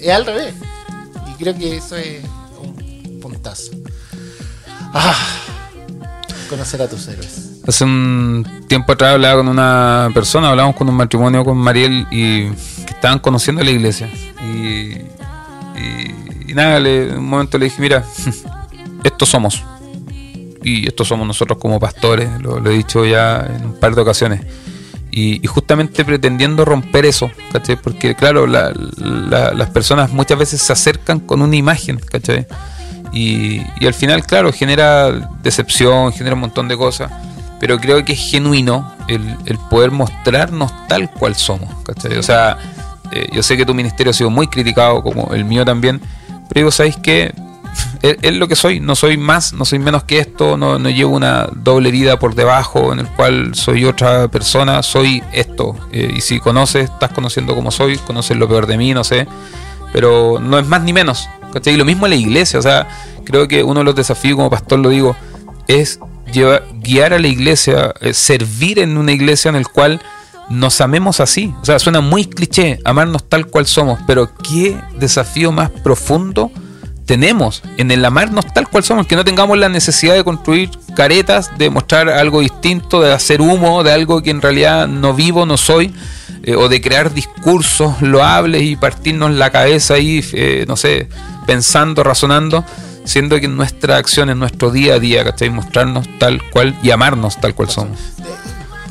es 0.00 0.10
al 0.10 0.26
revés. 0.26 0.54
Y 1.32 1.42
creo 1.42 1.56
que 1.56 1.76
eso 1.76 1.96
es 1.96 2.22
un 2.60 3.20
puntazo. 3.20 3.72
Ah, 4.94 5.16
conocer 6.48 6.82
a 6.82 6.88
tus 6.88 7.08
héroes. 7.08 7.51
Hace 7.66 7.84
un 7.84 8.64
tiempo 8.68 8.92
atrás 8.92 9.14
hablaba 9.14 9.36
con 9.36 9.48
una 9.48 10.10
persona, 10.12 10.50
hablamos 10.50 10.74
con 10.74 10.88
un 10.88 10.96
matrimonio 10.96 11.44
con 11.44 11.56
Mariel 11.58 12.06
y 12.10 12.48
que 12.50 12.90
estaban 12.94 13.20
conociendo 13.20 13.62
la 13.62 13.70
iglesia. 13.70 14.10
Y, 14.42 14.96
y, 15.78 16.14
y 16.48 16.54
nada, 16.54 16.78
en 16.78 17.18
un 17.18 17.24
momento 17.28 17.58
le 17.58 17.66
dije, 17.66 17.80
mira, 17.80 18.04
estos 19.04 19.28
somos. 19.28 19.62
Y 20.64 20.86
estos 20.86 21.08
somos 21.08 21.26
nosotros 21.26 21.58
como 21.58 21.78
pastores, 21.80 22.28
lo, 22.40 22.64
he 22.70 22.74
dicho 22.74 23.04
ya 23.04 23.46
en 23.48 23.64
un 23.66 23.74
par 23.80 23.94
de 23.94 24.00
ocasiones. 24.02 24.40
Y, 25.10 25.44
y 25.44 25.46
justamente 25.46 26.04
pretendiendo 26.04 26.64
romper 26.64 27.04
eso, 27.04 27.30
¿cachai? 27.52 27.76
Porque 27.76 28.14
claro, 28.14 28.46
la- 28.46 28.72
la- 28.96 29.52
las 29.52 29.70
personas 29.70 30.10
muchas 30.12 30.38
veces 30.38 30.62
se 30.62 30.72
acercan 30.72 31.20
con 31.20 31.42
una 31.42 31.54
imagen, 31.54 31.98
¿cachai? 31.98 32.46
Y 33.12 33.60
al 33.86 33.92
final, 33.94 34.24
claro, 34.24 34.52
genera 34.52 35.10
decepción, 35.42 36.12
genera 36.12 36.34
un 36.34 36.40
montón 36.40 36.66
de 36.66 36.76
cosas, 36.78 37.12
pero 37.62 37.78
creo 37.78 38.04
que 38.04 38.14
es 38.14 38.18
genuino 38.18 38.92
el, 39.06 39.38
poder 39.70 39.92
mostrarnos 39.92 40.72
tal 40.88 41.08
cual 41.08 41.36
somos. 41.36 41.70
O 42.18 42.22
sea, 42.22 42.58
eh, 43.12 43.28
yo 43.32 43.40
sé 43.44 43.56
que 43.56 43.64
tu 43.64 43.72
ministerio 43.72 44.10
ha 44.10 44.14
sido 44.14 44.30
muy 44.30 44.48
criticado, 44.48 45.00
como 45.00 45.32
el 45.32 45.44
mío 45.44 45.64
también, 45.64 46.00
pero 46.48 46.58
digo, 46.58 46.70
¿sabéis 46.72 46.96
qué? 46.96 47.32
Es, 48.02 48.34
lo 48.34 48.48
que 48.48 48.56
soy, 48.56 48.80
no 48.80 48.96
soy 48.96 49.16
más, 49.16 49.52
no 49.52 49.64
soy 49.64 49.78
menos 49.78 50.02
que 50.02 50.18
esto, 50.18 50.56
no, 50.56 50.80
no 50.80 50.90
llevo 50.90 51.14
una 51.14 51.46
doble 51.54 51.92
vida 51.92 52.18
por 52.18 52.34
debajo 52.34 52.92
en 52.92 52.98
el 52.98 53.06
cual 53.06 53.54
soy 53.54 53.84
otra 53.84 54.26
persona, 54.26 54.82
soy 54.82 55.22
esto. 55.32 55.76
Eh, 55.92 56.14
y 56.16 56.20
si 56.20 56.40
conoces, 56.40 56.90
estás 56.90 57.12
conociendo 57.12 57.54
como 57.54 57.70
soy, 57.70 57.96
conoces 57.98 58.36
lo 58.36 58.48
peor 58.48 58.66
de 58.66 58.76
mí, 58.76 58.92
no 58.92 59.04
sé, 59.04 59.28
pero 59.92 60.40
no 60.40 60.58
es 60.58 60.66
más 60.66 60.82
ni 60.82 60.92
menos. 60.92 61.28
¿cachai? 61.52 61.74
Y 61.74 61.76
lo 61.76 61.84
mismo 61.84 62.06
en 62.06 62.10
la 62.10 62.16
iglesia, 62.16 62.58
o 62.58 62.62
sea, 62.62 62.88
creo 63.24 63.46
que 63.46 63.62
uno 63.62 63.80
de 63.80 63.84
los 63.84 63.94
desafíos 63.94 64.34
como 64.34 64.50
pastor, 64.50 64.80
lo 64.80 64.88
digo, 64.88 65.14
es 65.68 66.00
guiar 66.32 67.12
a 67.12 67.18
la 67.18 67.28
iglesia, 67.28 67.94
eh, 68.00 68.14
servir 68.14 68.78
en 68.78 68.96
una 68.96 69.12
iglesia 69.12 69.48
en 69.48 69.56
el 69.56 69.68
cual 69.68 70.00
nos 70.48 70.80
amemos 70.80 71.20
así. 71.20 71.54
O 71.62 71.64
sea, 71.64 71.78
suena 71.78 72.00
muy 72.00 72.26
cliché, 72.26 72.78
amarnos 72.84 73.28
tal 73.28 73.46
cual 73.46 73.66
somos, 73.66 74.00
pero 74.06 74.30
qué 74.36 74.76
desafío 74.98 75.52
más 75.52 75.70
profundo 75.70 76.50
tenemos 77.06 77.62
en 77.76 77.90
el 77.90 78.04
amarnos 78.04 78.46
tal 78.54 78.68
cual 78.68 78.84
somos, 78.84 79.06
que 79.06 79.16
no 79.16 79.24
tengamos 79.24 79.58
la 79.58 79.68
necesidad 79.68 80.14
de 80.14 80.24
construir 80.24 80.70
caretas, 80.94 81.50
de 81.58 81.68
mostrar 81.70 82.08
algo 82.08 82.40
distinto, 82.40 83.00
de 83.00 83.12
hacer 83.12 83.40
humo, 83.40 83.82
de 83.82 83.92
algo 83.92 84.22
que 84.22 84.30
en 84.30 84.40
realidad 84.40 84.88
no 84.88 85.14
vivo, 85.14 85.44
no 85.44 85.56
soy, 85.56 85.92
eh, 86.44 86.54
o 86.54 86.68
de 86.68 86.80
crear 86.80 87.12
discursos 87.12 88.00
loables 88.02 88.62
y 88.62 88.76
partirnos 88.76 89.30
la 89.32 89.50
cabeza 89.50 89.94
ahí, 89.94 90.24
eh, 90.32 90.64
no 90.66 90.76
sé, 90.76 91.08
pensando, 91.46 92.02
razonando, 92.02 92.64
siendo 93.04 93.38
que 93.40 93.48
nuestra 93.48 93.96
acción, 93.96 94.30
en 94.30 94.38
nuestro 94.38 94.70
día 94.70 94.94
a 94.94 94.98
día, 94.98 95.24
¿cachai? 95.24 95.50
Mostrarnos 95.50 96.06
tal 96.18 96.40
cual 96.50 96.76
y 96.82 96.90
amarnos 96.90 97.40
tal 97.40 97.54
cual 97.54 97.70
somos. 97.70 97.98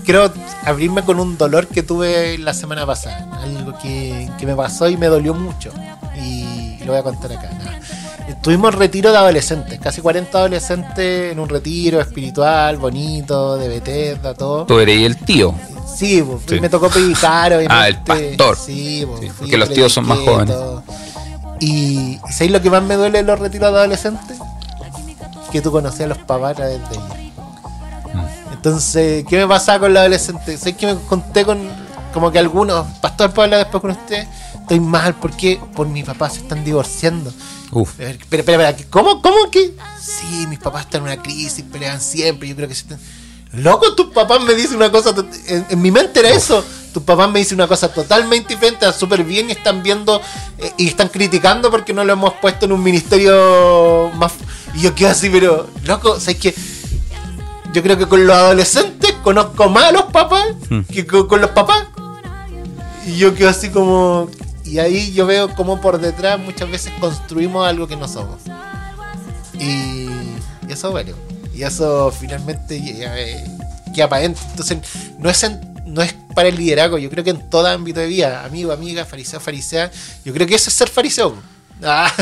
Quiero 0.04 0.32
abrirme 0.66 1.04
con 1.04 1.20
un 1.20 1.38
dolor 1.38 1.68
que 1.68 1.84
tuve 1.84 2.38
la 2.38 2.54
semana 2.54 2.86
pasada. 2.86 3.30
Algo 3.42 3.78
que, 3.82 4.30
que 4.40 4.46
me 4.46 4.56
pasó 4.56 4.90
y 4.90 4.98
me 4.98 5.08
dolió 5.08 5.34
mucho. 5.34 5.72
Y 6.22 6.78
lo 6.86 6.88
voy 6.94 6.98
a 7.00 7.04
contar 7.04 7.32
acá. 7.34 7.50
Tuvimos 8.42 8.74
retiro 8.74 9.12
de 9.12 9.18
adolescentes, 9.18 9.80
casi 9.80 10.02
40 10.02 10.38
adolescentes 10.38 11.32
en 11.34 11.40
un 11.40 11.48
retiro 11.50 12.00
espiritual, 12.02 12.78
bonito, 12.78 13.58
de 13.58 13.68
Bethesda, 13.68 14.34
todo. 14.34 14.66
Tú 14.66 14.80
eres 14.80 15.02
el 15.06 15.18
tío. 15.18 15.54
Sí, 15.96 16.24
pues, 16.26 16.42
Sí. 16.48 16.60
me 16.60 16.70
tocó 16.70 16.90
predicar, 16.90 17.52
obviamente. 17.54 17.74
Ah, 17.76 17.88
el 17.88 17.98
pastor. 18.00 18.58
Sí, 18.58 19.04
pues, 19.06 19.20
Sí, 19.22 19.32
porque 19.38 19.58
los 19.58 19.70
tíos 19.70 19.94
son 19.94 20.08
más 20.08 20.18
jóvenes. 20.20 20.56
todo. 20.56 20.84
Y 21.62 21.68
¿y 21.68 22.20
¿sabéis 22.32 22.52
lo 22.52 22.62
que 22.62 22.70
más 22.72 22.84
me 22.84 22.96
duele 22.96 23.20
de 23.20 23.24
los 23.24 23.40
retiros 23.40 23.72
de 23.72 23.78
adolescentes? 23.78 24.38
Que 25.52 25.62
tú 25.62 25.72
conocías 25.72 26.02
a 26.02 26.08
los 26.08 26.18
papás 26.18 26.52
a 26.52 26.56
través 26.56 26.80
de 26.90 26.96
ellos. 26.96 27.10
Mm. 28.14 28.54
Entonces, 28.54 29.26
¿qué 29.30 29.38
me 29.38 29.48
pasaba 29.48 29.80
con 29.80 29.94
los 29.94 30.00
adolescentes? 30.00 30.60
¿Sabéis 30.60 30.78
que 30.78 30.88
me 30.88 30.96
conté 31.02 31.46
con 31.46 31.60
como 32.14 32.32
que 32.32 32.40
algunos, 32.40 32.86
pastor 33.00 33.32
puedo 33.32 33.44
hablar 33.46 33.60
después 33.60 33.82
con 33.82 33.92
usted? 33.92 34.28
Estoy 34.56 34.80
mal 34.80 35.14
porque 35.16 35.60
por 35.76 35.88
mi 35.88 36.04
papá 36.04 36.30
se 36.30 36.40
están 36.40 36.64
divorciando. 36.64 37.32
Uf. 37.72 38.00
Espera, 38.00 38.42
espera, 38.42 38.70
espera, 38.70 38.90
¿cómo, 38.90 39.22
cómo 39.22 39.52
que? 39.52 39.76
Sí, 40.00 40.48
mis 40.48 40.60
papás 40.60 40.86
están 40.86 41.02
en 41.02 41.14
una 41.14 41.22
crisis, 41.22 41.64
pelean 41.72 42.02
siempre, 42.02 42.48
yo 42.50 42.56
creo 42.56 42.68
que 42.68 42.76
se 42.76 42.82
están... 42.82 43.00
Loco, 43.54 43.94
tus 43.96 44.08
papás 44.08 44.42
me 44.44 44.54
dicen 44.54 44.78
una 44.78 44.92
cosa, 44.92 45.14
en, 45.48 45.66
en 45.70 45.82
mi 45.82 45.92
mente 45.92 46.22
era 46.22 46.30
eso, 46.30 46.64
tus 46.94 47.04
papás 47.04 47.30
me 47.30 47.40
dicen 47.40 47.56
una 47.58 47.68
cosa 47.68 47.92
totalmente 47.94 48.54
diferente, 48.54 48.92
súper 48.94 49.24
bien 49.24 49.50
y 49.50 49.52
están 49.52 49.84
viendo 49.84 50.22
eh, 50.58 50.72
y 50.78 50.88
están 50.88 51.10
criticando 51.10 51.70
porque 51.70 51.94
no 51.94 52.04
lo 52.06 52.14
hemos 52.14 52.34
puesto 52.36 52.66
en 52.66 52.72
un 52.72 52.82
ministerio 52.82 54.10
más... 54.16 54.34
Y 54.74 54.82
yo 54.82 54.96
quedo 54.96 55.10
así, 55.10 55.30
pero, 55.30 55.68
loco, 55.84 56.18
¿sabes 56.20 56.38
qué? 56.38 56.56
Yo 57.74 57.84
creo 57.84 57.98
que 57.98 58.08
con 58.08 58.26
los 58.26 58.36
adolescentes 58.36 59.14
conozco 59.22 59.70
más 59.70 59.86
a 59.86 59.92
los 59.92 60.04
papás 60.04 60.48
Hmm. 60.70 60.82
que 60.84 61.06
con, 61.06 61.28
con 61.28 61.42
los 61.42 61.50
papás. 61.52 61.88
Y 63.06 63.18
yo 63.18 63.36
quedo 63.36 63.50
así 63.50 63.70
como... 63.70 64.30
Y 64.64 64.80
ahí 64.80 65.12
yo 65.12 65.26
veo 65.26 65.54
como 65.56 65.82
por 65.82 66.00
detrás 66.00 66.40
muchas 66.40 66.72
veces 66.72 66.94
construimos 67.02 67.68
algo 67.68 67.88
que 67.88 67.98
no 67.98 68.08
somos. 68.08 68.38
Y, 69.54 69.64
y 69.66 70.70
eso 70.70 70.92
duele. 70.92 71.14
Y 71.54 71.64
eso 71.64 72.12
finalmente 72.18 72.82
ya, 72.82 73.18
eh, 73.20 73.44
queda 73.94 74.08
para 74.10 74.22
adentro. 74.22 74.44
Entonces 74.52 74.78
no 75.20 75.30
es, 75.30 75.44
en- 75.44 75.60
no 75.86 76.02
es 76.02 76.14
para 76.36 76.48
el 76.50 76.56
liderazgo. 76.56 76.98
Yo 76.98 77.10
creo 77.10 77.24
que 77.24 77.32
en 77.32 77.50
todo 77.50 77.68
ámbito 77.68 78.00
de 78.00 78.08
vida, 78.08 78.46
amigo, 78.46 78.72
amiga, 78.72 79.06
fariseo, 79.06 79.40
farisea, 79.40 79.92
yo 80.24 80.34
creo 80.34 80.48
que 80.48 80.56
eso 80.56 80.70
es 80.70 80.76
ser 80.76 80.90
fariseo. 80.90 81.36
Ah, 81.84 82.14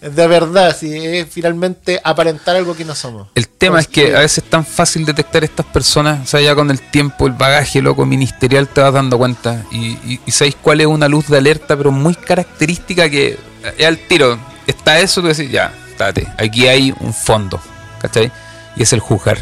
de 0.00 0.26
verdad, 0.28 0.76
si 0.78 0.94
es 0.94 1.26
finalmente 1.28 2.00
aparentar 2.04 2.54
algo 2.54 2.76
que 2.76 2.84
no 2.84 2.94
somos. 2.94 3.26
El 3.34 3.48
tema 3.48 3.80
es 3.80 3.88
que 3.88 4.14
a 4.14 4.20
veces 4.20 4.44
es 4.44 4.48
tan 4.48 4.64
fácil 4.64 5.04
detectar 5.04 5.42
estas 5.42 5.66
personas, 5.66 6.20
o 6.22 6.26
sea, 6.26 6.40
ya 6.40 6.54
con 6.54 6.70
el 6.70 6.78
tiempo, 6.80 7.26
el 7.26 7.32
bagaje 7.32 7.82
loco 7.82 8.06
ministerial 8.06 8.68
te 8.68 8.80
vas 8.80 8.94
dando 8.94 9.18
cuenta. 9.18 9.64
Y, 9.72 9.98
y, 10.04 10.20
y 10.24 10.30
sabéis 10.30 10.54
cuál 10.62 10.80
es 10.80 10.86
una 10.86 11.08
luz 11.08 11.26
de 11.26 11.38
alerta, 11.38 11.76
pero 11.76 11.90
muy 11.90 12.14
característica 12.14 13.10
que 13.10 13.36
es 13.76 13.84
al 13.84 13.98
tiro. 13.98 14.38
Está 14.64 15.00
eso, 15.00 15.20
tú 15.22 15.26
decís, 15.26 15.50
ya, 15.50 15.74
estate, 15.90 16.28
aquí 16.38 16.68
hay 16.68 16.94
un 17.00 17.12
fondo, 17.12 17.60
¿cachai? 18.00 18.30
Y 18.76 18.82
es 18.82 18.92
el 18.92 19.00
juzgar. 19.00 19.38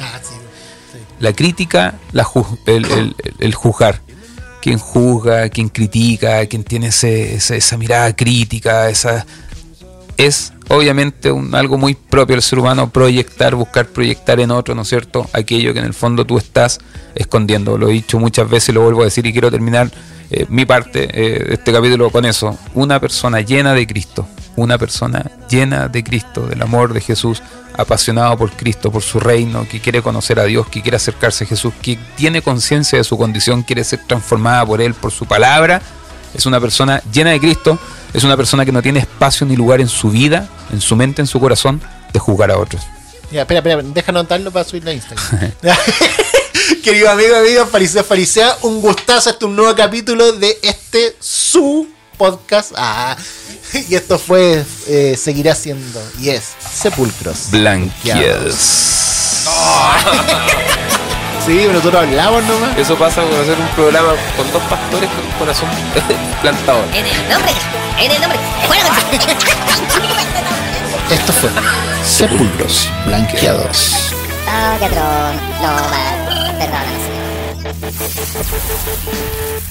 Ah, 0.00 0.18
sí, 0.22 0.34
sí. 0.92 0.98
La 1.20 1.32
crítica, 1.32 1.94
la 2.12 2.24
ju- 2.24 2.58
el, 2.66 3.14
el- 3.38 3.54
juzgar. 3.54 4.00
Quien 4.60 4.78
juzga, 4.78 5.48
quien 5.48 5.68
critica, 5.68 6.44
quien 6.46 6.64
tiene 6.64 6.88
ese- 6.88 7.34
esa, 7.36 7.54
esa 7.56 7.76
mirada 7.76 8.14
crítica, 8.14 8.88
esa 8.90 9.24
es 10.16 10.52
obviamente 10.68 11.30
un, 11.30 11.54
algo 11.54 11.78
muy 11.78 11.94
propio 11.94 12.34
del 12.34 12.42
ser 12.42 12.58
humano 12.58 12.90
proyectar, 12.90 13.54
buscar 13.54 13.86
proyectar 13.86 14.40
en 14.40 14.50
otro, 14.50 14.74
¿no 14.74 14.82
es 14.82 14.88
cierto? 14.88 15.28
Aquello 15.32 15.72
que 15.72 15.78
en 15.78 15.84
el 15.86 15.94
fondo 15.94 16.24
tú 16.24 16.36
estás 16.38 16.80
escondiendo. 17.14 17.78
Lo 17.78 17.88
he 17.88 17.92
dicho 17.92 18.18
muchas 18.18 18.50
veces 18.50 18.70
y 18.70 18.72
lo 18.72 18.82
vuelvo 18.82 19.02
a 19.02 19.04
decir 19.04 19.24
y 19.26 19.32
quiero 19.32 19.50
terminar 19.50 19.90
eh, 20.30 20.44
mi 20.48 20.66
parte 20.66 21.08
eh, 21.12 21.44
de 21.44 21.54
este 21.54 21.72
capítulo 21.72 22.10
con 22.10 22.24
eso. 22.24 22.58
Una 22.74 22.98
persona 23.00 23.40
llena 23.40 23.72
de 23.74 23.86
Cristo, 23.86 24.26
una 24.62 24.78
persona 24.78 25.30
llena 25.48 25.88
de 25.88 26.04
Cristo, 26.04 26.46
del 26.46 26.62
amor 26.62 26.92
de 26.92 27.00
Jesús, 27.00 27.42
apasionado 27.76 28.36
por 28.36 28.50
Cristo, 28.50 28.90
por 28.90 29.02
su 29.02 29.20
reino, 29.20 29.66
que 29.68 29.80
quiere 29.80 30.02
conocer 30.02 30.40
a 30.40 30.44
Dios, 30.44 30.68
que 30.68 30.82
quiere 30.82 30.96
acercarse 30.96 31.44
a 31.44 31.46
Jesús, 31.46 31.72
que 31.80 31.98
tiene 32.16 32.42
conciencia 32.42 32.98
de 32.98 33.04
su 33.04 33.16
condición, 33.16 33.62
quiere 33.62 33.84
ser 33.84 34.00
transformada 34.06 34.66
por 34.66 34.80
Él, 34.80 34.94
por 34.94 35.12
su 35.12 35.26
palabra, 35.26 35.80
es 36.34 36.46
una 36.46 36.60
persona 36.60 37.02
llena 37.12 37.30
de 37.30 37.40
Cristo, 37.40 37.78
es 38.12 38.24
una 38.24 38.36
persona 38.36 38.64
que 38.64 38.72
no 38.72 38.82
tiene 38.82 39.00
espacio 39.00 39.46
ni 39.46 39.56
lugar 39.56 39.80
en 39.80 39.88
su 39.88 40.10
vida, 40.10 40.48
en 40.72 40.80
su 40.80 40.96
mente, 40.96 41.22
en 41.22 41.26
su 41.26 41.40
corazón, 41.40 41.80
de 42.12 42.18
juzgar 42.18 42.50
a 42.50 42.58
otros. 42.58 42.82
Ya, 43.30 43.42
espera, 43.42 43.58
espera, 43.60 43.82
deja 43.82 44.10
anotarlo 44.10 44.50
para 44.50 44.64
subirlo 44.64 44.90
a 44.90 44.94
Instagram. 44.94 45.52
Querido 46.82 47.10
amigo, 47.10 47.36
amigo, 47.36 47.66
fariseo, 47.66 48.04
farisea, 48.04 48.56
un 48.62 48.80
gustazo. 48.80 49.30
Este 49.30 49.44
es 49.44 49.48
un 49.48 49.56
nuevo 49.56 49.74
capítulo 49.74 50.32
de 50.32 50.58
este 50.62 51.16
su 51.20 51.88
podcast. 52.18 52.72
Ah, 52.76 53.16
y 53.88 53.94
esto 53.94 54.18
fue, 54.18 54.64
eh, 54.88 55.16
seguirá 55.16 55.54
siendo, 55.54 56.02
y 56.20 56.30
es 56.30 56.44
Sepulcros. 56.72 57.50
Blanqueados. 57.50 58.56
Sí, 61.46 61.56
pero 61.60 61.72
nosotros 61.72 62.02
hablamos 62.02 62.44
nomás. 62.44 62.76
Eso 62.76 62.94
pasa 62.98 63.22
por 63.22 63.40
hacer 63.40 63.58
un 63.58 63.68
programa 63.68 64.12
con 64.36 64.52
dos 64.52 64.62
pastores 64.64 65.08
con 65.08 65.24
un 65.24 65.32
corazón 65.38 65.68
plantador. 66.42 66.84
En 66.92 67.06
el 67.06 67.28
nombre, 67.30 67.52
en 67.98 68.10
el 68.10 68.20
nombre. 68.20 68.38
Fuera 68.66 68.84
Esto 71.10 71.32
fue 71.32 71.48
Sepulcros 72.04 72.90
blanqueados. 73.06 74.12
Oh, 74.46 74.84
atroz. 74.84 75.36
No. 75.62 75.72
Perdóname, 76.58 76.92
señor. 78.84 79.62